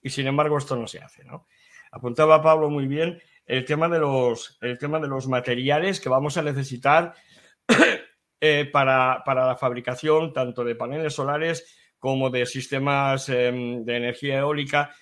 Y 0.00 0.10
sin 0.10 0.28
embargo 0.28 0.58
esto 0.58 0.76
no 0.76 0.86
se 0.86 1.00
hace, 1.00 1.24
¿no? 1.24 1.48
Apuntaba 1.90 2.40
Pablo 2.40 2.70
muy 2.70 2.86
bien 2.86 3.20
el 3.44 3.64
tema 3.64 3.88
de 3.88 3.98
los, 3.98 4.58
el 4.60 4.78
tema 4.78 5.00
de 5.00 5.08
los 5.08 5.26
materiales 5.26 5.98
que 6.00 6.08
vamos 6.08 6.36
a 6.36 6.42
necesitar 6.42 7.14
eh, 8.40 8.70
para, 8.72 9.24
la 9.26 9.56
fabricación 9.56 10.32
tanto 10.32 10.62
de 10.62 10.76
paneles 10.76 11.14
solares 11.14 11.76
como 11.98 12.30
de 12.30 12.46
sistemas 12.46 13.28
em, 13.28 13.84
de 13.84 13.96
energía 13.96 14.38
eólica. 14.38 14.94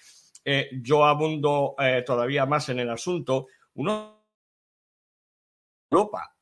Eh, 0.42 0.70
yo 0.80 1.04
abundo 1.04 1.74
eh, 1.78 2.04
todavía 2.06 2.46
más 2.46 2.70
en 2.70 2.78
el 2.78 2.88
asunto. 2.88 3.48
Uno, 3.74 4.24
Europa, 5.90 6.34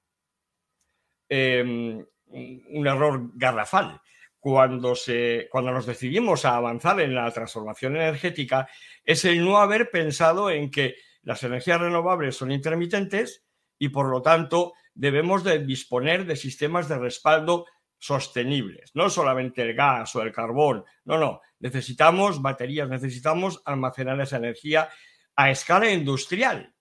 em, 1.29 2.07
un 2.31 2.87
error 2.87 3.31
garrafal. 3.35 4.01
Cuando, 4.41 4.95
se, 4.95 5.49
cuando 5.51 5.73
nos 5.73 5.87
decidimos 5.87 6.45
a 6.45 6.57
avanzar 6.57 7.01
en 7.01 7.15
la 7.15 7.31
transformación 7.33 7.97
energética, 7.97 8.69
es 9.05 9.25
el 9.25 9.45
no 9.45 9.59
haber 9.59 9.91
pensado 9.91 10.51
en 10.51 10.71
que 10.71 10.95
las 11.23 11.43
energías 11.43 11.81
renovables 11.81 12.37
son 12.37 12.53
intermitentes 12.53 13.45
y 13.79 13.89
por 13.89 14.09
lo 14.09 14.23
tanto 14.23 14.75
debemos 14.95 15.45
de 15.45 15.59
disponer 15.65 16.25
de 16.25 16.37
sistemas 16.37 16.89
de 16.89 16.99
respaldo 16.99 17.67
sostenibles, 17.99 18.93
no 18.95 19.11
solamente 19.11 19.63
el 19.63 19.75
gas 19.75 20.15
o 20.15 20.23
el 20.23 20.33
carbón, 20.33 20.85
no, 21.05 21.19
no, 21.19 21.41
necesitamos 21.59 22.41
baterías, 22.41 22.89
necesitamos 22.89 23.61
almacenar 23.65 24.21
esa 24.21 24.37
energía 24.37 24.89
a 25.35 25.51
escala 25.51 25.91
industrial. 25.91 26.75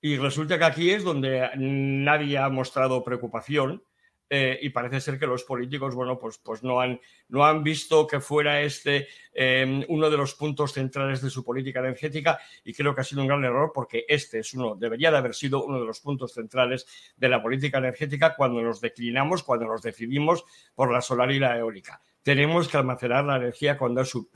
Y 0.00 0.16
resulta 0.18 0.58
que 0.58 0.64
aquí 0.64 0.90
es 0.90 1.04
donde 1.04 1.50
nadie 1.56 2.36
ha 2.36 2.48
mostrado 2.50 3.02
preocupación 3.02 3.82
eh, 4.30 4.58
y 4.62 4.70
parece 4.70 5.00
ser 5.00 5.18
que 5.18 5.26
los 5.26 5.44
políticos, 5.44 5.94
bueno, 5.94 6.18
pues, 6.18 6.38
pues 6.38 6.62
no, 6.62 6.80
han, 6.80 7.00
no 7.28 7.44
han 7.44 7.62
visto 7.62 8.06
que 8.06 8.20
fuera 8.20 8.62
este 8.62 9.08
em, 9.34 9.84
uno 9.88 10.08
de 10.08 10.16
los 10.16 10.34
puntos 10.34 10.72
centrales 10.72 11.20
de 11.20 11.30
su 11.30 11.44
política 11.44 11.80
energética 11.80 12.38
y 12.64 12.72
creo 12.72 12.94
que 12.94 13.02
ha 13.02 13.04
sido 13.04 13.22
un 13.22 13.28
gran 13.28 13.44
error 13.44 13.70
porque 13.74 14.04
este 14.08 14.38
es 14.38 14.54
uno, 14.54 14.76
debería 14.76 15.10
de 15.10 15.18
haber 15.18 15.34
sido 15.34 15.64
uno 15.64 15.78
de 15.78 15.86
los 15.86 16.00
puntos 16.00 16.32
centrales 16.32 16.86
de 17.16 17.28
la 17.28 17.42
política 17.42 17.78
energética 17.78 18.34
cuando 18.34 18.62
nos 18.62 18.80
declinamos, 18.80 19.42
cuando 19.42 19.66
nos 19.66 19.82
decidimos 19.82 20.44
por 20.74 20.92
la 20.92 21.00
solar 21.00 21.30
y 21.30 21.38
la 21.38 21.58
eólica 21.58 22.00
tenemos 22.24 22.68
que 22.68 22.78
almacenar 22.78 23.24
la 23.26 23.36
energía 23.36 23.76
cuando 23.76 24.00
hay 24.00 24.06
su, 24.06 24.28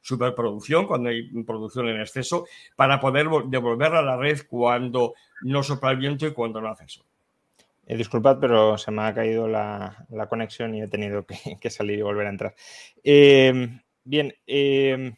superproducción, 0.00 0.86
cuando 0.86 1.08
hay 1.08 1.30
producción 1.44 1.88
en 1.88 2.00
exceso, 2.00 2.46
para 2.74 3.00
poder 3.00 3.28
devolverla 3.46 4.00
a 4.00 4.02
la 4.02 4.16
red 4.16 4.40
cuando 4.48 5.14
no 5.42 5.62
sopla 5.62 5.92
el 5.92 5.98
viento 5.98 6.26
y 6.26 6.32
cuando 6.32 6.60
no 6.60 6.68
hace 6.68 6.84
eso. 6.86 7.07
Eh, 7.90 7.96
disculpad, 7.96 8.38
pero 8.38 8.76
se 8.76 8.90
me 8.90 9.00
ha 9.00 9.14
caído 9.14 9.48
la, 9.48 10.06
conexión 10.28 10.74
y 10.74 10.82
he 10.82 10.88
tenido 10.88 11.24
que, 11.60 11.70
salir 11.70 11.98
y 11.98 12.02
volver 12.02 12.26
a 12.26 12.30
entrar. 12.30 12.54
Eh, 13.02 13.80
bien, 14.04 14.34
eh, 14.46 15.16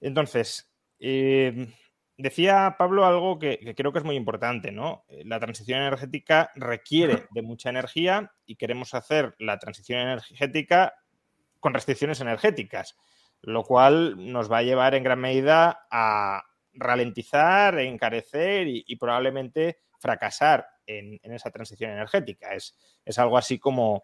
entonces, 0.00 0.70
decía 2.16 2.76
Pablo 2.78 3.04
algo 3.04 3.40
que, 3.40 3.74
creo 3.76 3.92
que 3.92 3.98
es 3.98 4.04
muy 4.04 4.14
importante, 4.14 4.70
¿no? 4.70 5.04
La 5.24 5.40
transición 5.40 5.80
energética 5.80 6.52
requiere 6.54 7.26
de 7.32 7.42
mucha 7.42 7.68
energía 7.68 8.32
y 8.46 8.54
queremos 8.54 8.94
hacer 8.94 9.34
la 9.40 9.58
transición 9.58 9.98
energética 9.98 10.94
con 11.58 11.74
restricciones 11.74 12.20
energéticas, 12.20 12.96
lo 13.42 13.64
cual 13.64 14.32
nos 14.32 14.52
va 14.52 14.58
a 14.58 14.62
llevar 14.62 14.94
en 14.94 15.02
gran 15.02 15.18
medida 15.18 15.84
a 15.90 16.44
ralentizar, 16.74 17.80
encarecer 17.80 18.68
y 18.68 18.96
probablemente 18.96 19.78
fracasar 19.98 20.73
en, 20.86 21.18
esa 21.22 21.50
transición 21.50 21.90
energética. 21.90 22.54
Es, 22.54 22.76
es 23.04 23.18
algo 23.18 23.38
así 23.38 23.58
como, 23.58 24.02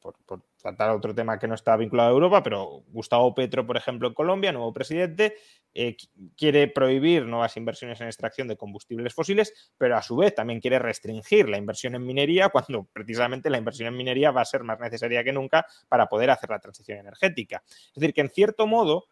por, 0.00 0.14
tratar 0.60 0.90
otro 0.90 1.14
tema 1.14 1.38
que 1.38 1.48
no 1.48 1.54
está 1.54 1.76
vinculado 1.76 2.10
a 2.10 2.12
Europa, 2.12 2.42
pero 2.42 2.82
Gustavo 2.88 3.34
Petro, 3.34 3.66
por 3.66 3.76
ejemplo, 3.76 4.08
en 4.08 4.14
Colombia, 4.14 4.52
nuevo 4.52 4.72
presidente, 4.72 5.36
eh, 5.74 5.96
quiere 6.36 6.68
prohibir 6.68 7.24
nuevas 7.26 7.56
inversiones 7.56 8.00
en 8.00 8.06
extracción 8.06 8.48
de 8.48 8.56
combustibles 8.56 9.14
fósiles, 9.14 9.72
pero 9.76 9.96
a 9.96 10.02
su 10.02 10.16
vez 10.16 10.34
también 10.34 10.60
quiere 10.60 10.78
restringir 10.78 11.48
la 11.48 11.58
inversión 11.58 11.94
en 11.94 12.06
minería 12.06 12.48
cuando 12.48 12.84
precisamente 12.92 13.50
la 13.50 13.58
inversión 13.58 13.88
en 13.88 13.96
minería 13.96 14.30
va 14.30 14.42
a 14.42 14.46
ser 14.46 14.62
más 14.64 14.78
necesaria 14.80 15.24
que 15.24 15.32
nunca 15.32 15.66
para 15.88 16.06
poder 16.06 16.30
hacer 16.30 16.50
la 16.50 16.60
transición 16.60 16.98
energética. 16.98 17.62
Es 17.66 17.94
decir, 17.94 18.14
que 18.14 18.20
en 18.20 18.30
cierto 18.30 18.66
modo 18.66 19.06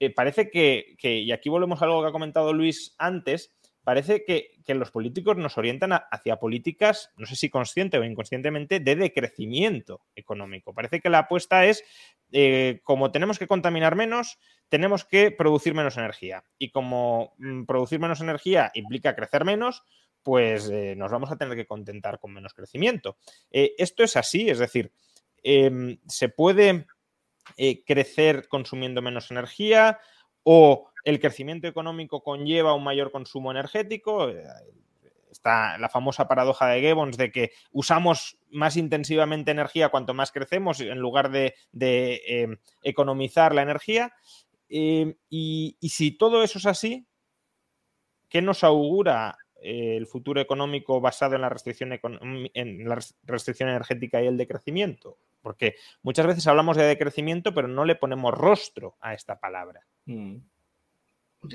eh, 0.00 0.10
parece 0.10 0.50
que, 0.50 0.96
que, 0.98 1.18
y 1.18 1.32
aquí 1.32 1.48
volvemos 1.48 1.80
a 1.80 1.84
algo 1.84 2.02
que 2.02 2.08
ha 2.08 2.12
comentado 2.12 2.52
Luis 2.52 2.94
antes, 2.98 3.54
parece 3.84 4.24
que, 4.24 4.50
los 4.74 4.90
políticos 4.90 5.36
nos 5.36 5.58
orientan 5.58 5.92
hacia 5.92 6.36
políticas, 6.36 7.12
no 7.16 7.26
sé 7.26 7.36
si 7.36 7.50
consciente 7.50 7.98
o 7.98 8.04
inconscientemente, 8.04 8.80
de 8.80 8.96
decrecimiento 8.96 10.00
económico. 10.16 10.74
Parece 10.74 11.00
que 11.00 11.10
la 11.10 11.20
apuesta 11.20 11.66
es, 11.66 11.84
eh, 12.32 12.80
como 12.82 13.12
tenemos 13.12 13.38
que 13.38 13.46
contaminar 13.46 13.94
menos, 13.94 14.38
tenemos 14.70 15.04
que 15.04 15.30
producir 15.30 15.74
menos 15.74 15.98
energía. 15.98 16.44
Y 16.58 16.70
como 16.70 17.34
mm, 17.38 17.64
producir 17.64 18.00
menos 18.00 18.22
energía 18.22 18.72
implica 18.74 19.14
crecer 19.14 19.44
menos, 19.44 19.82
pues 20.22 20.70
eh, 20.70 20.94
nos 20.96 21.12
vamos 21.12 21.30
a 21.30 21.36
tener 21.36 21.54
que 21.54 21.66
contentar 21.66 22.18
con 22.18 22.32
menos 22.32 22.54
crecimiento. 22.54 23.18
Eh, 23.50 23.74
esto 23.76 24.02
es 24.02 24.16
así, 24.16 24.48
es 24.48 24.58
decir, 24.58 24.92
em, 25.42 25.98
se 26.08 26.30
puede 26.30 26.86
crecer 27.86 28.48
consumiendo 28.48 29.02
menos 29.02 29.30
energía 29.30 30.00
o 30.42 30.90
el 31.04 31.20
crecimiento 31.20 31.68
económico 31.68 32.22
conlleva 32.22 32.74
un 32.74 32.82
mayor 32.82 33.10
consumo 33.10 33.50
energético. 33.50 34.30
Eh, 34.30 34.42
está 35.30 35.78
la 35.78 35.88
famosa 35.88 36.26
paradoja 36.26 36.68
de 36.68 36.80
Gibbons 36.80 37.16
de 37.16 37.30
que 37.30 37.52
usamos 37.72 38.38
más 38.50 38.76
intensivamente 38.76 39.50
energía 39.50 39.90
cuanto 39.90 40.14
más 40.14 40.32
crecemos 40.32 40.80
en 40.80 40.98
lugar 40.98 41.30
de, 41.30 41.54
em, 42.26 42.56
economizar 42.82 43.54
la 43.54 43.62
energía. 43.62 44.12
Em, 44.68 45.14
y, 45.28 45.76
si 45.82 46.12
todo 46.12 46.42
eso 46.42 46.58
es 46.58 46.66
así, 46.66 47.06
¿qué 48.28 48.40
nos 48.42 48.64
augura 48.64 49.36
eh, 49.60 49.96
el 49.96 50.06
futuro 50.06 50.40
económico 50.40 51.00
basado 51.00 51.34
en 51.34 51.42
la, 51.42 51.48
restricción 51.48 51.92
en 51.92 52.88
la 52.88 52.98
restricción 53.24 53.68
energética 53.68 54.22
y 54.22 54.26
el 54.26 54.36
decrecimiento? 54.36 55.18
Porque 55.42 55.74
muchas 56.02 56.26
veces 56.26 56.46
hablamos 56.46 56.76
de 56.76 56.84
decrecimiento, 56.84 57.52
pero 57.52 57.68
no 57.68 57.84
le 57.84 57.96
ponemos 57.96 58.32
rostro 58.32 58.96
a 59.00 59.12
esta 59.12 59.38
palabra. 59.38 59.86
Mm. 60.06 60.38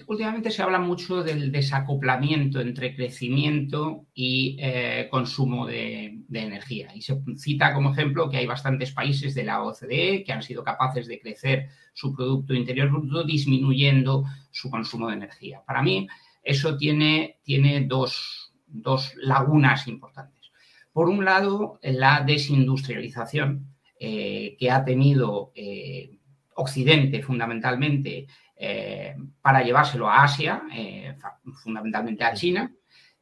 Últimamente 0.07 0.51
se 0.51 0.61
habla 0.61 0.79
mucho 0.79 1.23
del 1.23 1.51
desacoplamiento 1.51 2.59
entre 2.61 2.95
crecimiento 2.95 4.05
y 4.13 4.57
eh, 4.59 5.07
consumo 5.09 5.65
de, 5.65 6.19
energía. 6.31 6.93
Y 6.95 7.01
se 7.01 7.19
cita 7.37 7.73
como 7.73 7.91
ejemplo 7.91 8.29
que 8.29 8.37
hay 8.37 8.45
bastantes 8.45 8.91
países 8.91 9.33
de 9.33 9.43
la 9.43 9.63
OCDE 9.63 10.23
que 10.23 10.31
han 10.31 10.43
sido 10.43 10.63
capaces 10.63 11.07
de 11.07 11.19
crecer 11.19 11.69
su 11.93 12.13
Producto 12.13 12.53
Interior 12.53 12.89
Bruto 12.89 13.23
disminuyendo 13.23 14.25
su 14.51 14.69
consumo 14.69 15.07
de 15.07 15.15
energía. 15.15 15.63
Para 15.65 15.81
mí, 15.81 16.07
eso 16.43 16.77
tiene, 16.77 17.39
tiene 17.43 17.85
dos, 17.85 18.51
lagunas 19.17 19.87
importantes. 19.87 20.51
Por 20.93 21.09
un 21.09 21.25
lado, 21.25 21.79
la 21.81 22.23
desindustrialización 22.25 23.75
eh, 23.99 24.55
que 24.59 24.71
ha 24.71 24.83
tenido 24.85 25.51
eh, 25.55 26.19
Occidente 26.55 27.23
fundamentalmente 27.23 28.27
eh, 28.61 29.15
para 29.41 29.63
llevárselo 29.63 30.09
a 30.09 30.21
Asia, 30.21 30.63
eh, 30.75 31.15
fundamentalmente 31.63 32.25
a 32.25 32.33
China, 32.33 32.75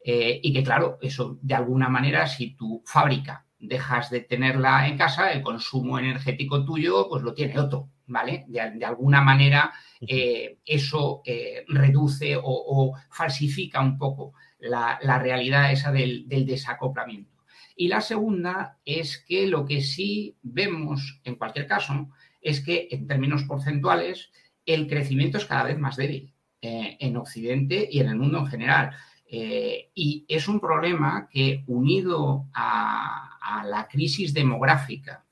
eh, 0.04 0.40
y 0.42 0.52
que 0.52 0.64
claro, 0.64 0.98
eso 1.00 1.38
de 1.44 1.54
alguna 1.54 1.90
manera, 1.90 2.26
si 2.26 2.56
tu 2.56 2.82
fábrica 2.84 3.46
dejas 3.60 4.10
de 4.10 4.22
tenerla 4.22 4.88
en 4.88 4.98
casa, 4.98 5.32
el 5.32 5.44
consumo 5.44 6.00
energético 6.00 6.66
tuyo, 6.66 7.08
pues 7.08 7.22
lo 7.22 7.36
tiene 7.36 7.60
otro, 7.60 7.92
¿vale? 8.08 8.46
De, 8.48 8.84
alguna 8.84 9.22
manera 9.22 9.72
eso 10.00 11.22
reduce 11.68 12.36
o, 12.42 12.96
falsifica 13.12 13.82
un 13.82 13.98
poco 13.98 14.34
la, 14.58 14.98
realidad 15.20 15.72
esa 15.72 15.92
del, 15.92 16.28
del 16.28 16.48
desacoplamiento. 16.48 17.32
Y 17.76 17.90
la 17.90 18.02
segunda 18.02 18.80
es 18.86 19.24
que 19.28 19.46
lo 19.46 19.66
que 19.66 19.82
sí 19.82 20.36
vemos, 20.42 21.22
en 21.24 21.36
cualquier 21.36 21.68
caso, 21.68 22.10
es 22.42 22.62
que 22.62 22.88
en 22.90 23.08
términos 23.08 23.44
porcentuales, 23.44 24.32
el 24.68 24.88
crecimiento 24.88 25.38
es 25.38 25.46
cada 25.46 25.64
vez 25.64 25.80
más 25.80 25.96
débil 25.96 26.32
eh, 26.62 26.98
en 27.00 27.18
Occidente 27.18 27.88
y 27.90 28.00
en 28.00 28.10
el 28.10 28.18
mundo 28.18 28.40
en 28.40 28.48
general. 28.48 28.92
Eh, 29.30 29.90
y 29.96 30.26
es 30.28 30.48
un 30.48 30.60
problema 30.60 31.28
que 31.32 31.64
unido 31.68 32.48
a, 32.54 33.24
la 33.66 33.88
crisis 33.88 34.34
demográfica, 34.34 35.24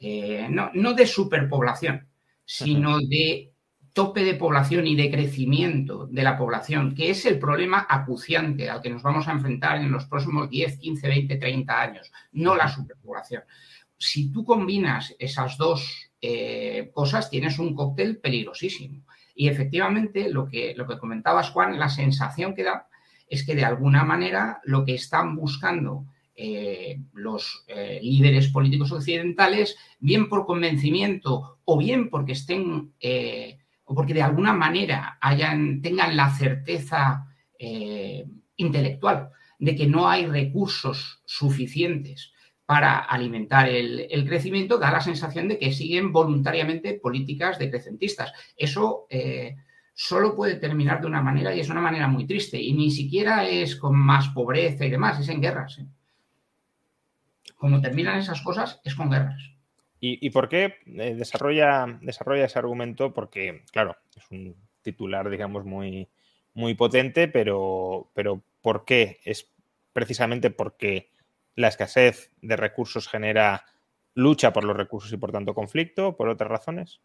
eh, 0.00 0.46
no, 0.48 0.92
de 0.94 1.06
superpoblación, 1.08 2.06
sino 2.44 3.00
de 3.00 3.52
tope 3.92 4.22
de 4.22 4.34
población 4.34 4.86
y 4.86 4.94
de 4.94 5.10
crecimiento 5.10 6.06
de 6.06 6.22
la 6.22 6.38
población, 6.38 6.94
que 6.94 7.10
es 7.10 7.26
el 7.26 7.38
problema 7.38 7.84
acuciante 7.88 8.70
al 8.70 8.80
que 8.80 8.90
nos 8.90 9.02
vamos 9.02 9.26
a 9.26 9.32
enfrentar 9.32 9.78
en 9.78 9.90
los 9.90 10.06
próximos 10.06 10.50
10, 10.50 10.78
15, 10.78 11.08
20, 11.08 11.36
30 11.36 11.80
años, 11.80 12.12
no 12.32 12.54
la 12.54 12.68
superpoblación. 12.68 13.42
Si 13.98 14.30
tú 14.30 14.44
combinas 14.44 15.14
esas 15.18 15.56
dos 15.56 16.03
eh, 16.26 16.90
cosas, 16.90 17.28
tienes 17.28 17.58
un 17.58 17.74
cóctel 17.74 18.16
peligrosísimo. 18.16 19.04
Y 19.34 19.48
efectivamente, 19.48 20.30
lo 20.30 20.48
que, 20.48 20.72
lo 20.74 20.86
que 20.86 20.96
comentabas, 20.96 21.50
Juan, 21.50 21.78
la 21.78 21.90
sensación 21.90 22.54
que 22.54 22.62
da 22.62 22.88
es 23.28 23.44
que 23.44 23.54
de 23.54 23.66
alguna 23.66 24.04
manera 24.04 24.58
lo 24.64 24.86
que 24.86 24.94
están 24.94 25.36
buscando 25.36 26.06
eh, 26.34 26.98
los 27.12 27.66
eh, 27.68 28.00
líderes 28.02 28.48
políticos 28.48 28.90
occidentales, 28.90 29.76
bien 30.00 30.30
por 30.30 30.46
convencimiento 30.46 31.58
o 31.66 31.76
bien 31.76 32.08
porque 32.08 32.32
estén, 32.32 32.94
o 33.84 33.94
porque 33.94 34.14
de 34.14 34.22
alguna 34.22 34.54
manera 34.54 35.18
tengan 35.82 36.16
la 36.16 36.30
certeza 36.30 37.26
intelectual 38.56 39.28
de 39.58 39.76
que 39.76 39.86
no 39.86 40.08
hay 40.08 40.24
recursos 40.24 41.22
suficientes 41.26 42.33
para 42.66 42.98
alimentar 42.98 43.68
el, 43.68 44.24
crecimiento, 44.26 44.78
da 44.78 44.90
la 44.90 45.00
sensación 45.00 45.48
de 45.48 45.58
que 45.58 45.72
siguen 45.72 46.12
voluntariamente 46.12 46.94
políticas 46.94 47.58
decrecentistas. 47.58 48.32
Eso 48.56 49.06
eh, 49.10 49.56
solo 49.92 50.34
puede 50.34 50.56
terminar 50.56 51.00
de 51.00 51.06
una 51.06 51.20
manera 51.20 51.54
y 51.54 51.60
es 51.60 51.68
una 51.68 51.82
manera 51.82 52.08
muy 52.08 52.26
triste. 52.26 52.60
Y 52.60 52.72
ni 52.72 52.90
siquiera 52.90 53.46
es 53.46 53.76
con 53.76 53.96
más 53.96 54.28
pobreza 54.28 54.86
y 54.86 54.90
demás, 54.90 55.20
es 55.20 55.28
en 55.28 55.42
guerras. 55.42 55.78
¿eh? 55.78 55.86
Como 57.56 57.80
terminan 57.80 58.18
esas 58.18 58.40
cosas, 58.40 58.80
es 58.82 58.94
con 58.94 59.10
guerras. 59.10 59.50
¿Y, 60.06 60.28
por 60.30 60.50
qué 60.50 60.74
eh, 60.84 61.14
desarrolla, 61.14 61.98
desarrolla 62.02 62.44
ese 62.44 62.58
argumento? 62.58 63.14
Porque, 63.14 63.62
claro, 63.72 63.96
es 64.14 64.30
un 64.30 64.54
titular, 64.82 65.30
digamos, 65.30 65.64
muy, 65.64 66.10
muy 66.52 66.74
potente, 66.74 67.26
pero, 67.26 68.10
pero 68.12 68.42
¿por 68.60 68.84
qué? 68.84 69.20
Es 69.24 69.50
precisamente 69.94 70.50
porque 70.50 71.13
la 71.56 71.68
escasez 71.68 72.32
de 72.40 72.56
recursos 72.56 73.08
genera 73.08 73.64
lucha 74.14 74.52
por 74.52 74.64
los 74.64 74.76
recursos 74.76 75.12
y 75.12 75.16
por 75.16 75.32
tanto 75.32 75.54
conflicto, 75.54 76.16
por 76.16 76.28
otras 76.28 76.50
razones? 76.50 77.00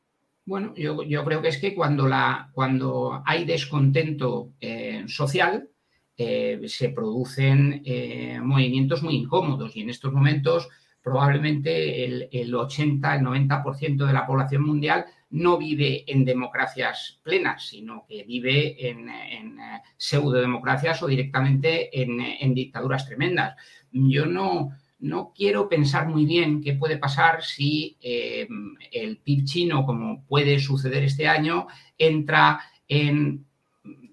Bueno, 0.46 0.74
yo, 0.76 0.98
creo 1.26 1.42
que 1.42 1.50
es 1.50 1.58
que 1.58 1.76
cuando, 1.76 2.08
la, 2.08 2.50
cuando 2.54 3.22
hay 3.26 3.46
descontento 3.46 4.54
eh, 4.60 5.04
social, 5.08 5.70
eh, 6.18 6.60
se 6.66 6.90
producen 6.90 7.82
eh, 7.86 8.40
movimientos 8.42 9.04
muy 9.04 9.16
incómodos 9.16 9.76
y 9.76 9.82
en 9.82 9.90
estos 9.90 10.12
momentos 10.12 10.68
probablemente 11.02 12.06
el, 12.06 12.54
80, 12.54 13.16
el 13.16 13.22
90% 13.22 14.06
de 14.06 14.14
la 14.14 14.26
población 14.26 14.64
mundial 14.64 15.06
no 15.32 15.58
vive 15.58 16.04
en 16.12 16.26
democracias 16.26 17.20
plenas, 17.24 17.68
sino 17.68 18.06
que 18.08 18.24
vive 18.24 18.90
en, 18.90 19.10
en 19.10 19.60
eh, 19.60 19.82
pseudodemocracias 19.98 21.02
o 21.04 21.08
directamente 21.08 21.90
en, 22.02 22.54
dictaduras 22.54 23.06
tremendas. 23.06 23.56
Yo 23.92 24.26
no, 24.26 24.72
no 25.00 25.32
quiero 25.36 25.70
pensar 25.70 26.08
muy 26.08 26.26
bien 26.26 26.62
qué 26.62 26.74
puede 26.74 26.98
pasar 26.98 27.44
si 27.44 27.98
eh, 28.02 28.48
el 28.92 29.18
PIB 29.18 29.46
chino, 29.46 29.86
como 29.86 30.26
puede 30.26 30.60
suceder 30.60 31.04
este 31.04 31.28
año, 31.28 31.68
entra 31.98 32.60
en 32.88 33.46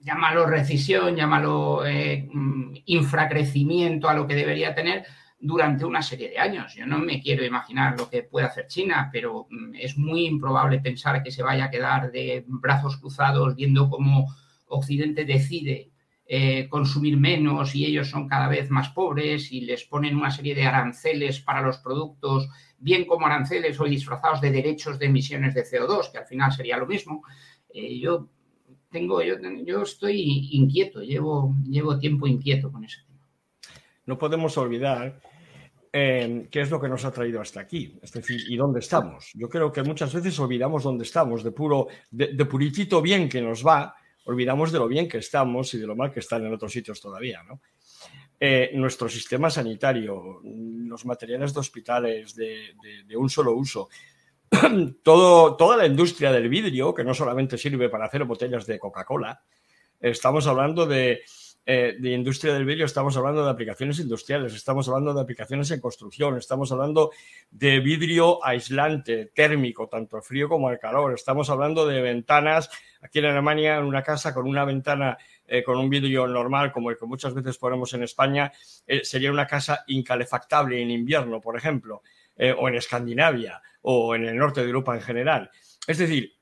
llámalo 0.06 0.46
recesión, 0.46 1.16
llámalo 1.16 1.84
eh, 1.84 2.28
mm, 2.32 2.74
infracrecimiento 2.86 4.08
a 4.08 4.14
lo 4.14 4.26
que 4.26 4.36
debería 4.36 4.74
tener 4.74 5.04
durante 5.38 5.84
una 5.84 6.02
serie 6.02 6.30
de 6.30 6.38
años. 6.38 6.74
Yo 6.74 6.86
no 6.86 6.98
me 6.98 7.20
quiero 7.20 7.44
imaginar 7.44 7.98
lo 7.98 8.08
que 8.08 8.22
puede 8.22 8.46
hacer 8.46 8.66
China, 8.66 9.10
pero 9.12 9.46
mm, 9.50 9.74
es 9.74 9.96
muy 9.98 10.26
improbable 10.26 10.80
pensar 10.80 11.22
que 11.22 11.30
se 11.30 11.42
vaya 11.42 11.66
a 11.66 11.70
quedar 11.70 12.10
de 12.10 12.44
brazos 12.46 12.96
cruzados 12.96 13.54
viendo 13.54 13.88
cómo 13.88 14.34
Occidente 14.66 15.24
decide 15.24 15.92
eh, 16.28 16.68
consumir 16.68 17.16
menos 17.16 17.74
y 17.76 17.84
ellos 17.84 18.10
son 18.10 18.26
cada 18.26 18.48
vez 18.48 18.68
más 18.70 18.88
pobres 18.88 19.52
y 19.52 19.60
les 19.60 19.84
ponen 19.84 20.16
una 20.16 20.30
serie 20.30 20.56
de 20.56 20.64
aranceles 20.64 21.40
para 21.40 21.62
los 21.62 21.78
productos, 21.78 22.48
bien 22.78 23.04
como 23.04 23.26
aranceles 23.26 23.78
o 23.78 23.84
disfrazados 23.84 24.40
de 24.40 24.50
derechos 24.50 24.98
de 24.98 25.06
emisiones 25.06 25.54
de 25.54 25.64
CO2, 25.64 26.10
que 26.10 26.18
al 26.18 26.26
final 26.26 26.52
sería 26.52 26.78
lo 26.78 26.86
mismo. 26.86 27.22
Eh, 27.68 28.00
yo 28.00 28.28
tengo, 28.90 29.22
yo, 29.22 29.36
yo 29.64 29.82
estoy 29.82 30.48
inquieto, 30.52 31.00
llevo, 31.00 31.54
llevo 31.64 31.98
tiempo 31.98 32.26
inquieto 32.26 32.72
con 32.72 32.84
tema. 32.84 33.05
No 34.06 34.16
podemos 34.16 34.56
olvidar 34.56 35.20
eh, 35.92 36.48
qué 36.50 36.60
es 36.60 36.70
lo 36.70 36.80
que 36.80 36.88
nos 36.88 37.04
ha 37.04 37.10
traído 37.10 37.40
hasta 37.40 37.60
aquí, 37.60 37.98
es 38.02 38.12
decir, 38.12 38.40
y 38.48 38.56
dónde 38.56 38.80
estamos. 38.80 39.30
Yo 39.34 39.48
creo 39.48 39.72
que 39.72 39.82
muchas 39.82 40.12
veces 40.12 40.38
olvidamos 40.38 40.82
dónde 40.82 41.04
estamos, 41.04 41.42
de 41.42 41.52
puro, 41.52 41.88
de, 42.10 42.44
puritito 42.44 43.00
bien 43.00 43.28
que 43.28 43.40
nos 43.40 43.66
va, 43.66 43.94
olvidamos 44.26 44.70
de 44.72 44.78
lo 44.78 44.88
bien 44.88 45.08
que 45.08 45.18
estamos 45.18 45.72
y 45.74 45.78
de 45.78 45.86
lo 45.86 45.96
mal 45.96 46.12
que 46.12 46.20
están 46.20 46.44
en 46.44 46.52
otros 46.52 46.70
sitios 46.70 47.00
todavía. 47.00 47.42
Eh, 48.38 48.72
nuestro 48.74 49.08
sistema 49.08 49.48
sanitario, 49.48 50.40
los 50.44 51.06
materiales 51.06 51.54
de 51.54 51.60
hospitales 51.60 52.34
de, 52.36 53.16
un 53.16 53.30
solo 53.30 53.54
uso, 53.54 53.88
toda 55.02 55.76
la 55.76 55.86
industria 55.86 56.30
del 56.30 56.48
vidrio, 56.48 56.94
que 56.94 57.04
no 57.04 57.14
solamente 57.14 57.56
sirve 57.56 57.88
para 57.88 58.04
hacer 58.04 58.24
botellas 58.24 58.66
de 58.66 58.78
Coca-Cola, 58.78 59.42
estamos 59.98 60.46
hablando 60.46 60.84
de, 60.84 61.22
eh, 61.68 61.96
de, 61.98 62.12
industria 62.12 62.54
del 62.54 62.64
vidrio, 62.64 62.86
estamos 62.86 63.16
hablando 63.16 63.44
de 63.44 63.50
aplicaciones 63.50 63.98
industriales, 63.98 64.54
estamos 64.54 64.86
hablando 64.86 65.12
de 65.12 65.20
aplicaciones 65.20 65.68
en 65.72 65.80
construcción, 65.80 66.38
estamos 66.38 66.70
hablando 66.70 67.10
de 67.50 67.80
vidrio 67.80 68.38
aislante, 68.44 69.32
térmico, 69.34 69.88
tanto 69.88 70.16
al 70.16 70.22
frío 70.22 70.48
como 70.48 70.68
al 70.68 70.78
calor, 70.78 71.12
estamos 71.12 71.50
hablando 71.50 71.84
de 71.84 72.00
ventanas, 72.00 72.70
aquí 73.00 73.18
en 73.18 73.24
Alemania, 73.24 73.78
en 73.78 73.84
una 73.84 74.04
casa 74.04 74.32
con 74.32 74.46
una 74.46 74.64
ventana 74.64 75.18
eh, 75.44 75.64
con 75.64 75.76
un 75.76 75.90
vidrio 75.90 76.28
normal, 76.28 76.70
como 76.70 76.90
el 76.90 76.96
que 76.96 77.06
muchas 77.06 77.34
veces 77.34 77.58
ponemos 77.58 77.92
en 77.94 78.04
España, 78.04 78.52
eh, 78.86 79.04
sería 79.04 79.32
una 79.32 79.48
casa 79.48 79.82
incalefactable 79.88 80.80
en 80.80 80.92
invierno, 80.92 81.40
por 81.40 81.56
ejemplo. 81.56 82.02
O 82.58 82.68
en 82.68 82.74
Escandinavia 82.74 83.62
o 83.80 84.14
en 84.14 84.26
el 84.26 84.36
norte 84.36 84.60
de 84.60 84.66
Europa 84.66 84.94
en 84.94 85.00
general. 85.00 85.50
Es 85.86 85.96
decir, 85.96 86.34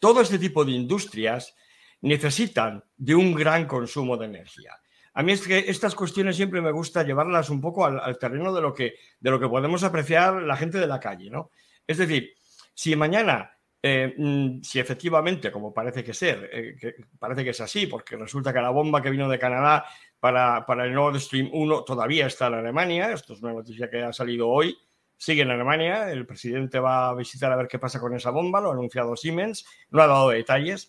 todo 0.00 0.20
este 0.20 0.40
tipo 0.40 0.64
de 0.64 0.72
industrias 0.72 1.54
necesitan 2.02 2.84
de 2.96 3.14
un 3.14 3.34
gran 3.34 3.66
consumo 3.66 4.16
de 4.16 4.26
energía. 4.26 4.72
A 5.14 5.22
mí 5.22 5.32
es 5.32 5.46
que 5.46 5.58
estas 5.58 5.94
cuestiones 5.94 6.36
siempre 6.36 6.60
me 6.60 6.70
gusta 6.70 7.02
llevarlas 7.02 7.50
un 7.50 7.60
poco 7.60 7.84
al, 7.84 8.18
terreno 8.18 8.54
de 8.54 8.60
lo, 8.60 8.72
que, 8.72 8.94
de 9.18 9.30
lo 9.30 9.40
que 9.40 9.48
podemos 9.48 9.82
apreciar 9.82 10.42
la 10.42 10.56
gente 10.56 10.78
de 10.78 10.86
la 10.86 11.00
calle, 11.00 11.28
¿no? 11.28 11.50
Es 11.86 11.98
decir, 11.98 12.34
si 12.72 12.94
mañana, 12.94 13.50
eh, 13.82 14.14
mm, 14.16 14.62
si 14.62 14.78
efectivamente, 14.78 15.50
como 15.50 15.74
parece 15.74 16.04
que 16.04 16.14
ser, 16.14 16.48
eh, 16.52 16.94
parece 17.18 17.42
que 17.42 17.50
es 17.50 17.60
así, 17.60 17.88
porque 17.88 18.16
resulta 18.16 18.52
que 18.52 18.60
la 18.60 18.70
bomba 18.70 19.02
que 19.02 19.10
vino 19.10 19.28
de 19.28 19.38
Canadá 19.38 19.84
para, 20.20 20.64
para 20.64 20.84
el 20.84 20.94
Nord 20.94 21.18
Stream 21.18 21.50
1 21.52 21.82
todavía 21.82 22.26
está 22.26 22.46
en 22.46 22.54
Alemania, 22.54 23.12
esto 23.12 23.32
es 23.32 23.42
una 23.42 23.54
noticia 23.54 23.90
que 23.90 24.02
ha 24.02 24.12
salido 24.12 24.48
hoy, 24.48 24.78
sigue 25.16 25.42
en 25.42 25.50
Alemania, 25.50 26.10
el 26.12 26.26
presidente 26.26 26.78
va 26.78 27.08
a 27.08 27.14
visitar 27.14 27.50
a 27.50 27.56
ver 27.56 27.66
qué 27.66 27.80
pasa 27.80 27.98
con 27.98 28.14
esa 28.14 28.30
bomba, 28.30 28.60
lo 28.60 28.70
ha 28.70 28.72
anunciado 28.72 29.16
Siemens, 29.16 29.66
no 29.90 30.00
ha 30.00 30.06
dado 30.06 30.30
detalles. 30.30 30.88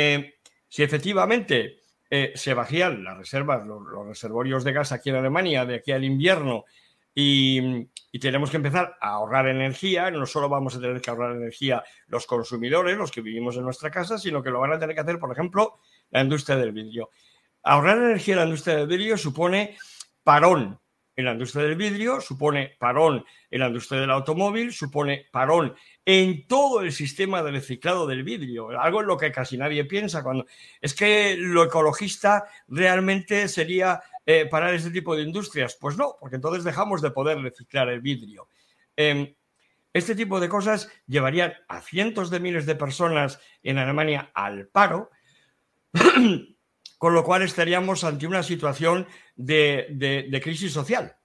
Eh, 0.00 0.34
si 0.68 0.84
efectivamente 0.84 1.80
eh, 2.08 2.32
se 2.36 2.54
vacían 2.54 3.02
las 3.02 3.18
reservas, 3.18 3.66
los, 3.66 4.06
reservorios 4.06 4.62
de 4.62 4.72
gas 4.72 4.92
aquí 4.92 5.10
en 5.10 5.16
Alemania 5.16 5.64
de 5.64 5.74
aquí 5.74 5.90
al 5.90 6.04
invierno 6.04 6.64
y, 7.12 7.88
tenemos 8.20 8.50
que 8.50 8.56
empezar 8.56 8.96
a 9.00 9.10
ahorrar 9.10 9.46
energía, 9.46 10.10
no 10.10 10.26
solo 10.26 10.48
vamos 10.48 10.74
a 10.74 10.80
tener 10.80 11.00
que 11.00 11.10
ahorrar 11.10 11.36
energía 11.36 11.84
los 12.08 12.26
consumidores, 12.26 12.96
los 12.96 13.12
que 13.12 13.20
vivimos 13.20 13.56
en 13.56 13.62
nuestra 13.62 13.92
casa, 13.92 14.18
sino 14.18 14.42
que 14.42 14.50
lo 14.50 14.58
van 14.58 14.72
a 14.72 14.78
tener 14.78 14.94
que 14.96 15.02
hacer, 15.02 15.20
por 15.20 15.30
ejemplo, 15.30 15.78
la 16.10 16.22
industria 16.22 16.56
del 16.56 16.72
vidrio. 16.72 17.10
Ahorrar 17.62 17.98
energía 17.98 18.34
en 18.34 18.40
la 18.40 18.46
industria 18.46 18.76
del 18.76 18.88
vidrio 18.88 19.16
supone 19.16 19.76
parón 20.24 20.80
en 21.14 21.24
la 21.24 21.32
industria 21.32 21.64
del 21.64 21.76
vidrio, 21.76 22.20
supone 22.20 22.76
parón 22.78 23.24
en 23.50 23.60
la 23.60 23.68
industria 23.68 24.00
del 24.00 24.10
automóvil, 24.10 24.72
supone 24.72 25.26
parón 25.30 25.74
en 26.10 26.46
todo 26.46 26.80
el 26.80 26.90
sistema 26.90 27.42
de 27.42 27.50
reciclado 27.50 28.06
del 28.06 28.24
vidrio, 28.24 28.70
algo 28.80 29.02
en 29.02 29.08
lo 29.08 29.18
que 29.18 29.30
casi 29.30 29.58
nadie 29.58 29.84
piensa 29.84 30.22
cuando 30.22 30.46
es 30.80 30.94
que 30.94 31.36
lo 31.36 31.64
ecologista 31.64 32.46
realmente 32.66 33.46
sería 33.46 34.00
eh, 34.24 34.46
parar 34.46 34.72
este 34.72 34.90
tipo 34.90 35.14
de 35.14 35.22
industrias. 35.22 35.76
Pues 35.78 35.98
no, 35.98 36.16
porque 36.18 36.36
entonces 36.36 36.64
dejamos 36.64 37.02
de 37.02 37.10
poder 37.10 37.36
reciclar 37.42 37.90
el 37.90 38.00
vidrio. 38.00 38.48
Em, 38.96 39.34
este 39.92 40.14
tipo 40.14 40.40
de 40.40 40.48
cosas 40.48 40.88
llevarían 41.06 41.52
a 41.68 41.82
cientos 41.82 42.30
de 42.30 42.40
miles 42.40 42.64
de 42.64 42.74
personas 42.74 43.38
en 43.62 43.76
Alemania 43.76 44.30
al 44.32 44.66
paro 44.66 45.10
con 46.96 47.12
lo 47.12 47.22
cual 47.22 47.42
estaríamos 47.42 48.02
ante 48.04 48.26
una 48.26 48.42
situación 48.42 49.06
de, 49.36 50.40
crisis 50.42 50.72
social 50.72 51.17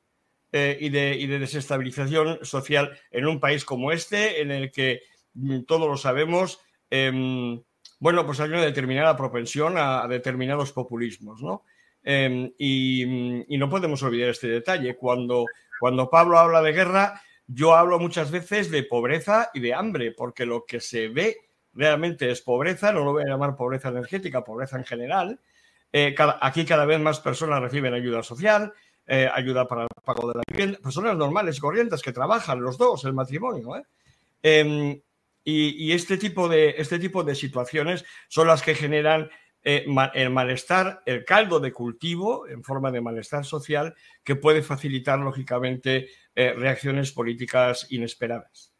eh, 0.55 0.77
y, 0.79 0.89
de, 0.89 1.39
desestabilización 1.39 2.37
social 2.43 2.95
en 3.09 3.25
un 3.25 3.39
país 3.39 3.65
como 3.65 3.91
este, 3.91 4.39
en 4.39 4.51
el 4.51 4.71
que 4.71 5.01
mm, 5.33 5.61
todos 5.63 5.87
lo 5.87 5.97
sabemos, 5.97 6.59
em, 6.91 7.59
bueno, 7.99 8.23
pues 8.23 8.39
hay 8.39 8.49
una 8.49 8.61
determinada 8.61 9.17
propensión 9.17 9.79
a, 9.79 10.07
determinados 10.07 10.71
populismos, 10.71 11.41
¿no? 11.41 11.63
Em, 12.03 12.53
y, 12.59 13.47
no 13.57 13.67
podemos 13.67 14.03
olvidar 14.03 14.29
este 14.29 14.47
detalle. 14.47 14.95
Cuando, 14.95 15.45
cuando 15.79 16.11
Pablo 16.11 16.37
habla 16.37 16.61
de 16.61 16.71
guerra, 16.71 17.19
yo 17.47 17.73
hablo 17.73 17.97
muchas 17.97 18.29
veces 18.29 18.69
de 18.69 18.83
pobreza 18.83 19.49
y 19.55 19.59
de 19.59 19.73
hambre, 19.73 20.11
porque 20.11 20.45
lo 20.45 20.65
que 20.65 20.79
se 20.79 21.07
ve 21.07 21.35
realmente 21.73 22.29
es 22.29 22.41
pobreza, 22.41 22.91
no 22.91 23.03
lo 23.03 23.13
voy 23.13 23.23
a 23.23 23.29
llamar 23.29 23.55
pobreza 23.55 23.89
energética, 23.89 24.43
pobreza 24.43 24.77
en 24.77 24.85
general, 24.85 25.39
eh, 25.91 26.15
aquí 26.41 26.63
cada 26.63 26.85
vez 26.85 26.99
más 26.99 27.19
personas 27.19 27.59
reciben 27.59 27.95
ayuda 27.95 28.21
social, 28.21 28.73
eh, 29.07 29.29
ayuda 29.33 29.67
para 29.67 29.83
el 29.83 29.89
pago 30.03 30.29
de 30.29 30.35
la 30.35 30.43
vivienda, 30.47 30.79
personas 30.79 31.17
normales 31.17 31.57
y 31.57 31.59
corrientes 31.59 32.01
que 32.01 32.11
trabajan 32.11 32.61
los 32.61 32.77
dos, 32.77 33.03
el 33.05 33.13
matrimonio. 33.13 33.75
¿eh? 33.75 33.83
Em, 34.41 35.01
y, 35.45 35.91
este, 35.91 36.17
tipo 36.17 36.47
de, 36.47 36.75
este 36.77 36.99
tipo 36.99 37.23
de 37.23 37.35
situaciones 37.35 38.05
son 38.29 38.47
las 38.47 38.61
que 38.61 38.75
generan 38.75 39.29
el 39.65 40.29
malestar, 40.29 41.01
el 41.05 41.23
caldo 41.23 41.59
de 41.61 41.71
cultivo 41.71 42.47
en 42.47 42.63
forma 42.63 42.91
de 42.91 42.99
malestar 42.99 43.45
social 43.45 43.95
que 44.23 44.35
puede 44.35 44.61
facilitar, 44.61 45.19
lógicamente, 45.19 46.09
reacciones 46.35 47.13
políticas 47.13 47.87
inesperadas. 47.89 48.73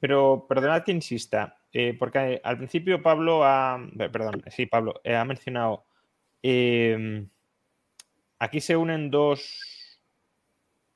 Pero 0.00 0.46
perdonad 0.48 0.82
que 0.84 0.92
insista, 0.92 1.56
porque 2.00 2.40
al 2.42 2.58
principio 2.58 3.00
Pablo 3.00 3.44
ha, 3.44 3.78
perdón, 3.96 4.42
sí, 4.50 4.66
Pablo, 4.66 5.00
ha 5.04 5.24
mencionado 5.24 5.84
Em, 6.42 7.28
aquí 8.38 8.60
se 8.60 8.76
unen 8.76 9.10
dos, 9.10 10.00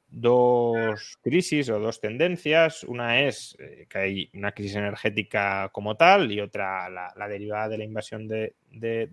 dos 0.09 1.18
crisis 1.22 1.68
o 1.70 1.78
dos 1.78 2.01
tendencias. 2.01 2.84
Una 2.84 3.22
es 3.22 3.57
eh, 3.59 3.86
que 3.88 3.99
hay 3.99 4.30
una 4.34 4.53
crisis 4.53 4.76
energética 4.76 5.70
como 5.72 5.97
tal 5.97 6.30
y 6.30 6.40
otra 6.40 6.88
la, 6.88 7.28
derivada 7.28 7.68
de 7.68 7.78
la 7.78 7.84
invasión 7.84 8.28
de, 8.28 8.55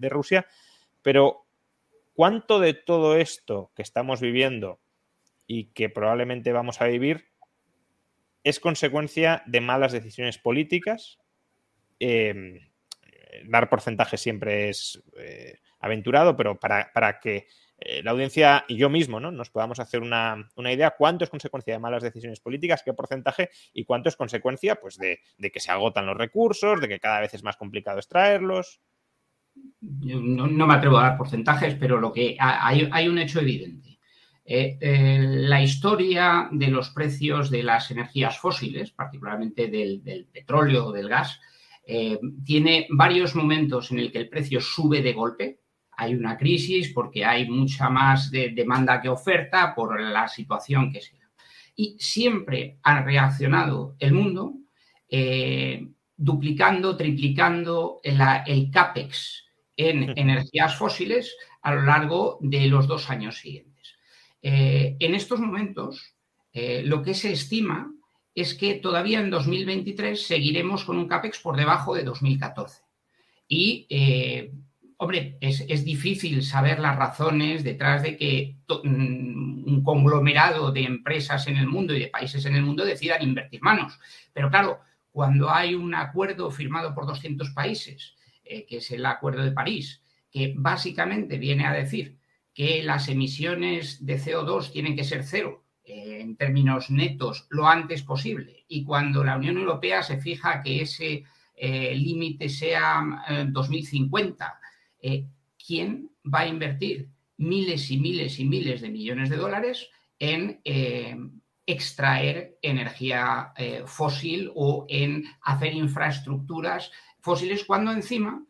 Rusia. 0.09 0.45
Pero, 1.01 1.45
¿cuánto 2.13 2.59
de 2.59 2.73
todo 2.73 3.15
esto 3.15 3.71
que 3.75 3.81
estamos 3.81 4.21
viviendo 4.21 4.79
y 5.47 5.65
que 5.71 5.89
probablemente 5.89 6.51
vamos 6.51 6.81
a 6.81 6.87
vivir 6.87 7.29
es 8.43 8.59
consecuencia 8.59 9.43
de 9.45 9.61
malas 9.61 9.91
decisiones 9.91 10.37
políticas? 10.37 11.19
Em, 11.99 12.59
dar 13.45 13.69
porcentajes 13.69 14.21
siempre 14.21 14.69
es 14.69 15.01
eh, 15.17 15.59
aventurado, 15.79 16.35
pero 16.35 16.59
para, 16.59 17.19
que 17.21 17.47
eh, 17.81 18.03
la 18.03 18.11
audiencia 18.11 18.65
y 18.67 18.75
yo 18.75 18.89
mismo 18.89 19.19
¿no? 19.19 19.31
nos 19.31 19.49
podamos 19.49 19.79
hacer 19.79 20.01
una, 20.01 20.49
idea 20.57 20.95
cuánto 20.97 21.23
es 21.23 21.29
consecuencia 21.29 21.73
de 21.73 21.79
malas 21.79 22.03
decisiones 22.03 22.39
políticas, 22.41 22.83
qué 22.83 22.93
porcentaje 22.93 23.49
y 23.73 23.85
cuánto 23.85 24.09
es 24.09 24.17
consecuencia 24.17 24.75
pues, 24.75 24.97
de, 24.97 25.19
que 25.51 25.59
se 25.59 25.71
agotan 25.71 26.05
los 26.05 26.17
recursos, 26.17 26.81
de 26.81 26.87
que 26.87 26.99
cada 26.99 27.21
vez 27.21 27.33
es 27.33 27.43
más 27.43 27.55
complicado 27.55 27.99
extraerlos. 27.99 28.81
no, 29.81 30.67
me 30.67 30.73
atrevo 30.73 30.97
a 30.97 31.03
dar 31.03 31.17
porcentajes, 31.17 31.75
pero 31.75 31.99
lo 31.99 32.11
que 32.11 32.35
hay, 32.39 32.89
hay 32.91 33.07
un 33.07 33.17
hecho 33.17 33.39
evidente. 33.39 33.99
la 34.45 35.61
historia 35.61 36.49
de 36.51 36.67
los 36.67 36.89
precios 36.89 37.49
de 37.49 37.63
las 37.63 37.91
energías 37.91 38.37
fósiles, 38.39 38.91
particularmente 38.91 39.67
del, 39.67 40.03
del 40.03 40.25
petróleo 40.25 40.87
o 40.87 40.91
del 40.91 41.07
gas, 41.07 41.39
tiene 42.45 42.87
varios 42.89 43.35
momentos 43.35 43.91
en 43.91 43.99
el 43.99 44.11
que 44.11 44.19
el 44.19 44.29
precio 44.29 44.59
sube 44.59 45.01
de 45.01 45.13
golpe, 45.13 45.59
hay 45.99 46.15
una 46.15 46.37
crisis 46.37 46.93
porque 46.93 47.25
hay 47.25 47.49
mucha 47.49 47.89
más 47.89 48.31
demanda 48.31 49.01
que 49.01 49.09
oferta 49.09 49.75
por 49.75 49.99
la 49.99 50.29
situación 50.29 50.89
que 50.93 51.01
sea. 51.01 51.29
Y 51.75 51.97
siempre 51.99 52.77
ha 52.83 53.01
reaccionado 53.03 53.97
el 53.99 54.13
mundo 54.13 54.53
eh, 55.09 55.85
duplicando, 56.15 56.95
triplicando 56.95 57.99
el, 58.01 58.71
CAPEX 58.71 59.43
en 59.75 60.13
energías 60.17 60.77
fósiles 60.77 61.35
a 61.61 61.75
lo 61.75 61.81
largo 61.81 62.37
de 62.41 62.67
los 62.67 62.87
dos 62.87 63.09
años 63.09 63.37
siguientes. 63.37 63.97
Eh, 64.41 64.95
en 65.01 65.15
estos 65.15 65.41
momentos, 65.41 66.15
eh, 66.53 66.81
lo 66.85 67.03
que 67.03 67.13
se 67.13 67.33
estima 67.33 67.93
es 68.33 68.53
que 68.53 68.75
todavía 68.75 69.19
en 69.19 69.31
2023 69.31 70.27
seguiremos 70.27 70.85
con 70.85 70.97
un 70.97 71.09
CAPEX 71.09 71.39
por 71.39 71.57
debajo 71.57 71.93
de 71.93 72.03
2014. 72.03 72.83
Y 73.49 73.87
Hombre, 75.01 75.37
es, 75.39 75.85
difícil 75.85 76.43
saber 76.43 76.77
las 76.77 76.97
razones 76.97 77.63
detrás 77.63 78.03
de 78.03 78.17
que 78.17 78.57
mm, 78.67 79.63
un 79.65 79.81
conglomerado 79.81 80.73
de 80.73 80.83
empresas 80.83 81.47
en 81.47 81.55
el 81.55 81.67
mundo 81.67 81.95
y 81.95 82.01
de 82.01 82.07
países 82.07 82.45
en 82.45 82.55
el 82.55 82.63
mundo 82.63 82.83
decidan 82.83 83.23
invertir 83.23 83.61
manos. 83.61 83.97
Pero 84.33 84.49
claro, 84.49 84.81
cuando 85.09 85.49
hay 85.49 85.73
un 85.73 85.95
acuerdo 85.95 86.51
firmado 86.51 86.93
por 86.93 87.05
200 87.05 87.51
países, 87.51 88.15
eh, 88.43 88.65
que 88.67 88.77
es 88.77 88.91
el 88.91 89.05
Acuerdo 89.05 89.41
de 89.41 89.53
París, 89.53 90.01
que 90.29 90.53
básicamente 90.57 91.37
viene 91.37 91.65
a 91.65 91.71
decir 91.71 92.17
que 92.53 92.83
las 92.83 93.07
emisiones 93.07 94.05
de 94.05 94.19
CO2 94.19 94.69
tienen 94.69 94.97
que 94.97 95.05
ser 95.05 95.23
cero 95.23 95.63
eh, 95.85 96.19
en 96.19 96.35
términos 96.35 96.89
netos 96.89 97.47
lo 97.51 97.69
antes 97.69 98.03
posible, 98.03 98.65
y 98.67 98.83
cuando 98.83 99.23
la 99.23 99.37
Unión 99.37 99.57
Europea 99.57 100.03
se 100.03 100.19
fija 100.19 100.61
que 100.61 100.81
ese 100.81 101.23
eh, 101.55 101.95
límite 101.95 102.49
sea 102.49 103.01
2050, 103.47 104.59
eh, 105.01 105.25
¿quién 105.65 106.11
va 106.23 106.41
a 106.41 106.47
invertir 106.47 107.09
miles 107.37 107.89
y 107.91 107.97
miles 107.97 108.39
y 108.39 108.45
miles 108.45 108.81
de 108.81 108.89
millones 108.89 109.29
de 109.29 109.37
dólares 109.37 109.89
en 110.19 110.59
eh, 110.65 111.17
extraer 111.65 112.57
energía 112.61 113.53
eh, 113.55 113.83
fósil 113.85 114.51
o 114.55 114.85
en 114.89 115.23
hacer 115.41 115.73
infraestructuras 115.73 116.91
fósiles 117.21 117.63
cuando 117.63 117.91
encima 117.91 118.45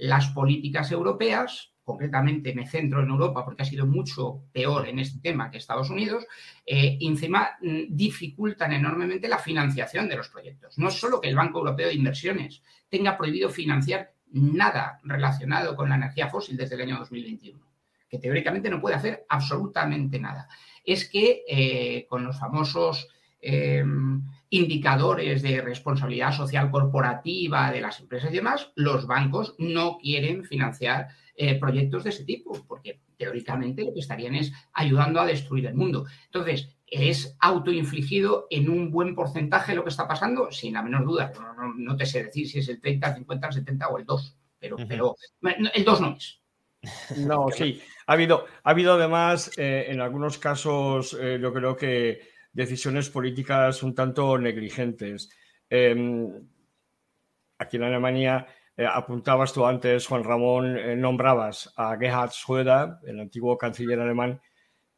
las 0.00 0.28
políticas 0.34 0.92
europeas, 0.92 1.72
concretamente 1.82 2.54
me 2.54 2.66
centro 2.66 3.02
en 3.02 3.08
Europa 3.08 3.42
porque 3.42 3.62
ha 3.62 3.64
sido 3.64 3.86
mucho 3.86 4.42
peor 4.52 4.86
en 4.86 4.98
este 4.98 5.18
tema 5.20 5.50
que 5.50 5.56
Estados 5.56 5.88
Unidos, 5.88 6.26
encima 6.66 7.52
mm, 7.62 7.84
dificultan 7.88 8.74
enormemente 8.74 9.26
la 9.26 9.38
financiación 9.38 10.10
de 10.10 10.16
los 10.16 10.28
proyectos. 10.28 10.76
No 10.76 10.88
es 10.88 11.00
solo 11.00 11.22
que 11.22 11.30
el 11.30 11.36
Banco 11.36 11.60
Europeo 11.60 11.88
de 11.88 11.94
Inversiones 11.94 12.62
tenga 12.90 13.16
prohibido 13.16 13.48
financiar 13.48 14.13
nada 14.34 15.00
relacionado 15.04 15.76
con 15.76 15.88
la 15.88 15.94
energía 15.94 16.28
fósil 16.28 16.56
desde 16.56 16.74
el 16.74 16.82
año 16.82 16.98
2021, 16.98 17.64
que 18.08 18.18
teóricamente 18.18 18.68
no 18.68 18.80
puede 18.80 18.96
hacer 18.96 19.24
absolutamente 19.28 20.18
nada. 20.18 20.48
Es 20.84 21.08
que 21.08 21.42
eh, 21.48 22.06
con 22.08 22.24
los 22.24 22.38
famosos 22.38 23.08
em, 23.40 24.22
indicadores 24.50 25.42
de 25.42 25.60
responsabilidad 25.60 26.32
social 26.32 26.70
corporativa 26.70 27.70
de 27.70 27.80
las 27.80 28.00
empresas 28.00 28.30
y 28.32 28.36
demás, 28.36 28.72
los 28.74 29.06
bancos 29.06 29.54
no 29.58 29.98
quieren 29.98 30.44
financiar 30.44 31.08
eh, 31.36 31.58
proyectos 31.58 32.04
de 32.04 32.10
ese 32.10 32.24
tipo, 32.24 32.64
porque 32.66 33.00
teóricamente 33.16 33.84
lo 33.84 33.92
que 33.92 34.00
estarían 34.00 34.34
es 34.34 34.52
ayudando 34.72 35.20
a 35.20 35.26
destruir 35.26 35.66
el 35.66 35.74
mundo. 35.74 36.06
Entonces, 36.26 36.76
¿Es 36.96 37.36
autoinfligido 37.40 38.46
en 38.50 38.70
un 38.70 38.90
buen 38.90 39.16
porcentaje 39.16 39.74
lo 39.74 39.82
que 39.82 39.90
está 39.90 40.06
pasando? 40.06 40.52
Sin 40.52 40.74
la 40.74 40.82
menor 40.82 41.04
duda. 41.04 41.32
No, 41.76 41.96
te 41.96 42.06
sé 42.06 42.24
decir 42.24 42.48
si 42.48 42.60
es 42.60 42.68
el 42.68 42.80
30, 42.80 43.08
el 43.08 43.14
50, 43.16 43.46
el 43.48 43.52
70 43.52 43.88
o 43.88 43.98
el 43.98 44.04
2, 44.04 44.36
pero, 44.60 44.76
pero 44.88 45.16
el 45.74 45.84
2 45.84 46.00
no 46.00 46.16
es. 46.16 46.40
No, 47.26 47.48
sí. 47.50 47.82
Ha 48.06 48.12
habido, 48.12 48.44
ha 48.62 48.70
habido 48.70 48.94
además, 48.94 49.50
eh, 49.56 49.86
en 49.88 50.00
algunos 50.00 50.38
casos, 50.38 51.16
eh, 51.18 51.38
yo 51.40 51.52
creo 51.52 51.74
que 51.74 52.20
decisiones 52.52 53.10
políticas 53.10 53.82
un 53.82 53.94
tanto 53.94 54.38
negligentes. 54.38 55.30
Em, 55.68 56.30
aquí 57.58 57.76
en 57.76 57.82
Alemania, 57.82 58.46
eh, 58.76 58.86
apuntabas 58.86 59.52
tú 59.52 59.66
antes, 59.66 60.06
Juan 60.06 60.22
Ramón, 60.22 61.00
nombrabas 61.00 61.72
a 61.76 61.96
Gerhard 61.96 62.30
Schröder, 62.30 62.98
el 63.04 63.18
antiguo 63.18 63.56
canciller 63.56 63.98
alemán, 63.98 64.40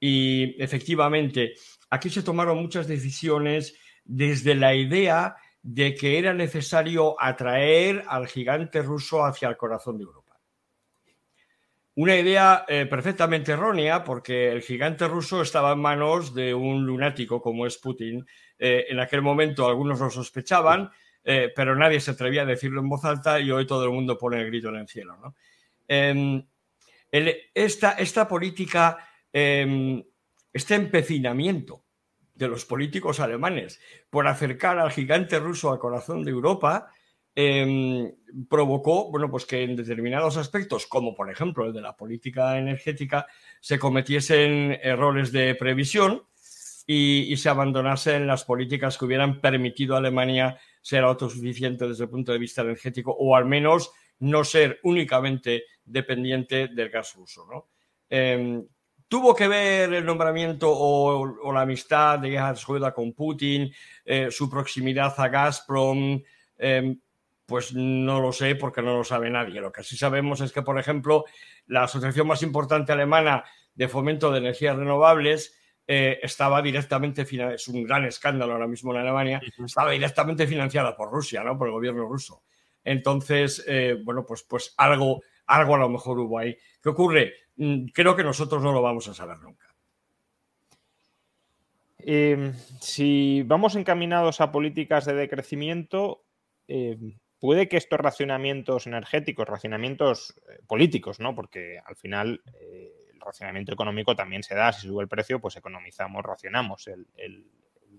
y 0.01 0.61
efectivamente 0.62 1.55
aquí 1.91 2.11
se 2.11 2.22
tomaron 2.22 2.59
muchas 2.59 2.87
decisiones 2.87 3.74
desde 4.05 4.55
la 4.55 4.74
idea 4.74 5.37
de 5.62 5.95
que 5.95 6.18
era 6.18 6.32
necesario 6.32 7.20
atraer 7.20 8.05
al 8.09 8.28
gigante 8.28 8.82
ruso 8.82 9.24
hacia 9.24 9.49
el 9.49 9.57
corazón 9.57 9.99
de 9.99 10.05
Europa. 10.05 10.26
Una 11.97 12.14
idea 12.14 12.66
eh, 12.68 12.84
perfectamente 12.84 13.53
errónea 13.53 14.05
porque 14.05 14.53
el 14.53 14.61
gigante 14.61 15.09
ruso 15.09 15.41
estaba 15.41 15.72
en 15.72 15.80
manos 15.80 16.34
de 16.34 16.53
un 16.53 16.84
lunático 16.84 17.41
como 17.41 17.66
es 17.66 17.78
Putin. 17.78 18.24
Eh, 18.59 18.84
en 18.91 19.01
aquel 19.01 19.22
momento 19.22 19.66
algunos 19.66 19.99
lo 19.99 20.11
sospechaban, 20.11 20.91
eh, 21.24 21.51
pero 21.57 21.74
nadie 21.74 21.99
se 21.99 22.11
atrevía 22.11 22.43
a 22.43 22.47
decirlo 22.47 22.80
en 22.80 22.91
voz 22.91 23.03
alta 23.07 23.41
y 23.41 23.51
hoy 23.51 23.66
todo 23.66 23.84
el 23.84 23.93
mundo 23.93 24.18
pone 24.18 24.39
el 24.39 24.47
grito 24.47 24.68
en 24.68 24.76
el 24.76 24.89
cielo. 24.89 25.34
Em, 25.89 26.47
esta, 27.11 28.28
política, 28.28 28.99
em, 29.32 30.05
este 30.57 30.74
empecinamiento 30.74 31.84
de 32.34 32.48
los 32.48 32.64
políticos 32.64 33.20
alemanes 33.20 33.78
por 34.09 34.26
acercar 34.26 34.78
al 34.78 34.90
gigante 34.90 35.38
ruso 35.38 35.70
al 35.70 35.78
corazón 35.78 36.24
de 36.24 36.30
Europa, 36.30 36.90
em, 37.34 38.11
provocó 38.48 39.11
bueno, 39.11 39.30
pues 39.30 39.44
que 39.44 39.62
en 39.62 39.76
determinados 39.76 40.38
aspectos, 40.38 40.86
como 40.86 41.14
por 41.14 41.30
ejemplo 41.30 41.66
el 41.66 41.74
de 41.74 41.82
la 41.82 41.94
política 41.94 42.59
energética, 42.59 43.26
se 43.61 43.78
cometiesen 43.78 44.78
errores 44.82 45.30
de 45.30 45.54
previsión 45.54 46.22
y, 46.86 47.36
se 47.36 47.48
abandonasen 47.50 48.26
las 48.26 48.44
políticas 48.44 48.96
que 48.96 49.04
hubieran 49.04 49.40
permitido 49.42 49.94
a 49.94 49.98
Alemania 49.98 50.59
ser 50.80 51.02
autosuficiente 51.04 51.86
desde 51.86 52.04
el 52.04 52.11
punto 52.11 52.32
de 52.32 52.38
vista 52.38 52.62
energético 52.62 53.14
o 53.18 53.36
al 53.36 53.44
menos 53.44 53.90
no 54.20 54.42
ser 54.44 54.80
únicamente 54.84 55.64
dependiente 55.84 56.68
del 56.68 56.88
gas 56.88 57.14
ruso. 57.14 57.44
¿no? 57.50 57.68
Em, 58.09 58.64
¿Tuvo 59.09 59.34
que 59.36 59.46
ver 59.46 59.92
el 59.92 60.04
nombramiento 60.04 60.68
o, 60.68 61.52
la 61.52 61.61
amistad 61.61 62.18
de 62.18 62.30
Gerhard 62.30 62.92
con 62.92 63.12
Putin, 63.12 63.72
eh, 64.04 64.28
su 64.30 64.50
proximidad 64.50 65.14
a 65.18 65.28
Gazprom? 65.28 66.20
Em, 66.59 66.98
pues 67.46 67.72
no 67.72 68.20
lo 68.20 68.32
sé 68.32 68.57
porque 68.57 68.82
no 68.82 68.96
lo 68.96 69.04
sabe 69.04 69.30
nadie. 69.30 69.61
Lo 69.61 69.70
que 69.70 69.84
sí 69.84 69.96
sabemos 69.96 70.40
es 70.40 70.50
que, 70.50 70.62
por 70.62 70.78
ejemplo, 70.78 71.24
la 71.68 71.84
asociación 71.84 72.26
más 72.26 72.42
importante 72.42 72.92
alemana 72.92 73.44
de 73.74 73.88
fomento 73.88 74.32
de 74.32 74.38
energías 74.38 74.76
renovables 74.76 75.57
eh, 75.86 76.18
estaba 76.22 76.61
directamente, 76.61 77.24
es 77.54 77.68
un 77.68 77.84
gran 77.84 78.04
escándalo 78.04 78.54
ahora 78.54 78.66
mismo 78.66 78.92
en 78.92 79.00
Alemania, 79.02 79.40
estaba 79.64 79.92
directamente 79.92 80.48
financiada 80.48 80.96
por 80.96 81.12
Rusia, 81.12 81.44
¿no? 81.44 81.57
por 81.57 81.68
el 81.68 81.74
gobierno 81.74 82.09
ruso. 82.09 82.42
Entonces, 82.82 83.64
eh, 83.68 83.96
bueno, 84.02 84.26
pues, 84.26 84.42
pues 84.42 84.74
algo, 84.76 85.22
algo 85.46 85.74
a 85.76 85.78
lo 85.78 85.88
mejor 85.88 86.18
hubo 86.18 86.38
ahí. 86.38 86.57
¿Qué 86.82 86.88
ocurre? 86.88 87.34
Mm, 87.57 87.86
creo 87.86 88.16
que 88.16 88.24
nosotros 88.24 88.62
no 88.62 88.72
lo 88.72 88.82
vamos 88.82 89.09
a 89.09 89.14
saber 89.14 89.38
nunca. 89.38 89.66
Em, 91.98 92.52
si 92.80 93.42
vamos 93.42 93.74
encaminados 93.74 94.40
a 94.40 94.52
políticas 94.52 95.07
de 95.07 95.14
decrecimiento, 95.14 96.24
em, 96.68 97.18
puede 97.40 97.68
que 97.68 97.76
estos 97.76 97.98
racionamientos 97.98 98.86
energéticos, 98.86 99.48
racionamientos 99.48 100.34
eh, 100.48 100.61
políticos, 100.66 101.18
¿no? 101.18 101.34
Porque 101.34 101.80
al 101.84 101.96
final 101.96 102.42
eh, 102.61 102.92
el 103.12 103.20
racionamiento 103.20 103.72
económico 103.72 104.14
también 104.14 104.42
se 104.42 104.54
da, 104.54 104.72
si 104.72 104.86
sube 104.86 105.02
el 105.02 105.09
precio, 105.09 105.40
pues 105.40 105.57
economizamos, 105.57 106.24
racionamos 106.24 106.86
el, 106.86 107.07
el 107.16 107.50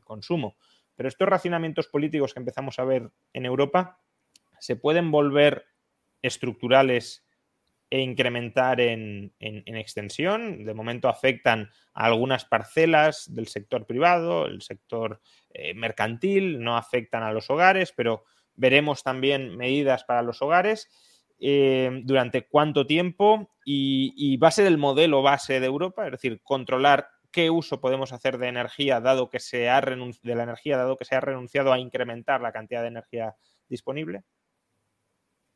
consumo. 0.04 0.56
Pero 0.96 1.10
estos 1.10 1.28
racionamientos 1.28 1.88
políticos 1.88 2.34
que 2.34 2.40
empezamos 2.40 2.80
a 2.80 2.86
ver 2.86 3.12
en 3.34 3.46
Europa 3.46 4.00
se 4.60 4.76
pueden 4.76 5.12
volver 5.12 5.66
estructurales 6.22 7.27
e 7.90 8.02
incrementar 8.02 8.82
en, 8.82 9.34
extensión. 9.40 10.66
De 10.66 10.74
momento 10.74 11.08
afectan 11.08 11.70
a 11.94 12.06
algunas 12.06 12.46
parcelas 12.46 13.34
del 13.34 13.48
sector 13.48 13.86
privado, 13.86 14.46
el 14.46 14.62
sector 14.62 15.22
eh, 15.54 15.74
mercantil, 15.74 16.60
no 16.60 16.78
afectan 16.78 17.24
a 17.24 17.32
los 17.32 17.50
hogares, 17.50 17.94
pero 17.96 18.26
veremos 18.56 19.04
también 19.04 19.56
medidas 19.56 20.04
para 20.04 20.22
los 20.22 20.42
hogares. 20.42 20.90
Eh, 21.40 22.02
durante 22.04 22.48
cuánto 22.48 22.88
tiempo 22.88 23.52
y, 23.64 24.38
va 24.38 24.48
a 24.48 24.52
ser 24.52 24.66
el 24.66 24.80
modelo 24.80 25.22
base 25.22 25.60
de 25.60 25.68
Europa, 25.68 26.06
es 26.06 26.14
decir, 26.14 26.42
controlar 26.42 27.10
qué 27.32 27.52
uso 27.52 27.80
podemos 27.80 28.12
hacer 28.12 28.40
de 28.40 28.48
energía 28.48 29.02
dado 29.02 29.30
que 29.30 29.40
se 29.40 29.70
ha 29.70 29.80
de 29.80 30.36
la 30.36 30.44
energía 30.44 30.78
dado 30.78 30.98
que 30.98 31.06
se 31.06 31.14
ha 31.14 31.20
renunciado 31.20 31.72
a 31.72 31.78
incrementar 31.78 32.42
la 32.42 32.52
cantidad 32.52 32.82
de 32.82 32.88
energía 32.88 33.36
disponible 33.70 34.24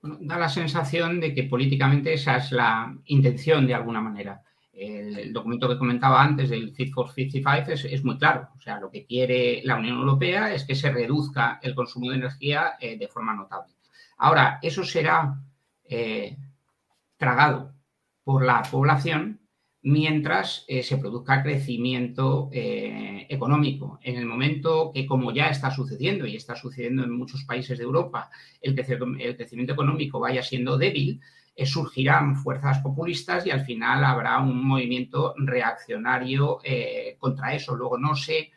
da 0.01 0.37
la 0.37 0.49
sensación 0.49 1.19
de 1.19 1.33
que 1.33 1.43
políticamente 1.43 2.13
esa 2.13 2.37
es 2.37 2.51
la 2.51 2.95
intención 3.05 3.67
de 3.67 3.75
alguna 3.75 4.01
manera. 4.01 4.41
El, 4.73 5.31
documento 5.31 5.67
que 5.67 5.77
comentaba 5.77 6.23
antes 6.23 6.49
del 6.49 6.73
Fit 6.73 6.93
for 6.93 7.11
55 7.11 7.71
es, 7.71 7.85
es, 7.85 8.03
muy 8.03 8.17
claro. 8.17 8.49
O 8.57 8.61
sea, 8.61 8.79
lo 8.79 8.89
que 8.89 9.05
quiere 9.05 9.61
la 9.63 9.75
Unión 9.75 9.97
Europea 9.97 10.53
es 10.53 10.63
que 10.63 10.75
se 10.75 10.91
reduzca 10.91 11.59
el 11.61 11.75
consumo 11.75 12.09
de 12.09 12.17
energía 12.17 12.73
eh, 12.79 12.97
de 12.97 13.07
forma 13.07 13.35
notable. 13.35 13.73
Ahora, 14.17 14.59
eso 14.61 14.83
será 14.83 15.35
eh, 15.83 16.37
tragado 17.17 17.73
por 18.23 18.45
la 18.45 18.63
población 18.63 19.40
mientras 19.83 20.63
eh, 20.67 20.83
se 20.83 20.97
produzca 20.97 21.41
crecimiento 21.41 22.49
eh, 22.51 23.25
económico. 23.29 23.99
En 24.03 24.15
el 24.15 24.25
momento 24.25 24.91
que, 24.93 25.05
como 25.05 25.33
ya 25.33 25.47
está 25.47 25.71
sucediendo 25.71 26.27
y 26.27 26.35
está 26.35 26.55
sucediendo 26.55 27.03
en 27.03 27.11
muchos 27.11 27.43
países 27.45 27.77
de 27.77 27.83
Europa, 27.83 28.29
el, 28.61 28.75
crecimiento 28.75 29.73
económico 29.73 30.19
vaya 30.19 30.43
siendo 30.43 30.77
débil, 30.77 31.19
eh, 31.55 31.65
surgirán 31.65 32.35
fuerzas 32.35 32.79
populistas 32.79 33.45
y 33.47 33.51
al 33.51 33.65
final 33.65 34.03
habrá 34.03 34.39
un 34.39 34.63
movimiento 34.65 35.33
reaccionario 35.37 36.59
contra 37.17 37.55
eso. 37.55 37.75
Luego 37.75 37.97
no 37.97 38.15
sé 38.15 38.51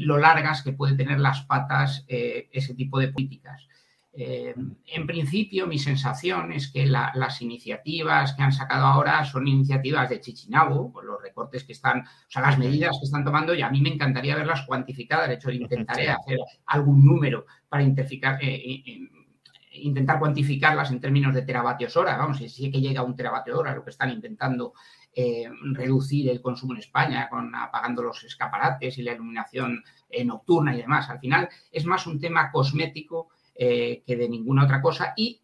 lo 0.00 0.18
largas 0.18 0.62
que 0.62 0.72
puede 0.72 0.96
tener 0.96 1.18
las 1.18 1.42
patas 1.42 2.04
ese 2.08 2.74
tipo 2.74 2.98
de 2.98 3.08
políticas. 3.08 3.66
Eh, 4.14 4.54
en 4.88 5.06
principio, 5.06 5.66
mi 5.66 5.78
sensación 5.78 6.52
es 6.52 6.70
que 6.70 6.84
las 6.84 7.40
iniciativas 7.40 8.34
que 8.34 8.42
han 8.42 8.52
sacado 8.52 8.84
ahora 8.84 9.24
son 9.24 9.48
iniciativas 9.48 10.10
de 10.10 10.20
Chichinabo, 10.20 10.92
con 10.92 11.06
los 11.06 11.22
recortes 11.22 11.64
que 11.64 11.72
están, 11.72 12.00
o 12.00 12.30
sea, 12.30 12.42
las 12.42 12.58
medidas 12.58 12.98
que 13.00 13.06
están 13.06 13.24
tomando, 13.24 13.54
y 13.54 13.62
a 13.62 13.70
mí 13.70 13.80
me 13.80 13.88
encantaría 13.88 14.36
verlas 14.36 14.66
cuantificadas. 14.66 15.28
De 15.28 15.34
hecho, 15.34 15.50
intentaré 15.50 16.10
hacer 16.10 16.38
algún 16.66 17.04
número 17.04 17.46
para 17.70 17.82
eh, 17.84 17.96
eh, 18.42 19.08
intentar 19.76 20.18
cuantificarlas 20.18 20.90
en 20.90 21.00
términos 21.00 21.34
de 21.34 21.42
teravatios 21.42 21.96
hora. 21.96 22.18
Vamos, 22.18 22.36
si 22.36 22.44
es 22.44 22.72
que 22.72 22.80
llega 22.82 23.00
a 23.00 23.04
un 23.04 23.16
teravatio 23.16 23.58
hora, 23.58 23.74
lo 23.74 23.82
que 23.82 23.90
están 23.90 24.10
intentando 24.10 24.74
reducir 25.74 26.30
el 26.30 26.40
consumo 26.40 26.72
en 26.72 26.78
España, 26.78 27.28
con 27.28 27.54
apagando 27.54 28.02
los 28.02 28.24
escaparates 28.24 28.96
y 28.96 29.02
la 29.02 29.12
iluminación 29.12 29.84
nocturna 30.24 30.74
y 30.74 30.80
demás. 30.80 31.10
Al 31.10 31.18
final 31.18 31.50
es 31.70 31.84
más 31.84 32.06
un 32.06 32.18
tema 32.18 32.50
cosmético 32.50 33.28
eh, 33.54 34.02
que 34.06 34.16
de 34.16 34.28
ninguna 34.28 34.64
otra 34.64 34.80
cosa 34.80 35.12
y 35.16 35.42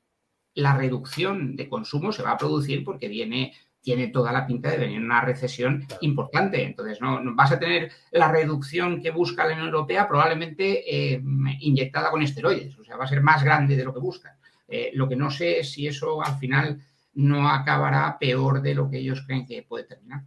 la 0.54 0.76
reducción 0.76 1.56
de 1.56 1.68
consumo 1.68 2.10
se 2.10 2.22
va 2.22 2.32
a 2.32 2.38
producir 2.38 2.84
porque 2.84 3.08
viene 3.08 3.52
tiene 3.80 4.08
toda 4.08 4.32
la 4.32 4.46
pinta 4.46 4.70
de 4.70 4.76
venir 4.76 5.00
una 5.00 5.20
recesión 5.20 5.86
importante. 6.00 6.62
Entonces, 6.62 7.00
no, 7.00 7.20
vas 7.34 7.52
a 7.52 7.58
tener 7.58 7.90
la 8.10 8.30
reducción 8.30 9.00
que 9.00 9.10
busca 9.10 9.46
la 9.46 9.54
Unión 9.54 9.68
Europea 9.68 10.08
probablemente 10.08 11.14
eh, 11.14 11.22
inyectada 11.60 12.10
con 12.10 12.22
esteroides, 12.22 12.76
o 12.78 12.84
sea, 12.84 12.96
va 12.96 13.04
a 13.04 13.08
ser 13.08 13.22
más 13.22 13.42
grande 13.42 13.76
de 13.76 13.84
lo 13.84 13.94
que 13.94 14.00
buscan. 14.00 14.32
Eh, 14.66 14.90
lo 14.94 15.08
que 15.08 15.16
no 15.16 15.30
sé 15.30 15.60
es 15.60 15.72
si 15.72 15.86
eso 15.86 16.22
al 16.22 16.36
final 16.38 16.82
no 17.14 17.48
acabará 17.48 18.18
peor 18.18 18.60
de 18.60 18.74
lo 18.74 18.90
que 18.90 18.98
ellos 18.98 19.22
creen 19.26 19.46
que 19.46 19.62
puede 19.62 19.84
terminar. 19.84 20.22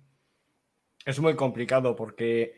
Es 1.05 1.19
muy 1.19 1.35
complicado 1.35 1.95
porque 1.95 2.53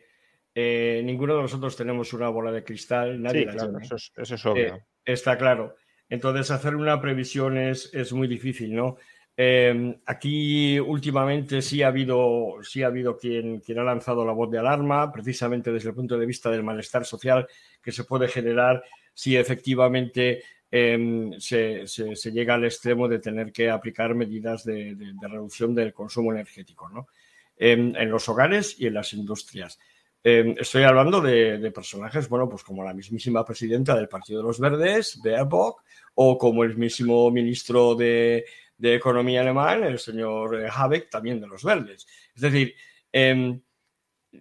ninguno 0.54 1.36
de 1.36 1.42
nosotros 1.42 1.76
tenemos 1.76 2.12
una 2.12 2.28
bola 2.28 2.52
de 2.52 2.64
cristal, 2.64 3.20
nadie 3.20 3.46
la 3.46 3.80
eso, 3.82 3.96
es, 3.96 4.46
obvio. 4.46 4.80
Está 5.04 5.36
claro. 5.36 5.76
Entonces, 6.08 6.50
hacer 6.50 6.76
una 6.76 7.00
previsión 7.00 7.56
es, 7.58 8.12
muy 8.12 8.28
difícil, 8.28 8.74
¿no? 8.74 8.96
Em, 9.36 9.96
aquí 10.06 10.78
últimamente 10.78 11.60
sí 11.60 11.82
ha 11.82 11.88
habido, 11.88 12.58
sí 12.62 12.82
ha 12.82 12.86
habido 12.86 13.16
quien, 13.16 13.60
quien, 13.60 13.80
ha 13.80 13.84
lanzado 13.84 14.24
la 14.24 14.32
voz 14.32 14.50
de 14.50 14.58
alarma, 14.58 15.10
precisamente 15.10 15.72
desde 15.72 15.88
el 15.88 15.94
punto 15.94 16.16
de 16.16 16.26
vista 16.26 16.50
del 16.50 16.62
malestar 16.62 17.04
social 17.04 17.48
que 17.82 17.90
se 17.90 18.04
puede 18.04 18.28
generar 18.28 18.84
si 19.12 19.36
efectivamente 19.36 20.42
em, 20.70 21.32
se, 21.40 21.84
llega 22.32 22.54
al 22.54 22.64
extremo 22.64 23.08
de 23.08 23.18
tener 23.18 23.52
que 23.52 23.70
aplicar 23.70 24.14
medidas 24.14 24.64
de, 24.64 24.96
reducción 25.20 25.74
del 25.74 25.92
consumo 25.92 26.32
energético 26.32 26.88
¿no? 26.88 27.08
Em, 27.56 27.94
en 27.96 28.10
los 28.10 28.28
hogares 28.28 28.78
y 28.78 28.86
en 28.86 28.94
las 28.94 29.12
industrias. 29.12 29.78
Em, 30.26 30.54
estoy 30.58 30.84
hablando 30.84 31.20
de, 31.20 31.70
personajes, 31.70 32.30
bueno, 32.30 32.48
pues 32.48 32.64
como 32.64 32.82
la 32.82 32.94
mismísima 32.94 33.44
presidenta 33.44 33.94
del 33.94 34.08
Partido 34.08 34.40
de 34.40 34.46
los 34.46 34.58
Verdes, 34.58 35.20
Baerbock, 35.22 35.84
o 36.14 36.38
como 36.38 36.64
el 36.64 36.78
mismo 36.78 37.30
ministro 37.30 37.94
de, 37.94 38.46
Economía 38.80 39.42
alemán, 39.42 39.84
el 39.84 39.98
señor 39.98 40.60
eh, 40.60 40.68
Habeck, 40.70 41.08
también 41.08 41.40
de 41.40 41.46
los 41.46 41.62
Verdes. 41.62 42.06
Es 42.34 42.40
decir, 42.40 42.74
em, 43.12 43.60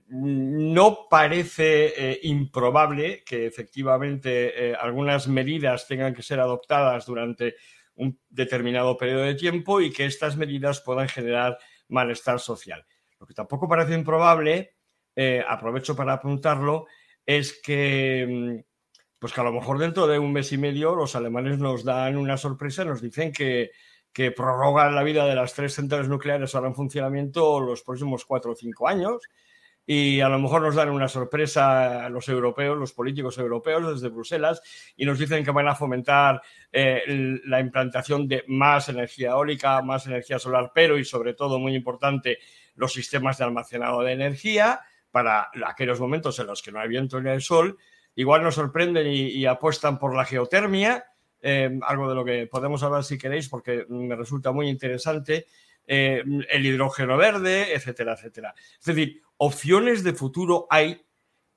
no 0.08 1.08
parece 1.10 1.94
eh, 1.96 2.20
improbable 2.24 3.24
que 3.24 3.46
efectivamente 3.46 4.72
eh, 4.72 4.76
algunas 4.76 5.28
medidas 5.28 5.88
tengan 5.88 6.14
que 6.14 6.24
ser 6.24 6.40
adoptadas 6.40 7.06
durante 7.06 7.56
un 7.96 8.20
determinado 8.30 8.98
periodo 8.98 9.24
de 9.24 9.36
tiempo 9.36 9.80
y 9.82 9.92
que 9.92 10.06
estas 10.06 10.36
medidas 10.36 10.82
puedan 10.82 11.08
generar 11.08 11.58
malestar 11.90 12.40
social. 12.40 12.86
Lo 13.20 13.28
que 13.28 13.34
tampoco 13.34 13.68
parece 13.68 13.94
improbable 13.94 14.74
eh, 15.16 15.44
aprovecho 15.48 15.96
para 15.96 16.14
apuntarlo, 16.14 16.88
es 17.26 17.62
que, 17.62 18.26
mm, 18.28 18.64
pues 19.20 19.34
que 19.34 19.42
a 19.42 19.44
lo 19.46 19.54
mejor 19.54 19.78
dentro 19.78 20.08
de 20.08 20.20
un 20.20 20.34
mes 20.34 20.52
y 20.52 20.58
medio 20.58 20.96
los 20.96 21.16
alemanes 21.16 21.60
nos 21.60 21.84
dan 21.84 22.18
una 22.18 22.38
sorpresa, 22.38 22.84
nos 22.84 23.02
dicen 23.02 23.32
que, 23.32 23.72
que 24.14 24.32
prorrogan 24.32 24.96
la 24.96 25.04
vida 25.04 25.26
de 25.26 25.36
las 25.36 25.54
tres 25.54 25.74
centrales 25.74 26.08
nucleares 26.08 26.54
ahora 26.54 26.68
en 26.68 26.76
funcionamiento 26.76 27.60
los 27.60 27.82
próximos 27.82 28.26
cuatro 28.26 28.52
o 28.52 28.56
cinco 28.56 28.88
años. 28.88 29.24
Y 29.86 30.22
a 30.22 30.30
lo 30.30 30.40
mejor 30.40 30.62
nos 30.62 30.76
dan 30.76 30.90
una 30.92 31.10
sorpresa 31.10 32.08
los 32.08 32.30
europeos, 32.30 32.78
los 32.78 32.94
políticos 32.94 33.38
europeos 33.38 33.96
desde 33.96 34.14
Bruselas, 34.14 34.62
y 34.96 35.06
nos 35.06 35.20
dicen 35.20 35.44
que 35.44 35.52
van 35.52 35.68
a 35.68 35.76
fomentar 35.76 36.42
eh, 36.72 37.02
la 37.46 37.60
implantación 37.60 38.26
de 38.26 38.46
más 38.48 38.88
energía 38.88 39.32
eólica, 39.32 39.82
más 39.82 40.08
energía 40.08 40.40
solar, 40.40 40.72
pero 40.74 40.98
y 40.98 41.04
sobre 41.04 41.34
todo, 41.34 41.60
muy 41.60 41.76
importante, 41.76 42.38
los 42.76 42.94
sistemas 42.94 43.38
de 43.38 43.44
almacenado 43.44 44.02
de 44.04 44.14
energía 44.14 44.80
para 45.14 45.52
aquellos 45.68 46.00
momentos 46.00 46.40
en 46.40 46.48
los 46.48 46.64
que 46.64 46.72
no 46.72 46.80
hay 46.80 46.90
viento 46.90 47.22
ni 47.22 47.30
hay 47.30 47.40
sol, 47.40 47.78
igual 48.16 48.42
nos 48.42 48.56
sorprenden 48.56 49.06
y, 49.08 49.46
apuestan 49.46 50.00
por 50.00 50.16
la 50.16 50.26
geotermia, 50.26 51.06
eh, 51.40 51.80
algo 51.84 52.10
de 52.10 52.16
lo 52.16 52.26
que 52.26 52.48
podemos 52.48 52.82
hablar 52.82 53.04
si 53.04 53.20
queréis, 53.20 53.48
porque 53.48 53.86
me 53.90 54.16
resulta 54.16 54.52
muy 54.52 54.68
interesante, 54.68 55.46
eh, 55.86 56.24
el 56.50 56.66
hidrógeno 56.66 57.16
verde, 57.16 57.76
etcétera, 57.76 58.14
etcétera. 58.14 58.56
Es 58.80 58.86
decir, 58.86 59.22
opciones 59.38 60.04
de 60.04 60.14
futuro 60.14 60.66
hay 60.72 61.06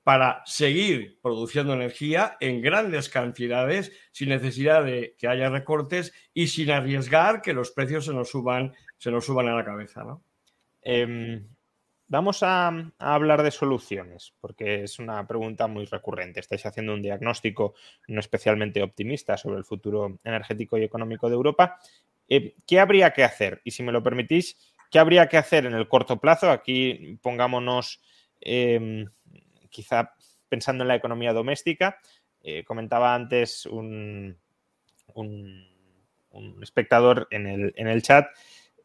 para 0.03 0.43
seguir 0.45 1.17
produciendo 1.19 1.73
energía 1.73 2.37
en 2.39 2.61
grandes 2.61 3.09
cantidades 3.09 3.91
sin 4.11 4.29
necesidad 4.29 4.85
de 4.85 5.15
que 5.17 5.27
haya 5.27 5.49
recortes 5.49 6.13
y 6.31 6.47
sin 6.47 6.69
arriesgar 6.69 7.41
que 7.41 7.53
los 7.53 7.71
precios 7.71 8.05
se 8.05 8.13
nos 8.13 8.29
suban, 8.29 8.75
se 8.99 9.09
nos 9.09 9.25
suban 9.25 9.47
a 9.47 9.55
la 9.55 9.65
cabeza. 9.65 10.03
¿no? 10.03 10.23
Em, 10.83 11.47
Vamos 12.09 12.41
a, 12.41 12.71
hablar 12.99 13.43
de 13.43 13.51
soluciones, 13.51 14.33
porque 14.39 14.83
es 14.83 14.97
una 14.97 15.27
pregunta 15.27 15.67
muy 15.67 15.83
recurrente. 15.83 16.39
Estáis 16.39 16.65
haciendo 16.65 16.93
un 16.93 17.01
diagnóstico 17.01 17.73
no 18.07 18.21
especialmente 18.21 18.81
optimista 18.81 19.35
sobre 19.35 19.57
el 19.57 19.65
futuro 19.65 20.17
energético 20.23 20.77
y 20.77 20.83
económico 20.83 21.27
de 21.27 21.35
Europa. 21.35 21.77
Eh, 22.29 22.55
¿Qué 22.65 22.79
habría 22.79 23.11
que 23.11 23.25
hacer? 23.25 23.59
Y 23.65 23.71
si 23.71 23.83
me 23.83 23.91
lo 23.91 24.01
permitís, 24.03 24.57
¿qué 24.89 24.99
habría 24.99 25.27
que 25.27 25.35
hacer 25.35 25.65
en 25.65 25.73
el 25.73 25.89
corto 25.89 26.17
plazo? 26.17 26.49
Aquí 26.49 27.19
pongámonos 27.21 28.01
em, 28.39 29.05
quizá 29.69 30.13
pensando 30.47 30.85
en 30.85 30.87
la 30.87 30.95
economía 30.95 31.33
doméstica. 31.33 31.99
Eh, 32.41 32.63
comentaba 32.63 33.15
antes 33.15 33.65
un, 33.65 34.37
espectador 36.61 37.27
en 37.31 37.47
el, 37.47 37.73
en 37.75 37.87
el 37.87 38.01
chat 38.01 38.27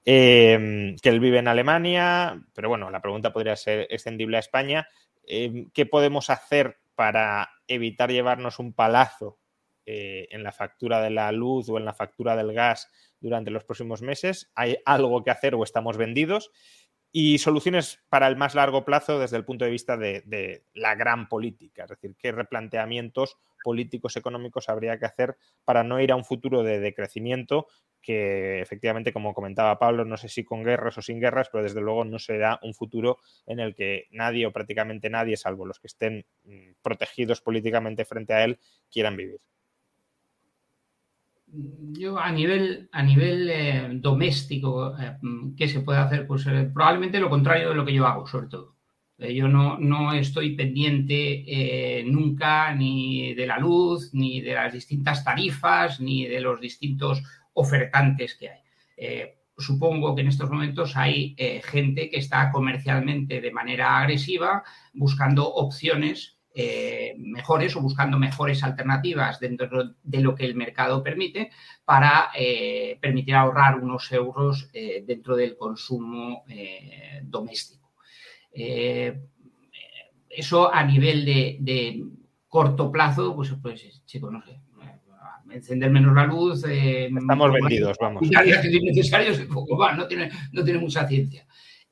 Em, 0.05 0.97
que 0.97 1.09
él 1.09 1.21
vive 1.21 1.39
en 1.39 1.47
Alemania, 1.47 2.43
pero 2.55 2.69
bueno, 2.69 2.91
la 2.91 3.01
pregunta 3.01 3.33
podría 3.33 3.55
ser 3.55 3.87
extendible 3.91 4.37
a 4.37 4.41
España. 4.41 4.89
Em, 5.25 5.71
¿Qué 5.73 5.87
podemos 5.87 6.29
hacer 6.29 6.79
para 6.97 7.51
evitar 7.69 8.11
llevarnos 8.11 8.59
un 8.59 8.73
palazo 8.73 9.39
eh, 9.87 10.29
en 10.31 10.43
la 10.43 10.53
factura 10.53 11.01
de 11.01 11.11
la 11.11 11.31
luz 11.33 11.69
o 11.69 11.79
en 11.79 11.85
la 11.85 11.95
factura 11.95 12.37
del 12.37 12.53
gas 12.53 12.91
durante 13.21 13.53
los 13.53 13.65
próximos 13.65 14.03
meses? 14.03 14.51
¿Hay 14.57 14.79
algo 14.85 15.23
que 15.23 15.31
hacer 15.31 15.55
o 15.55 15.63
estamos 15.63 15.97
vendidos? 15.97 16.51
y 17.15 17.39
soluciones 17.39 18.01
para 18.09 18.27
el 18.27 18.37
más 18.37 18.55
largo 18.55 18.87
plazo 18.87 19.19
desde 19.19 19.37
el 19.37 19.45
punto 19.45 19.67
de 19.67 19.71
vista 19.71 19.99
de, 19.99 20.65
la 20.73 20.95
gran 20.95 21.29
política, 21.29 21.85
es 21.85 21.91
decir, 21.91 22.17
qué 22.19 22.33
replanteamientos 22.33 23.37
políticos 23.63 24.17
económicos 24.17 24.71
habría 24.71 24.99
que 24.99 25.05
hacer 25.05 25.37
para 25.65 25.85
no 25.85 26.01
ir 26.01 26.11
a 26.11 26.17
un 26.17 26.25
futuro 26.25 26.63
de 26.63 26.81
decrecimiento 26.81 27.67
que 28.03 28.61
efectivamente, 28.61 29.13
como 29.13 29.33
comentaba 29.33 29.79
Pablo, 29.79 30.05
no 30.05 30.17
sé 30.17 30.29
si 30.29 30.45
con 30.45 30.65
guerras 30.65 30.99
o 30.99 31.03
sin 31.03 31.21
guerras, 31.21 31.49
pero 31.51 31.63
desde 31.63 31.81
luego 31.81 32.05
no 32.05 32.19
será 32.19 32.59
un 32.63 32.75
futuro 32.75 33.19
en 33.47 33.61
el 33.61 33.75
que 33.75 34.09
nadie 34.11 34.47
o 34.47 34.53
prácticamente 34.53 35.09
nadie, 35.09 35.37
salvo 35.37 35.65
los 35.65 35.79
que 35.79 35.87
estén 35.87 36.27
mm, 36.45 36.73
protegidos 36.83 37.41
políticamente 37.41 38.05
frente 38.05 38.35
a 38.35 38.45
él, 38.45 38.59
quieran 38.91 39.17
vivir. 39.17 39.41
Yo 41.55 42.19
a 42.19 42.33
nivel, 42.33 42.89
a 42.93 43.03
nivel 43.03 43.51
eh, 43.51 43.89
doméstico, 43.93 44.97
eh, 44.99 45.19
¿qué 45.57 45.69
se 45.69 45.81
puede 45.81 45.99
hacer? 45.99 46.27
Pues 46.27 46.47
eh, 46.47 46.71
probablemente 46.73 47.21
lo 47.21 47.29
contrario 47.29 47.69
de 47.69 47.75
lo 47.75 47.85
que 47.85 47.93
yo 47.93 48.07
hago, 48.07 48.27
sobre 48.27 48.47
todo. 48.47 48.77
yo 49.19 49.49
no, 49.49 49.79
no, 49.79 50.15
estoy 50.15 50.57
pendiente 50.57 52.03
nunca 52.07 52.75
ni 52.75 53.35
de 53.35 53.47
la 53.47 53.59
luz, 53.59 54.13
ni 54.15 54.41
de 54.41 54.55
las 54.55 54.73
distintas 54.73 55.23
tarifas, 55.23 56.01
ni 56.01 56.27
de 56.27 56.41
los 56.41 56.61
distintos 56.61 57.23
ofertantes 57.55 58.35
que 58.35 58.49
hay. 58.51 58.61
supongo 59.59 60.15
que 60.15 60.23
en 60.23 60.29
estos 60.29 60.51
momentos 60.51 60.97
hay 60.97 61.35
eh, 61.39 61.63
gente 61.63 62.11
que 62.11 62.19
está 62.19 62.51
comercialmente 62.51 63.41
de 63.41 63.51
manera 63.51 63.99
agresiva 63.99 64.65
buscando 64.93 65.49
opciones 65.49 66.39
eh, 66.55 67.15
mejores 67.19 67.75
o 67.77 67.81
buscando 67.81 68.19
mejores 68.19 68.63
alternativas 68.63 69.41
dentro 69.41 69.95
de 70.03 70.21
lo 70.21 70.35
que 70.35 70.45
el 70.45 70.55
mercado 70.55 71.03
permite 71.03 71.51
para 71.85 72.31
eh, 72.35 72.99
permitir 73.01 73.35
ahorrar 73.35 73.79
unos 73.79 74.13
euros 74.13 74.71
dentro 75.07 75.35
del 75.35 75.57
consumo 75.57 76.45
doméstico. 77.23 77.93
eso 80.29 80.73
a 80.73 80.85
nivel 80.85 81.25
de, 81.25 82.05
corto 82.49 82.93
plazo, 82.93 83.35
pues, 83.35 83.55
pues 83.63 84.05
chico, 84.05 84.31
no 84.31 84.43
sé, 84.43 84.61
encender 85.55 85.91
menos 85.91 86.15
la 86.15 86.27
luz. 86.27 86.65
Eh, 86.69 87.07
Estamos 87.07 87.53
vendidos, 87.53 87.97
vamos. 88.01 88.23
necesarios, 88.23 89.39
no 89.97 90.07
tiene, 90.07 90.31
no 90.53 90.65
tiene 90.65 90.79
mucha 90.79 91.07
ciencia. 91.07 91.47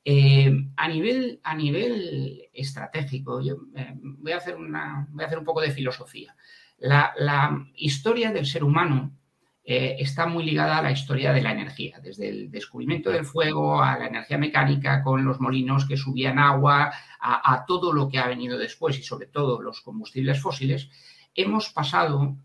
Eh, 0.05 0.51
a, 0.77 0.89
nivel, 0.89 1.41
a 1.43 1.55
nivel 1.55 2.49
estratégico, 2.53 3.41
yo 3.43 3.57
eh, 3.77 3.93
voy, 3.97 4.33
a 4.33 4.39
hacer 4.39 4.57
una, 4.57 5.07
voy 5.11 5.25
a 5.25 5.27
hacer 5.27 5.39
un 5.39 5.45
poco 5.45 5.61
de 5.61 5.71
filosofía. 5.71 6.35
La, 6.79 7.13
la 7.19 7.67
historia 7.75 8.33
del 8.33 8.47
ser 8.47 8.65
humano 8.65 9.17
está 9.63 10.27
muy 10.27 10.43
ligada 10.43 10.79
a 10.79 10.83
la 10.83 10.91
historia 10.91 11.33
de 11.33 11.43
la 11.43 11.53
energía, 11.53 12.01
desde 12.03 12.29
el 12.29 12.51
descubrimiento 12.51 13.09
del 13.09 13.25
fuego 13.25 13.81
a 13.81 13.97
la 13.97 14.09
energía 14.09 14.37
mecánica 14.37 15.01
con 15.01 15.25
los 15.25 15.39
molinos 15.39 15.87
que 15.87 15.97
subían 15.97 16.41
agua, 16.41 16.91
a, 17.21 17.55
a 17.55 17.65
todo 17.67 17.93
lo 17.93 18.09
que 18.09 18.19
ha 18.19 18.27
venido 18.27 18.59
después 18.59 18.99
y 18.99 19.05
sobre 19.05 19.27
todo 19.27 19.63
los 19.63 19.81
combustibles 19.83 20.41
fósiles. 20.41 20.91
Hemos 21.37 21.71
pasado 21.71 22.37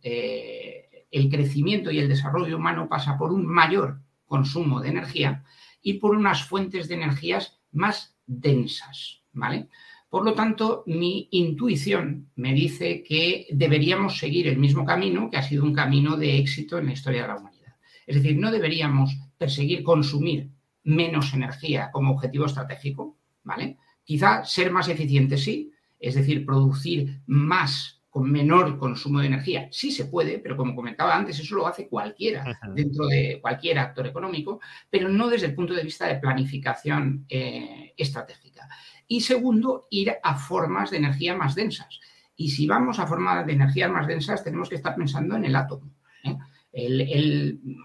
el 1.15 1.29
crecimiento 1.29 1.91
y 1.91 1.99
el 1.99 2.09
desarrollo 2.09 2.57
humano 2.57 2.89
pasa 2.89 3.17
por 3.17 3.31
un 3.31 3.45
mayor 3.45 4.01
consumo 4.25 4.81
de 4.81 4.89
energía 4.89 5.45
y 5.81 5.93
por 5.93 6.13
unas 6.13 6.43
fuentes 6.43 6.89
de 6.89 6.95
energías 6.95 7.57
más 7.71 8.17
densas, 8.25 9.21
¿vale? 9.31 9.69
Por 10.09 10.25
lo 10.25 10.33
tanto, 10.33 10.83
mi 10.87 11.29
intuición 11.31 12.31
me 12.35 12.53
dice 12.53 13.01
que 13.01 13.47
deberíamos 13.51 14.17
seguir 14.17 14.47
el 14.47 14.57
mismo 14.57 14.83
camino 14.83 15.29
que 15.29 15.37
ha 15.37 15.43
sido 15.43 15.63
un 15.63 15.73
camino 15.73 16.17
de 16.17 16.37
éxito 16.37 16.77
en 16.77 16.87
la 16.87 16.93
historia 16.93 17.21
de 17.21 17.27
la 17.29 17.37
humanidad. 17.37 17.75
Es 18.05 18.15
decir, 18.17 18.37
no 18.37 18.51
deberíamos 18.51 19.17
perseguir 19.37 19.83
consumir 19.83 20.49
menos 20.83 21.33
energía 21.33 21.91
como 21.91 22.11
objetivo 22.11 22.45
estratégico, 22.45 23.17
¿vale? 23.43 23.77
Quizá 24.03 24.43
ser 24.43 24.69
más 24.71 24.89
eficiente 24.89 25.37
sí, 25.37 25.71
es 25.97 26.15
decir, 26.15 26.45
producir 26.45 27.21
más 27.25 27.94
con 28.15 28.31
menor 28.31 28.77
consumo 28.77 29.19
de 29.19 29.27
energía. 29.27 29.67
Sí 29.71 29.91
se 29.91 30.05
puede, 30.05 30.39
pero 30.39 30.55
como 30.55 30.73
comentaba 30.73 31.17
antes, 31.17 31.37
eso 31.37 31.53
lo 31.53 31.67
hace 31.67 31.89
cualquiera 31.89 32.45
dentro 32.73 33.07
de 33.07 33.39
cualquier 33.41 33.77
actor 33.77 34.07
económico, 34.07 34.61
pero 34.89 35.09
no 35.09 35.27
desde 35.27 35.47
el 35.47 35.53
punto 35.53 35.73
de 35.73 35.83
vista 35.83 36.07
de 36.07 36.15
planificación 36.15 37.25
eh, 37.27 37.93
estratégica. 37.97 38.69
Y 39.05 39.19
segundo, 39.19 39.87
ir 39.89 40.13
a 40.23 40.35
formas 40.35 40.91
de 40.91 40.97
energía 40.99 41.35
más 41.35 41.55
densas. 41.55 41.99
Y 42.37 42.51
si 42.51 42.65
vamos 42.65 42.99
a 42.99 43.05
formas 43.05 43.45
de 43.45 43.51
energía 43.51 43.89
más 43.89 44.07
densas, 44.07 44.41
tenemos 44.41 44.69
que 44.69 44.75
estar 44.75 44.95
pensando 44.95 45.35
en 45.35 45.43
el 45.43 45.55
átomo. 45.57 45.91
¿eh? 46.23 46.37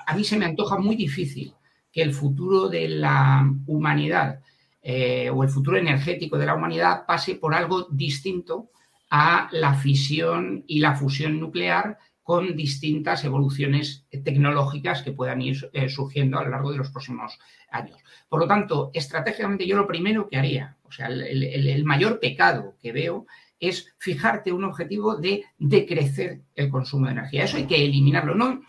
a 0.07 0.15
mí 0.15 0.23
se 0.23 0.39
me 0.39 0.45
antoja 0.45 0.79
muy 0.79 0.95
difícil 0.95 1.53
que 1.91 2.03
el 2.03 2.15
futuro 2.15 2.69
de 2.69 2.89
la 2.89 3.53
humanidad 3.67 4.39
eh, 4.81 5.29
o 5.29 5.43
el 5.43 5.49
futuro 5.49 5.77
energético 5.77 6.39
de 6.39 6.47
la 6.47 6.55
humanidad 6.55 7.05
pase 7.05 7.35
por 7.35 7.53
algo 7.53 7.89
distinto 7.91 8.71
a 9.11 9.49
la 9.53 9.75
fisión 9.75 10.65
y 10.67 10.79
la 10.79 10.95
fusión 10.95 11.41
nuclear 11.41 11.99
con 12.23 12.55
distintas 12.57 13.25
evoluciones 13.25 14.07
tecnológicas 14.25 15.03
que 15.03 15.11
puedan 15.11 15.43
ir 15.43 15.69
eh, 15.73 15.89
surgiendo 15.89 16.39
a 16.39 16.45
lo 16.45 16.51
largo 16.51 16.71
de 16.71 16.79
los 16.79 16.91
próximos 16.91 17.39
años. 17.71 17.99
Por 18.29 18.39
lo 18.39 18.47
tanto, 18.47 18.93
estratégicamente 18.95 19.67
yo 19.67 19.77
lo 19.77 19.89
primero 19.89 20.29
que 20.29 20.37
haría, 20.37 20.77
o 20.85 20.93
sea, 20.93 21.09
el, 21.09 21.85
mayor 21.85 22.21
pecado 22.21 22.77
que 22.81 22.93
veo 22.93 23.27
es 23.59 23.95
fijarte 23.99 24.53
un 24.53 24.63
objetivo 24.65 25.17
de 25.17 25.45
decrecer 25.59 26.43
el 26.55 26.71
consumo 26.71 27.07
de 27.07 27.13
energía. 27.13 27.45
Eso 27.45 27.57
hay 27.57 27.67
que 27.67 27.85
eliminarlo. 27.85 28.35
No, 28.35 28.63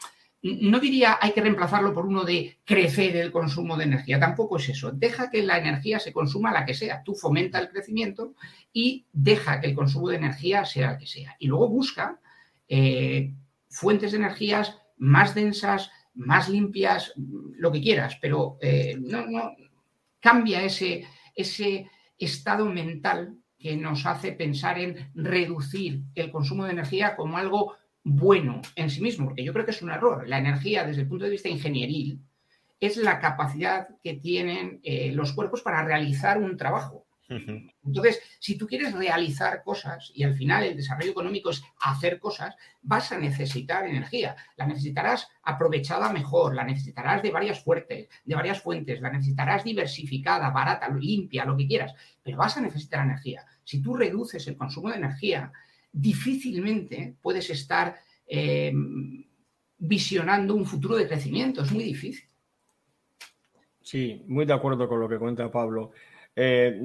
no 0.43 0.79
diría 0.79 1.19
hay 1.21 1.33
que 1.33 1.41
reemplazarlo 1.41 1.93
por 1.93 2.05
uno 2.05 2.23
de 2.23 2.57
crecer 2.65 3.15
el 3.15 3.31
consumo 3.31 3.77
de 3.77 3.83
energía, 3.83 4.19
tampoco 4.19 4.57
es 4.57 4.69
eso. 4.69 4.91
Deja 4.91 5.29
que 5.29 5.43
la 5.43 5.57
energía 5.57 5.99
se 5.99 6.13
consuma 6.13 6.51
la 6.51 6.65
que 6.65 6.73
sea, 6.73 7.03
tú 7.03 7.13
fomenta 7.13 7.59
el 7.59 7.69
crecimiento 7.69 8.33
y 8.73 9.05
deja 9.13 9.61
que 9.61 9.67
el 9.67 9.75
consumo 9.75 10.09
de 10.09 10.17
energía 10.17 10.65
sea 10.65 10.91
el 10.91 10.97
que 10.97 11.05
sea. 11.05 11.35
Y 11.39 11.47
luego 11.47 11.69
busca 11.69 12.19
eh, 12.67 13.33
fuentes 13.69 14.11
de 14.11 14.17
energías 14.17 14.77
más 14.97 15.35
densas, 15.35 15.91
más 16.13 16.49
limpias, 16.49 17.13
lo 17.15 17.71
que 17.71 17.81
quieras, 17.81 18.17
pero 18.21 18.57
eh, 18.61 18.97
no, 18.99 19.25
no, 19.27 19.55
cambia 20.19 20.63
ese, 20.63 21.07
ese 21.35 21.89
estado 22.17 22.65
mental 22.65 23.37
que 23.57 23.77
nos 23.77 24.05
hace 24.05 24.31
pensar 24.31 24.79
en 24.79 25.11
reducir 25.13 26.01
el 26.15 26.31
consumo 26.31 26.65
de 26.65 26.71
energía 26.71 27.15
como 27.15 27.37
algo 27.37 27.75
bueno 28.03 28.61
en 28.75 28.89
sí 28.89 29.01
mismo, 29.01 29.25
porque 29.25 29.43
yo 29.43 29.53
creo 29.53 29.65
que 29.65 29.71
es 29.71 29.81
un 29.81 29.91
error. 29.91 30.27
La 30.27 30.39
energía, 30.39 30.85
desde 30.85 31.01
el 31.01 31.07
punto 31.07 31.25
de 31.25 31.31
vista 31.31 31.49
ingenieril, 31.49 32.21
es 32.79 32.97
la 32.97 33.19
capacidad 33.19 33.87
que 34.03 34.15
tienen 34.15 34.79
eh, 34.83 35.11
los 35.11 35.33
cuerpos 35.33 35.61
para 35.61 35.83
realizar 35.83 36.39
un 36.39 36.57
trabajo. 36.57 37.05
Entonces, 37.85 38.21
si 38.39 38.57
tú 38.57 38.67
quieres 38.67 38.93
realizar 38.93 39.63
cosas 39.63 40.11
y 40.13 40.23
al 40.23 40.35
final 40.35 40.65
el 40.65 40.75
desarrollo 40.75 41.11
económico 41.11 41.49
es 41.49 41.63
hacer 41.79 42.19
cosas, 42.19 42.55
vas 42.81 43.11
a 43.13 43.17
necesitar 43.17 43.87
energía. 43.87 44.35
La 44.57 44.67
necesitarás 44.67 45.29
aprovechada 45.43 46.11
mejor, 46.11 46.55
la 46.55 46.65
necesitarás 46.65 47.23
de 47.23 47.31
varias 47.31 47.63
fuentes, 47.63 48.09
de 48.25 48.35
varias 48.35 48.61
fuentes, 48.61 48.99
la 48.99 49.11
necesitarás 49.11 49.63
diversificada, 49.63 50.49
barata, 50.49 50.89
limpia, 50.89 51.45
lo 51.45 51.55
que 51.55 51.67
quieras, 51.67 51.93
pero 52.21 52.37
vas 52.37 52.57
a 52.57 52.61
necesitar 52.61 53.05
energía. 53.05 53.45
Si 53.63 53.81
tú 53.81 53.95
reduces 53.95 54.45
el 54.47 54.57
consumo 54.57 54.89
de 54.89 54.97
energía, 54.97 55.53
difícilmente 55.91 57.15
puedes 57.21 57.49
estar 57.49 57.95
eh, 58.27 58.71
visionando 59.77 60.55
un 60.55 60.65
futuro 60.65 60.95
de 60.95 61.07
crecimiento. 61.07 61.61
Es 61.63 61.71
muy 61.71 61.83
difícil. 61.83 62.25
Sí, 63.81 64.23
muy 64.27 64.45
de 64.45 64.53
acuerdo 64.53 64.87
con 64.87 64.99
lo 64.99 65.09
que 65.09 65.17
cuenta 65.17 65.51
Pablo. 65.51 65.91
Eh, 66.35 66.79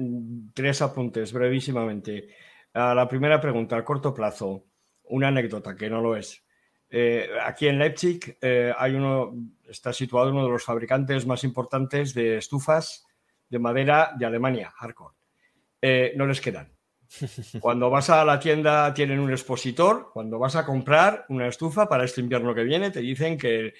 tres 0.53 0.81
apuntes 0.81 1.31
brevísimamente. 1.31 2.29
A 2.73 2.93
la 2.93 3.07
primera 3.07 3.39
pregunta, 3.39 3.77
a 3.77 3.85
corto 3.85 4.13
plazo, 4.13 4.65
una 5.05 5.29
anécdota 5.29 5.75
que 5.75 5.89
no 5.89 6.01
lo 6.01 6.15
es. 6.15 6.43
Eh, 6.89 7.29
aquí 7.43 7.67
en 7.67 7.79
Leipzig 7.79 8.37
hay 8.77 8.93
uno, 8.93 9.33
está 9.67 9.91
situado 9.91 10.31
uno 10.31 10.43
de 10.43 10.51
los 10.51 10.63
fabricantes 10.63 11.25
más 11.25 11.43
importantes 11.43 12.13
de 12.13 12.37
estufas 12.37 13.05
de 13.49 13.59
madera 13.59 14.11
de 14.17 14.25
Alemania, 14.25 14.71
Hardcore. 14.75 15.15
no 16.15 16.25
les 16.25 16.41
quedan. 16.41 16.76
Cuando 17.59 17.89
vas 17.89 18.09
a 18.09 18.25
la 18.25 18.39
tienda 18.39 18.93
tienen 18.93 19.19
un 19.19 19.31
expositor, 19.31 20.09
cuando 20.13 20.39
vas 20.39 20.55
a 20.55 20.65
comprar 20.65 21.25
una 21.29 21.47
estufa 21.47 21.87
para 21.87 22.05
este 22.05 22.21
invierno 22.21 22.53
que 22.53 22.63
viene, 22.63 22.91
te 22.91 22.99
dicen 22.99 23.37
que, 23.37 23.73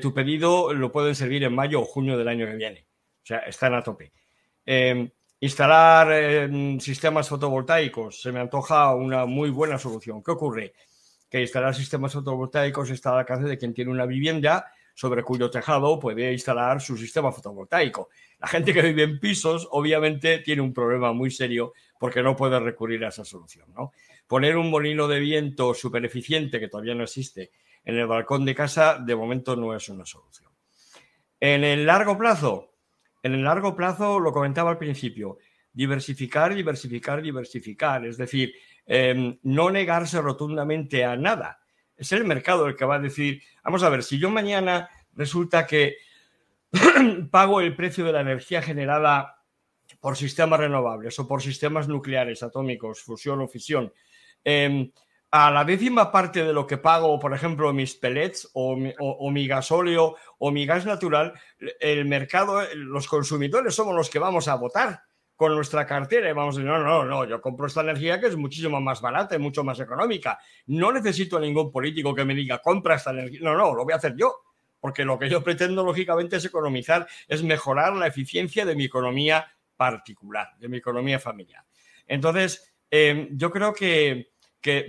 tu 0.00 0.14
pedido 0.14 0.72
lo 0.72 0.90
pueden 0.90 1.14
servir 1.14 1.44
en 1.44 1.54
mayo 1.54 1.82
o 1.82 1.84
junio 1.84 2.16
del 2.16 2.28
año 2.28 2.46
que 2.46 2.56
viene. 2.56 2.86
O 3.22 3.26
sea, 3.26 3.40
están 3.40 3.74
a 3.74 3.82
tope. 3.82 4.12
Em, 4.64 5.10
instalar 5.40 6.10
em, 6.12 6.80
sistemas 6.80 7.28
fotovoltaicos 7.28 8.22
se 8.22 8.32
me 8.32 8.40
antoja 8.40 8.94
una 8.94 9.26
muy 9.26 9.50
buena 9.50 9.78
solución. 9.78 10.22
¿Qué 10.22 10.30
ocurre? 10.30 10.72
Que 11.28 11.42
instalar 11.42 11.74
sistemas 11.74 12.14
fotovoltaicos 12.14 12.88
está 12.88 13.10
al 13.10 13.18
alcance 13.18 13.46
de 13.46 13.58
quien 13.58 13.74
tiene 13.74 13.90
una 13.90 14.06
vivienda 14.06 14.72
sobre 14.94 15.22
cuyo 15.22 15.50
tejado 15.50 15.98
puede 15.98 16.32
instalar 16.32 16.80
su 16.80 16.96
sistema 16.96 17.32
fotovoltaico. 17.32 18.10
La 18.38 18.48
gente 18.48 18.72
que 18.74 18.82
vive 18.82 19.04
en 19.04 19.20
pisos 19.20 19.68
obviamente 19.70 20.38
tiene 20.40 20.62
un 20.62 20.72
problema 20.72 21.12
muy 21.12 21.30
serio 21.30 21.72
porque 21.98 22.22
no 22.22 22.36
puede 22.36 22.58
recurrir 22.58 23.04
a 23.04 23.08
esa 23.08 23.24
solución. 23.24 23.66
Poner 24.26 24.56
un 24.56 24.70
molino 24.70 25.06
de 25.08 25.20
viento 25.20 25.74
súper 25.74 26.04
eficiente, 26.04 26.58
que 26.58 26.68
todavía 26.68 26.94
no 26.94 27.04
existe, 27.04 27.52
en 27.84 27.96
el 27.96 28.06
balcón 28.06 28.44
de 28.44 28.54
casa, 28.54 28.98
de 28.98 29.14
momento 29.16 29.56
no 29.56 29.74
es 29.74 29.88
una 29.88 30.04
solución. 30.04 30.50
En 31.38 31.64
el 31.64 31.86
largo 31.86 32.16
plazo, 32.16 32.72
en 33.22 33.34
el 33.34 33.44
largo 33.44 33.74
plazo, 33.74 34.18
lo 34.20 34.32
comentaba 34.32 34.70
al 34.70 34.78
principio, 34.78 35.38
diversificar, 35.72 36.54
diversificar, 36.54 37.22
diversificar. 37.22 38.04
Es 38.06 38.16
decir, 38.16 38.54
em, 38.86 39.38
no 39.42 39.70
negarse 39.70 40.20
rotundamente 40.20 41.04
a 41.04 41.16
nada. 41.16 41.61
Es 41.96 42.12
el 42.12 42.24
mercado 42.24 42.66
el 42.66 42.76
que 42.76 42.84
va 42.84 42.96
a 42.96 43.00
decir, 43.00 43.42
vamos 43.62 43.82
a 43.82 43.88
ver, 43.88 44.02
si 44.02 44.18
yo 44.18 44.30
mañana 44.30 44.88
resulta 45.14 45.66
que 45.66 45.96
pago 47.30 47.60
el 47.60 47.76
precio 47.76 48.04
de 48.04 48.12
la 48.12 48.20
energía 48.20 48.62
generada 48.62 49.42
por 50.00 50.16
sistemas 50.16 50.60
renovables 50.60 51.18
o 51.18 51.28
por 51.28 51.42
sistemas 51.42 51.88
nucleares, 51.88 52.42
atómicos, 52.42 53.02
fusión 53.02 53.40
o 53.40 53.48
fisión, 53.48 53.92
em, 54.42 54.90
a 55.30 55.50
la 55.50 55.64
décima 55.64 56.12
parte 56.12 56.44
de 56.44 56.52
lo 56.52 56.66
que 56.66 56.76
pago, 56.76 57.18
por 57.18 57.32
ejemplo, 57.32 57.72
mis 57.72 57.94
pellets 57.94 58.50
o 58.52 58.76
mi, 58.76 58.92
o, 58.98 59.30
mi, 59.30 59.46
gasóleo 59.46 60.16
o 60.38 60.50
mi 60.50 60.66
gas 60.66 60.84
natural, 60.84 61.32
el 61.80 62.04
mercado, 62.04 62.62
los 62.74 63.08
consumidores 63.08 63.74
somos 63.74 63.94
los 63.94 64.10
que 64.10 64.18
vamos 64.18 64.48
a 64.48 64.56
votar 64.56 65.04
con 65.36 65.54
nuestra 65.54 65.86
cartera 65.86 66.30
y 66.30 66.32
vamos 66.32 66.56
a 66.56 66.60
decir, 66.60 66.70
no, 66.70 66.78
no, 66.78 67.04
no, 67.04 67.24
yo 67.24 67.40
compro 67.40 67.66
esta 67.66 67.80
energía 67.80 68.20
que 68.20 68.26
es 68.26 68.36
muchísimo 68.36 68.80
más 68.80 69.00
barata 69.00 69.34
y 69.34 69.38
mucho 69.38 69.64
más 69.64 69.80
económica. 69.80 70.38
No 70.66 70.92
necesito 70.92 71.36
a 71.36 71.40
ningún 71.40 71.72
político 71.72 72.14
que 72.14 72.24
me 72.24 72.34
diga, 72.34 72.58
compra 72.58 72.96
esta 72.96 73.10
energía. 73.10 73.40
No, 73.42 73.56
no, 73.56 73.74
lo 73.74 73.84
voy 73.84 73.92
a 73.92 73.96
hacer 73.96 74.14
yo. 74.16 74.34
porque 74.80 75.04
lo 75.04 75.16
que 75.16 75.30
yo 75.30 75.44
pretendo, 75.44 75.84
lógicamente, 75.84 76.36
es 76.36 76.44
economizar, 76.44 77.06
es 77.28 77.44
mejorar 77.44 77.92
la 77.94 78.08
eficiencia 78.08 78.66
de 78.66 78.74
mi 78.74 78.86
economía 78.86 79.46
particular, 79.76 80.56
de 80.58 80.68
mi 80.68 80.78
economía 80.78 81.20
familiar. 81.20 81.64
Entonces, 82.06 82.74
em, 82.90 83.28
yo 83.32 83.50
creo 83.52 83.72
que, 83.72 84.32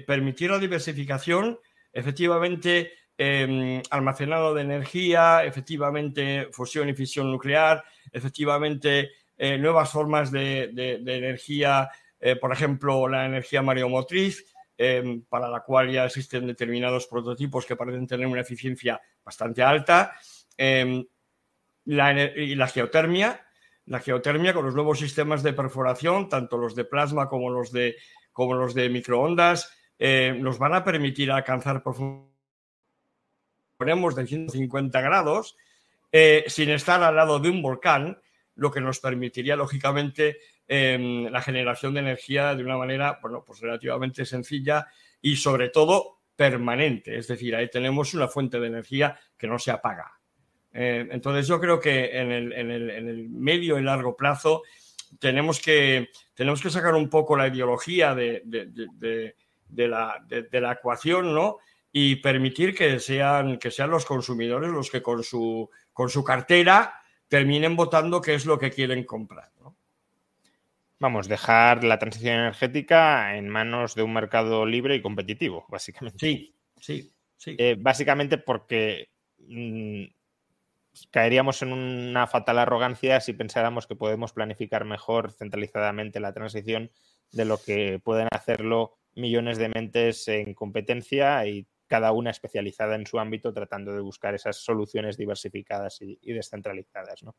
permitir 0.07 0.51
la 0.51 0.59
diversificación, 0.59 1.59
efectivamente, 1.91 2.93
em, 3.17 3.81
almacenado 3.91 4.53
de 4.53 4.61
energía, 4.61 5.43
efectivamente, 5.43 6.47
fusión 6.51 6.89
y 6.89 6.93
fisión 6.93 7.31
nuclear, 7.31 7.83
efectivamente, 8.11 9.11
eh, 9.37 9.57
nuevas 9.57 9.89
formas 9.89 10.31
de, 10.31 10.65
energía, 11.05 11.89
eh, 12.19 12.35
por 12.35 12.51
ejemplo, 12.51 13.07
la 13.07 13.25
energía 13.25 13.61
mareomotriz, 13.61 14.45
em, 14.77 15.23
para 15.23 15.49
la 15.49 15.61
cual 15.61 15.91
ya 15.91 16.05
existen 16.05 16.45
determinados 16.45 17.07
prototipos 17.07 17.65
que 17.65 17.75
parecen 17.75 18.07
tener 18.07 18.27
una 18.27 18.41
eficiencia 18.41 19.01
bastante 19.23 19.63
alta, 19.63 20.13
em, 20.55 21.03
y 21.85 22.55
la 22.55 22.67
geotermia, 22.67 23.45
la 23.87 23.99
geotermia 23.99 24.53
con 24.53 24.65
los 24.65 24.75
nuevos 24.75 24.99
sistemas 24.99 25.43
de 25.43 25.53
perforación, 25.53 26.29
tanto 26.29 26.57
los 26.57 26.75
de 26.75 26.85
plasma 26.85 27.27
como 27.27 27.49
los 27.49 27.71
de, 27.71 27.97
de 28.73 28.89
microondas, 28.89 29.73
eh, 29.99 30.33
nos 30.39 30.57
van 30.57 30.75
a 30.75 30.83
permitir 30.83 31.31
alcanzar 31.31 31.83
ponemos 33.77 34.15
de 34.15 34.27
150 34.27 35.01
grados 35.01 35.57
sin 36.47 36.69
estar 36.69 37.01
al 37.01 37.15
lado 37.15 37.39
de 37.39 37.49
un 37.49 37.61
volcán 37.61 38.22
lo 38.55 38.71
que 38.71 38.81
nos 38.81 38.99
permitiría, 38.99 39.55
lógicamente, 39.55 40.39
em, 40.67 41.25
la 41.25 41.41
generación 41.41 41.93
de 41.93 42.01
energía 42.01 42.55
de 42.55 42.63
una 42.63 42.77
manera, 42.77 43.19
bueno, 43.21 43.43
pues 43.45 43.59
relativamente 43.61 44.25
sencilla 44.25 44.87
y 45.21 45.35
sobre 45.35 45.69
todo 45.69 46.21
permanente. 46.35 47.17
Es 47.17 47.27
decir, 47.27 47.55
ahí 47.55 47.69
tenemos 47.69 48.13
una 48.13 48.27
fuente 48.27 48.59
de 48.59 48.67
energía 48.67 49.17
que 49.37 49.47
no 49.47 49.59
se 49.59 49.71
apaga. 49.71 50.19
Eh, 50.73 51.07
entonces 51.11 51.47
yo 51.47 51.59
creo 51.59 51.79
que 51.79 52.17
en 52.17 52.31
el, 52.31 53.29
medio 53.29 53.77
y 53.77 53.83
largo 53.83 54.15
plazo 54.15 54.63
tenemos 55.19 55.61
que, 55.61 56.09
tenemos 56.33 56.61
que 56.61 56.71
sacar 56.71 56.95
un 56.95 57.09
poco 57.09 57.35
la 57.35 57.47
ideología 57.47 58.15
de, 58.15 58.41
la, 59.75 60.25
de, 60.27 60.61
la, 60.61 60.71
ecuación, 60.71 61.33
¿no? 61.33 61.57
Y 61.91 62.15
permitir 62.15 62.73
que 62.73 62.99
sean, 62.99 63.59
que 63.59 63.69
sean 63.69 63.91
los 63.91 64.05
consumidores 64.05 64.71
los 64.71 64.89
que 64.89 65.03
con 65.03 65.23
su, 65.23 65.69
con 65.91 66.09
su 66.09 66.23
cartera 66.23 67.02
terminen 67.33 67.75
votando 67.75 68.21
qué 68.21 68.35
es 68.35 68.45
lo 68.45 68.59
que 68.59 68.69
quieren 68.69 69.05
comprar. 69.05 69.49
Vamos, 70.99 71.27
dejar 71.27 71.83
la 71.83 71.97
transición 71.97 72.35
energética 72.35 73.35
en 73.35 73.49
manos 73.49 73.95
de 73.95 74.03
un 74.03 74.13
mercado 74.13 74.67
libre 74.67 74.93
y 74.93 75.01
competitivo, 75.01 75.65
básicamente. 75.67 76.19
Sí, 76.19 76.53
sí, 76.79 77.11
sí. 77.35 77.55
Eh, 77.57 77.75
básicamente 77.75 78.37
porque 78.37 79.09
mm, 79.39 80.03
caeríamos 81.09 81.63
en 81.63 81.73
una 81.73 82.27
fatal 82.27 82.59
arrogancia 82.59 83.19
si 83.19 83.33
pensáramos 83.33 83.87
que 83.87 83.95
podemos 83.95 84.31
planificar 84.31 84.85
mejor 84.85 85.31
centralizadamente 85.31 86.19
la 86.19 86.33
transición 86.33 86.91
de 87.31 87.45
lo 87.45 87.57
que 87.57 87.99
pueden 88.03 88.27
hacerlo 88.29 88.93
millones 89.15 89.57
de 89.57 89.69
mentes 89.69 90.27
en 90.27 90.53
competencia 90.53 91.47
y 91.47 91.65
cada 91.93 92.11
una 92.11 92.31
especializada 92.31 92.95
en 92.95 93.05
su 93.05 93.19
ámbito, 93.19 93.53
tratando 93.53 93.93
de 93.93 94.01
buscar 94.01 94.33
esas 94.33 94.57
soluciones 94.57 95.15
diversificadas 95.15 96.01
y, 96.01 96.33
descentralizadas. 96.33 97.21
¿no? 97.21 97.35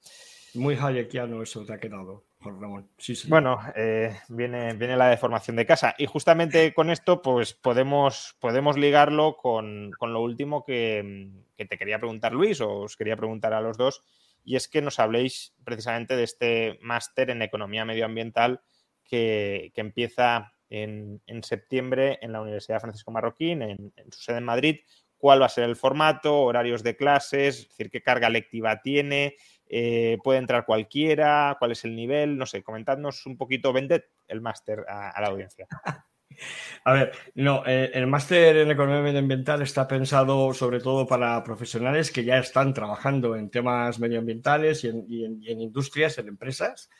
Muy 0.55 0.77
hayekiano 0.77 1.43
eso 1.43 1.65
te 1.65 1.73
ha 1.73 1.81
quedado, 1.81 2.23
Ramón. 2.41 2.89
Sí, 2.97 3.17
sí. 3.17 3.29
Bueno, 3.29 3.59
eh, 3.75 4.17
viene, 4.29 4.75
viene 4.75 4.97
la 4.97 5.09
deformación 5.09 5.57
de 5.57 5.67
casa. 5.67 5.97
Y 5.99 6.07
justamente 6.07 6.73
con 6.73 6.91
esto, 6.91 7.21
pues 7.21 7.53
podemos, 7.53 8.37
podemos 8.39 8.79
ligarlo 8.79 9.37
con, 9.39 9.91
lo 10.01 10.23
último 10.23 10.63
que, 10.63 11.33
te 11.57 11.77
quería 11.77 11.99
preguntar, 11.99 12.33
Luis, 12.33 12.61
o 12.61 12.83
os 12.83 12.97
quería 12.97 13.17
preguntar 13.17 13.55
a 13.55 13.61
los 13.61 13.77
dos, 13.77 14.05
y 14.45 14.55
es 14.55 14.69
que 14.69 14.83
nos 14.83 15.01
habléis 15.01 15.53
precisamente 15.65 16.15
de 16.15 16.23
este 16.23 16.79
máster 16.81 17.31
en 17.31 17.43
economía 17.43 17.85
medioambiental 17.85 18.61
que, 19.03 19.73
que 19.75 19.81
empieza 19.81 20.54
en, 20.71 21.21
septiembre 21.43 22.19
en 22.23 22.33
la 22.33 22.41
Universidad 22.41 22.81
Francisco 22.81 23.11
Marroquín, 23.11 23.63
en, 23.63 23.93
su 24.11 24.23
sede 24.23 24.39
en 24.39 24.45
Madrid, 24.45 24.81
cuál 25.17 25.41
va 25.41 25.47
a 25.47 25.51
ser 25.51 25.65
el 25.65 25.77
formato, 25.77 26.41
horarios 26.41 26.83
de 26.83 26.97
clases, 26.97 27.59
es 27.59 27.69
decir, 27.69 27.91
qué 27.91 28.03
carga 28.03 28.29
lectiva 28.29 28.81
tiene, 28.83 29.37
eh, 29.67 30.19
puede 30.23 30.39
entrar 30.39 30.67
cualquiera, 30.67 31.57
cuál 31.59 31.73
es 31.73 31.85
el 31.85 31.97
nivel, 31.97 32.37
no 32.37 32.47
sé, 32.47 32.63
comentadnos 32.63 33.25
un 33.27 33.37
poquito, 33.37 33.73
vended 33.73 34.03
el 34.29 34.41
máster 34.41 34.85
a, 34.89 35.21
la 35.21 35.29
audiencia. 35.29 35.67
A 36.85 36.93
ver, 36.93 37.13
no, 37.37 37.63
eh, 37.65 37.93
el 37.95 38.09
máster 38.09 38.57
en 38.57 38.71
economía 38.73 39.03
medioambiental 39.03 39.63
está 39.63 39.87
pensado 39.87 40.53
sobre 40.53 40.81
todo 40.81 41.07
para 41.07 41.45
profesionales 41.45 42.11
que 42.11 42.25
ya 42.25 42.39
están 42.39 42.75
trabajando 42.75 43.37
en 43.37 43.51
temas 43.51 44.01
medioambientales 44.01 44.83
y 44.83 44.89
en 44.89 45.61
industrias, 45.61 46.19
en 46.19 46.27
empresas, 46.27 46.91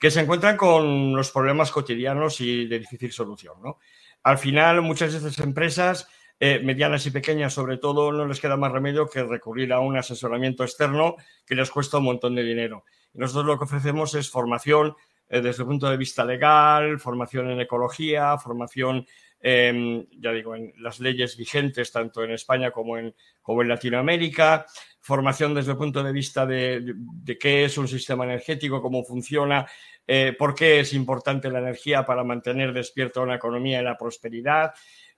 que 0.00 0.10
se 0.10 0.20
encuentran 0.20 0.56
con 0.56 1.14
los 1.14 1.30
problemas 1.30 1.70
cotidianos 1.70 2.40
y 2.40 2.66
de 2.66 2.78
difícil 2.78 3.12
solución. 3.12 3.56
¿no? 3.62 3.78
Al 4.22 4.38
final, 4.38 4.80
muchas 4.80 5.12
de 5.12 5.18
estas 5.18 5.38
empresas, 5.38 6.08
eh, 6.40 6.58
medianas 6.64 7.04
y 7.04 7.10
pequeñas 7.10 7.52
sobre 7.52 7.76
todo, 7.76 8.10
no 8.10 8.26
les 8.26 8.40
queda 8.40 8.56
más 8.56 8.72
remedio 8.72 9.06
que 9.06 9.22
recurrir 9.22 9.74
a 9.74 9.80
un 9.80 9.98
asesoramiento 9.98 10.64
externo 10.64 11.16
que 11.44 11.54
les 11.54 11.70
cuesta 11.70 11.98
un 11.98 12.04
montón 12.04 12.34
de 12.34 12.42
dinero. 12.42 12.84
Y 13.12 13.18
nosotros 13.18 13.44
lo 13.44 13.58
que 13.58 13.64
ofrecemos 13.64 14.14
es 14.14 14.30
formación 14.30 14.96
eh, 15.28 15.42
desde 15.42 15.64
el 15.64 15.68
punto 15.68 15.90
de 15.90 15.98
vista 15.98 16.24
legal, 16.24 16.98
formación 16.98 17.50
en 17.50 17.60
ecología, 17.60 18.38
formación, 18.38 19.06
em, 19.40 20.06
ya 20.18 20.32
digo, 20.32 20.54
en 20.54 20.72
las 20.78 21.00
leyes 21.00 21.36
vigentes 21.36 21.90
tanto 21.90 22.22
en 22.22 22.32
España 22.32 22.70
como 22.70 22.98
en, 22.98 23.14
como 23.40 23.62
en 23.62 23.68
Latinoamérica, 23.68 24.66
formación 25.00 25.54
desde 25.54 25.72
el 25.72 25.78
punto 25.78 26.02
de 26.02 26.12
vista 26.12 26.46
de, 26.46 26.94
qué 27.38 27.64
es 27.64 27.78
un 27.78 27.88
sistema 27.88 28.24
energético, 28.24 28.82
cómo 28.82 29.04
funciona, 29.04 29.66
eh, 30.06 30.34
por 30.38 30.54
qué 30.54 30.80
es 30.80 30.92
importante 30.92 31.50
la 31.50 31.60
energía 31.60 32.04
para 32.04 32.24
mantener 32.24 32.72
despierta 32.72 33.20
una 33.20 33.36
economía 33.36 33.80
y 33.80 33.84
la 33.84 33.96
prosperidad, 33.96 34.72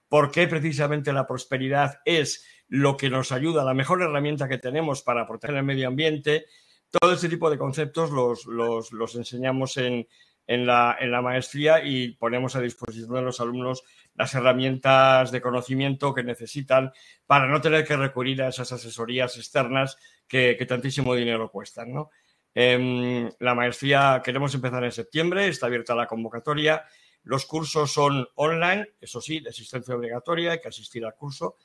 por 0.08 0.30
qué 0.30 0.46
precisamente 0.46 1.12
la 1.12 1.26
prosperidad 1.26 2.00
es 2.04 2.46
lo 2.68 2.96
que 2.96 3.10
nos 3.10 3.32
ayuda, 3.32 3.64
la 3.64 3.74
mejor 3.74 4.02
herramienta 4.02 4.48
que 4.48 4.58
tenemos 4.58 5.02
para 5.02 5.26
proteger 5.26 5.56
el 5.56 5.62
medio 5.62 5.88
ambiente. 5.88 6.46
Todo 6.90 7.12
este 7.12 7.28
tipo 7.28 7.50
de 7.50 7.58
conceptos 7.58 8.10
los, 8.10 8.46
los, 8.46 9.14
enseñamos 9.14 9.76
en, 9.76 10.06
en, 10.52 10.66
la, 10.66 10.96
en 11.00 11.10
la 11.10 11.22
maestría 11.22 11.82
y 11.82 12.12
ponemos 12.12 12.54
a 12.56 12.60
disposición 12.60 13.14
de 13.14 13.22
los 13.22 13.40
alumnos 13.40 13.84
las 14.14 14.34
herramientas 14.34 15.32
de 15.32 15.40
conocimiento 15.40 16.12
que 16.12 16.22
necesitan 16.22 16.92
para 17.26 17.46
no 17.46 17.60
tener 17.60 17.86
que 17.86 17.96
recurrir 17.96 18.42
a 18.42 18.48
esas 18.48 18.70
asesorías 18.72 19.36
externas 19.38 19.96
que, 20.28 20.54
tantísimo 20.68 21.14
dinero 21.14 21.50
cuestan. 21.50 21.92
¿no? 21.94 22.10
Em, 22.54 23.30
la 23.38 23.54
maestría 23.54 24.20
queremos 24.22 24.54
empezar 24.54 24.84
en 24.84 24.92
septiembre, 24.92 25.48
está 25.48 25.66
abierta 25.66 25.94
la 25.94 26.06
convocatoria. 26.06 26.84
Los 27.22 27.46
cursos 27.46 27.90
son 27.90 28.26
online, 28.34 28.90
eso 29.00 29.20
sí, 29.20 29.40
de 29.40 29.48
asistencia 29.48 29.94
obligatoria, 29.94 30.52
hay 30.52 30.60
que 30.60 30.68
asistir 30.68 31.04
al 31.04 31.14
curso. 31.14 31.56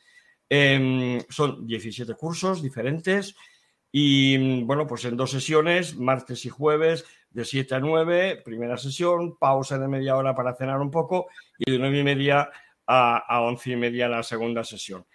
Em, 0.49 1.19
son 1.29 1.67
17 1.67 2.13
cursos 2.13 2.61
diferentes 2.61 3.35
y 3.91 4.63
bueno, 4.63 4.87
pues 4.87 5.03
en 5.05 5.17
dos 5.17 5.31
sesiones, 5.31 5.97
martes 5.97 6.45
y 6.45 6.49
jueves, 6.49 7.05
de 7.37 7.45
7 7.45 7.75
a 7.75 7.79
9, 7.79 8.41
primera 8.43 8.77
sesión, 8.77 9.37
pausa 9.37 9.77
de 9.77 9.87
media 9.87 10.15
hora 10.15 10.33
para 10.33 10.55
cenar 10.55 10.81
un 10.81 10.89
poco 10.89 11.27
y 11.55 11.71
de 11.71 11.77
9 11.77 11.99
y 11.99 12.03
media 12.03 12.49
a, 12.87 13.17
a 13.17 13.41
11 13.41 13.73
y 13.73 13.75
media 13.75 14.07
la 14.07 14.23
segunda 14.23 14.63
sesión. 14.63 15.05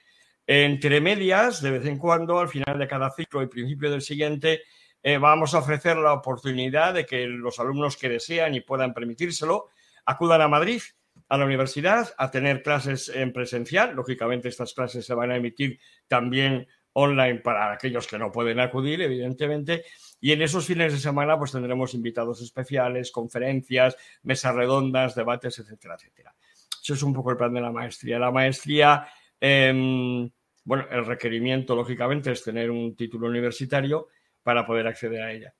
Entre 0.46 1.00
medias, 1.00 1.60
de 1.60 1.72
vez 1.72 1.84
en 1.84 1.98
cuando, 1.98 2.38
al 2.38 2.48
final 2.48 2.78
de 2.78 2.86
cada 2.86 3.10
ciclo 3.10 3.42
y 3.42 3.48
principio 3.48 3.90
del 3.90 4.02
siguiente, 4.02 4.62
eh, 5.02 5.18
vamos 5.18 5.52
a 5.52 5.58
ofrecer 5.58 5.96
la 5.96 6.12
oportunidad 6.12 6.94
de 6.94 7.06
que 7.06 7.26
los 7.26 7.58
alumnos 7.58 7.96
que 7.96 8.08
desean 8.08 8.54
y 8.54 8.60
puedan 8.60 8.94
permitírselo 8.94 9.70
acudan 10.04 10.42
a 10.42 10.48
Madrid, 10.48 10.80
a 11.28 11.36
la 11.36 11.44
universidad, 11.44 12.14
a 12.18 12.30
tener 12.30 12.62
clases 12.62 13.08
en 13.08 13.32
presencial. 13.32 13.96
Lógicamente, 13.96 14.48
estas 14.48 14.74
clases 14.74 15.04
se 15.04 15.14
van 15.14 15.32
a 15.32 15.36
emitir 15.36 15.80
también 16.06 16.68
online 16.94 17.40
para 17.40 17.72
aquellos 17.72 18.06
que 18.06 18.18
no 18.18 18.30
pueden 18.30 18.60
acudir, 18.60 19.00
evidentemente. 19.02 19.84
Y 20.20 20.32
en 20.32 20.42
esos 20.42 20.66
fines 20.66 20.92
de 20.92 20.98
semana, 20.98 21.38
pues 21.38 21.52
tendremos 21.52 21.94
invitados 21.94 22.40
especiales, 22.42 23.10
conferencias, 23.10 23.96
mesas 24.22 24.54
redondas, 24.54 25.14
debates, 25.14 25.58
etcétera, 25.58 25.96
etcétera. 25.96 26.34
Eso 26.82 26.94
es 26.94 27.02
un 27.02 27.12
poco 27.12 27.30
el 27.30 27.36
plan 27.36 27.52
de 27.54 27.60
la 27.60 27.72
maestría. 27.72 28.18
La 28.18 28.30
maestría, 28.30 29.06
em, 29.40 30.30
bueno, 30.64 30.86
el 30.90 31.06
requerimiento, 31.06 31.74
lógicamente, 31.74 32.32
es 32.32 32.44
tener 32.44 32.70
un 32.70 32.94
título 32.94 33.28
universitario 33.28 34.08
para 34.42 34.66
poder 34.66 34.86
acceder 34.86 35.22
a 35.22 35.32
ella. 35.32 35.54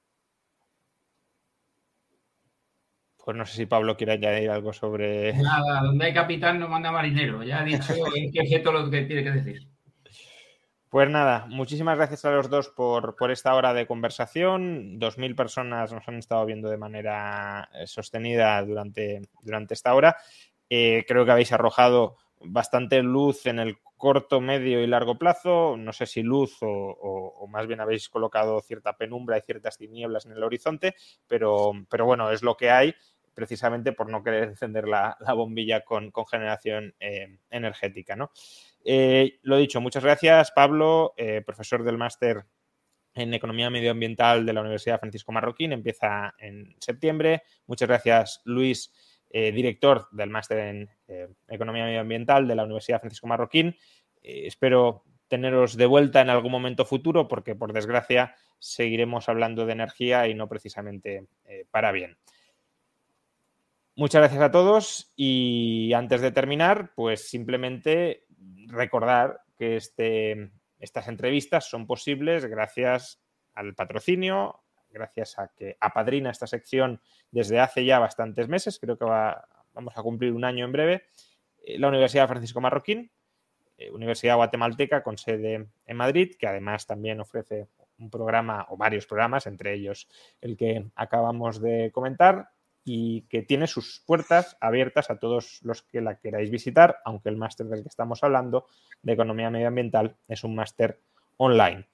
Pues 3.25 3.37
no 3.37 3.47
sé 3.47 3.57
si 3.57 3.67
Pablo 3.67 3.97
quiere 3.97 4.15
añadir 4.15 4.51
algo 4.51 4.73
sobre. 4.73 5.33
Nada, 5.35 5.83
donde 5.83 6.07
hay 6.07 6.15
capitán 6.15 6.59
no 6.59 6.69
manda 6.69 6.91
marinero. 6.91 7.45
Ya 7.45 7.61
ha 7.61 7.65
dicho 7.65 7.95
qué 8.33 8.59
todo 8.59 8.73
lo 8.73 8.91
que 8.91 9.03
tiene 9.03 9.23
que 9.23 9.31
decir. 9.31 9.72
Pues 10.93 11.09
nada, 11.09 11.47
muchísimas 11.49 11.97
gracias 11.97 12.27
a 12.27 12.33
los 12.33 12.51
dos 12.51 12.69
por, 12.69 13.17
esta 13.31 13.55
hora 13.55 13.73
de 13.73 13.87
conversación. 13.87 14.99
Dos 14.99 15.17
mil 15.17 15.35
personas 15.35 15.91
nos 15.91 16.07
han 16.07 16.17
estado 16.17 16.45
viendo 16.45 16.69
de 16.69 16.77
manera 16.77 17.71
eh, 17.73 17.87
sostenida 17.87 18.63
durante, 18.63 19.23
durante 19.41 19.73
esta 19.73 19.95
hora. 19.95 20.19
Eh, 20.69 21.07
creo 21.09 21.25
que 21.25 21.31
habéis 21.31 21.51
arrojado 21.51 22.19
bastante 22.43 23.03
luz 23.03 23.47
en 23.47 23.59
el 23.59 23.79
corto, 23.97 24.43
medio 24.43 24.83
y 24.83 24.87
largo 24.87 25.17
plazo. 25.17 25.79
No 25.79 25.95
sé 25.95 26.05
si 26.05 26.23
luz 26.23 26.59
o, 26.61 27.47
más 27.49 27.67
bien 27.67 27.81
habéis 27.81 28.11
colocado 28.11 28.61
cierta 28.61 28.95
penumbra 28.95 29.39
y 29.39 29.41
ciertas 29.47 29.79
tinieblas 29.79 30.27
en 30.27 30.33
el 30.33 30.43
horizonte, 30.43 30.95
pero, 31.27 31.73
pero 31.89 32.05
bueno, 32.05 32.31
es 32.31 32.43
lo 32.43 32.55
que 32.55 32.71
hay 32.71 32.95
precisamente 33.33 33.93
por 33.93 34.11
no 34.11 34.23
querer 34.23 34.45
encender 34.45 34.87
la, 34.87 35.17
bombilla 35.35 35.87
con, 35.87 36.13
generación 36.31 36.95
eh, 37.01 37.39
energética. 37.49 38.15
¿no? 38.15 38.31
Eh, 38.85 39.39
lo 39.43 39.57
dicho, 39.57 39.81
muchas 39.81 40.03
gracias, 40.03 40.51
Pablo, 40.51 41.15
eh, 41.17 41.43
profesor 41.45 41.85
del 41.85 41.99
máster 41.99 42.45
en 43.15 43.35
Economía 43.35 43.71
Medioambiental 43.71 44.47
de 44.47 44.53
la 44.53 44.63
Universidad 44.63 44.99
Francisco 44.99 45.33
Marroquín, 45.33 45.73
empieza 45.73 46.35
en 46.39 46.75
septiembre. 46.81 47.43
Muchas 47.67 47.89
gracias, 47.89 48.41
Luis, 48.45 48.93
director 49.31 50.09
del 50.13 50.29
máster 50.29 50.59
en 50.59 50.91
Economía 51.49 51.85
Medioambiental 51.85 52.47
de 52.47 52.55
la 52.55 52.65
Universidad 52.65 53.01
Francisco 53.01 53.27
Marroquín. 53.27 53.77
espero 54.23 55.05
teneros 55.29 55.77
de 55.77 55.87
vuelta 55.87 56.21
en 56.21 56.31
algún 56.31 56.53
momento 56.53 56.85
futuro 56.85 57.29
porque, 57.29 57.55
por 57.55 57.73
desgracia, 57.73 58.35
seguiremos 58.59 59.29
hablando 59.29 59.65
de 59.67 59.73
energía 59.73 60.29
y 60.29 60.35
no 60.35 60.49
precisamente 60.49 61.27
para 61.71 61.93
bien. 61.93 62.19
Muchas 63.95 64.21
gracias 64.21 64.43
a 64.43 64.51
todos 64.51 65.13
y 65.17 65.93
antes 65.93 66.23
de 66.23 66.33
terminar, 66.33 66.93
pues 66.95 67.29
simplemente 67.29 68.25
recordar 68.69 69.41
que 69.57 69.77
este, 69.77 70.51
estas 70.79 71.09
entrevistas 71.09 71.69
son 71.69 71.87
posibles 71.87 72.45
gracias 72.47 73.21
al 73.55 73.75
patrocinio, 73.75 74.63
gracias 74.91 75.39
a 75.39 75.49
que 75.49 75.77
apadrina 75.81 76.31
esta 76.31 76.47
sección 76.47 77.01
desde 77.31 77.61
hace 77.61 77.85
ya 77.85 77.99
bastantes 77.99 78.49
meses, 78.49 78.79
creo 78.79 78.99
que 78.99 79.05
vamos 79.05 79.97
a 79.97 80.03
cumplir 80.03 80.33
un 80.33 80.45
año 80.45 80.65
en 80.65 80.73
breve, 80.73 81.05
eh, 81.65 81.79
la 81.79 81.89
Universidad 81.89 82.29
Francisco 82.29 82.61
Marroquín, 82.61 83.11
eh, 83.79 83.91
Universidad 83.91 84.37
Guatemalteca 84.37 85.03
con 85.03 85.19
sede 85.19 85.69
en 85.87 85.97
Madrid, 85.97 86.35
que 86.39 86.47
además 86.47 86.87
también 86.87 87.21
ofrece 87.21 87.69
un 87.99 88.11
programa 88.11 88.67
o 88.69 88.77
varios 88.77 89.07
programas, 89.07 89.47
entre 89.47 89.75
ellos 89.75 90.09
el 90.41 90.57
que 90.57 90.91
acabamos 90.95 91.61
de 91.61 91.91
comentar, 91.93 92.51
y 92.85 93.23
que 93.23 93.43
tiene 93.43 93.67
sus 93.67 94.03
puertas 94.07 94.57
abiertas 94.61 95.11
a 95.11 95.19
todos 95.19 95.61
los 95.63 95.83
que 95.83 96.01
la 96.01 96.19
queráis 96.19 96.51
visitar, 96.51 96.99
aunque 97.05 97.29
el 97.29 97.37
máster 97.37 97.67
del 97.67 97.83
que 97.83 97.89
estamos 97.89 98.23
hablando, 98.25 98.67
de 99.03 99.13
economía 99.13 99.51
medioambiental, 99.51 100.17
es 100.29 100.45
un 100.45 100.55
máster 100.55 101.01
online. 101.37 101.87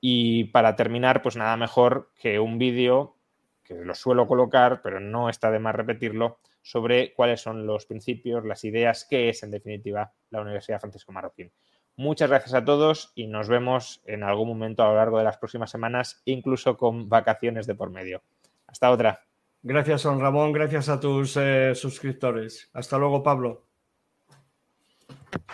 Y 0.00 0.44
para 0.44 0.76
terminar, 0.76 1.22
pues 1.22 1.36
nada 1.36 1.56
mejor 1.56 2.10
que 2.20 2.38
un 2.38 2.58
vídeo 2.58 3.16
que 3.62 3.74
lo 3.74 3.94
suelo 3.94 4.26
colocar, 4.26 4.82
pero 4.82 5.00
no 5.00 5.30
está 5.30 5.50
de 5.50 5.58
más 5.58 5.74
repetirlo, 5.74 6.38
sobre 6.60 7.12
cuáles 7.14 7.40
son 7.42 7.66
los 7.66 7.86
principios, 7.86 8.44
las 8.44 8.64
ideas, 8.64 9.06
qué 9.08 9.28
es 9.28 9.42
en 9.42 9.50
definitiva 9.50 10.12
la 10.30 10.40
Universidad 10.40 10.80
Francisco 10.80 11.12
Marroquín. 11.12 11.52
Muchas 11.96 12.28
gracias 12.28 12.54
a 12.54 12.64
todos 12.64 13.12
y 13.14 13.26
nos 13.26 13.48
vemos 13.48 14.02
en 14.06 14.24
algún 14.24 14.48
momento 14.48 14.82
a 14.82 14.88
lo 14.88 14.96
largo 14.96 15.18
de 15.18 15.24
las 15.24 15.36
próximas 15.36 15.70
semanas, 15.70 16.22
incluso 16.24 16.76
con 16.76 17.08
vacaciones 17.08 17.66
de 17.66 17.74
por 17.74 17.90
medio. 17.90 18.22
Hasta 18.66 18.90
otra. 18.90 19.24
Gracias, 19.66 20.02
Don 20.02 20.20
Ramón. 20.20 20.52
Gracias 20.52 20.90
a 20.90 21.00
tus 21.00 21.38
eh, 21.38 21.74
suscriptores. 21.74 22.68
Hasta 22.74 22.98
luego, 22.98 23.22
Pablo. 23.22 23.64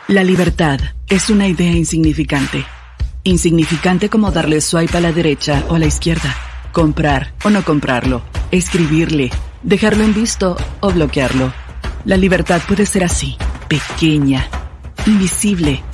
La 0.09 0.25
libertad 0.25 0.81
es 1.09 1.31
una 1.31 1.47
idea 1.47 1.71
insignificante. 1.71 2.65
Insignificante 3.23 4.09
como 4.09 4.33
darle 4.33 4.61
swipe 4.61 4.99
a 4.99 5.01
la 5.01 5.13
derecha 5.13 5.63
o 5.69 5.77
a 5.77 5.79
la 5.79 5.87
izquierda, 5.87 6.35
comprar 6.73 7.35
o 7.45 7.51
no 7.51 7.65
comprarlo, 7.65 8.23
escribirle, 8.51 9.31
dejarlo 9.63 10.03
en 10.03 10.13
visto 10.13 10.57
o 10.81 10.91
bloquearlo. 10.91 11.53
La 12.05 12.17
libertad 12.17 12.61
puede 12.67 12.87
ser 12.87 13.05
así, 13.05 13.37
pequeña, 13.69 14.49
invisible. 15.07 15.85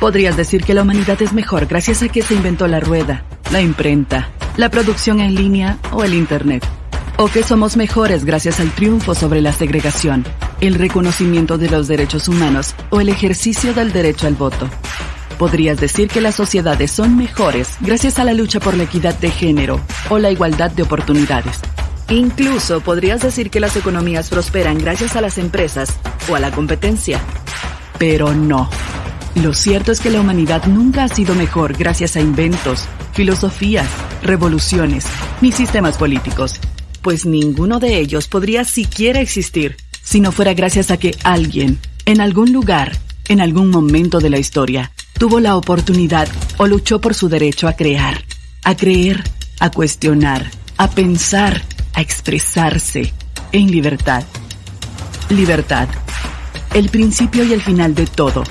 Podrías 0.00 0.38
decir 0.38 0.64
que 0.64 0.72
la 0.72 0.82
humanidad 0.82 1.20
es 1.20 1.34
mejor 1.34 1.66
gracias 1.66 2.02
a 2.02 2.08
que 2.08 2.22
se 2.22 2.34
inventó 2.34 2.66
la 2.66 2.80
rueda, 2.80 3.24
la 3.52 3.60
imprenta, 3.60 4.30
la 4.56 4.70
producción 4.70 5.20
en 5.20 5.34
línea 5.34 5.78
o 5.92 6.02
el 6.02 6.14
Internet 6.14 6.64
o 7.22 7.28
que 7.28 7.44
somos 7.44 7.76
mejores 7.76 8.24
gracias 8.24 8.58
al 8.58 8.72
triunfo 8.72 9.14
sobre 9.14 9.40
la 9.40 9.52
segregación, 9.52 10.24
el 10.60 10.74
reconocimiento 10.74 11.56
de 11.56 11.70
los 11.70 11.86
derechos 11.86 12.26
humanos 12.26 12.74
o 12.90 13.00
el 13.00 13.08
ejercicio 13.08 13.72
del 13.74 13.92
derecho 13.92 14.26
al 14.26 14.34
voto. 14.34 14.68
Podrías 15.38 15.78
decir 15.78 16.08
que 16.08 16.20
las 16.20 16.34
sociedades 16.34 16.90
son 16.90 17.16
mejores 17.16 17.76
gracias 17.78 18.18
a 18.18 18.24
la 18.24 18.34
lucha 18.34 18.58
por 18.58 18.76
la 18.76 18.82
equidad 18.82 19.16
de 19.20 19.30
género 19.30 19.80
o 20.10 20.18
la 20.18 20.32
igualdad 20.32 20.72
de 20.72 20.82
oportunidades. 20.82 21.60
Incluso 22.08 22.80
podrías 22.80 23.22
decir 23.22 23.50
que 23.50 23.60
las 23.60 23.76
economías 23.76 24.28
prosperan 24.28 24.78
gracias 24.78 25.14
a 25.14 25.20
las 25.20 25.38
empresas 25.38 25.96
o 26.28 26.34
a 26.34 26.40
la 26.40 26.50
competencia. 26.50 27.20
Pero 28.00 28.34
no. 28.34 28.68
Lo 29.36 29.54
cierto 29.54 29.92
es 29.92 30.00
que 30.00 30.10
la 30.10 30.20
humanidad 30.20 30.64
nunca 30.66 31.04
ha 31.04 31.08
sido 31.08 31.36
mejor 31.36 31.74
gracias 31.74 32.16
a 32.16 32.20
inventos, 32.20 32.86
filosofías, 33.12 33.86
revoluciones 34.24 35.06
ni 35.40 35.52
sistemas 35.52 35.96
políticos 35.96 36.58
pues 37.02 37.26
ninguno 37.26 37.80
de 37.80 37.98
ellos 37.98 38.28
podría 38.28 38.64
siquiera 38.64 39.20
existir 39.20 39.76
si 40.02 40.20
no 40.20 40.32
fuera 40.32 40.54
gracias 40.54 40.90
a 40.90 40.96
que 40.96 41.16
alguien, 41.22 41.78
en 42.06 42.20
algún 42.20 42.52
lugar, 42.52 42.98
en 43.28 43.40
algún 43.40 43.70
momento 43.70 44.18
de 44.18 44.30
la 44.30 44.38
historia, 44.38 44.92
tuvo 45.18 45.40
la 45.40 45.56
oportunidad 45.56 46.28
o 46.58 46.66
luchó 46.66 47.00
por 47.00 47.14
su 47.14 47.28
derecho 47.28 47.68
a 47.68 47.74
crear, 47.74 48.24
a 48.64 48.76
creer, 48.76 49.22
a 49.60 49.70
cuestionar, 49.70 50.50
a 50.76 50.90
pensar, 50.90 51.62
a 51.94 52.00
expresarse 52.00 53.12
en 53.52 53.70
libertad. 53.70 54.24
Libertad. 55.30 55.88
El 56.74 56.88
principio 56.88 57.44
y 57.44 57.52
el 57.52 57.62
final 57.62 57.94
de 57.94 58.06
todo. 58.06 58.42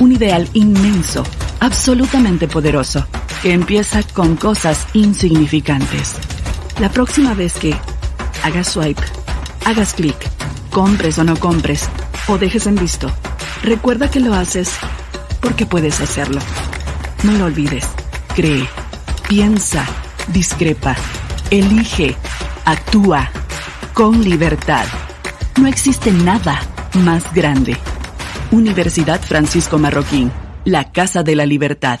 Un 0.00 0.12
ideal 0.12 0.48
inmenso, 0.52 1.24
absolutamente 1.60 2.48
poderoso, 2.48 3.06
que 3.42 3.52
empieza 3.52 4.02
con 4.02 4.36
cosas 4.36 4.86
insignificantes. 4.94 6.16
La 6.80 6.88
próxima 6.90 7.34
vez 7.34 7.54
que 7.54 7.74
hagas 8.42 8.68
swipe, 8.68 9.02
hagas 9.64 9.94
clic, 9.94 10.16
compres 10.70 11.18
o 11.18 11.24
no 11.24 11.36
compres, 11.36 11.88
o 12.28 12.38
dejes 12.38 12.66
en 12.66 12.76
visto, 12.76 13.10
recuerda 13.62 14.10
que 14.10 14.20
lo 14.20 14.34
haces 14.34 14.70
porque 15.40 15.66
puedes 15.66 16.00
hacerlo. 16.00 16.40
No 17.24 17.32
lo 17.32 17.44
olvides. 17.44 17.86
Cree, 18.34 18.66
piensa, 19.28 19.84
discrepa, 20.28 20.96
elige, 21.50 22.16
actúa 22.64 23.30
con 23.92 24.24
libertad. 24.24 24.86
No 25.60 25.66
existe 25.66 26.10
nada 26.10 26.60
más 26.94 27.32
grande. 27.34 27.76
Universidad 28.50 29.20
Francisco 29.20 29.78
Marroquín, 29.78 30.32
la 30.64 30.90
Casa 30.92 31.22
de 31.22 31.36
la 31.36 31.46
Libertad. 31.46 32.00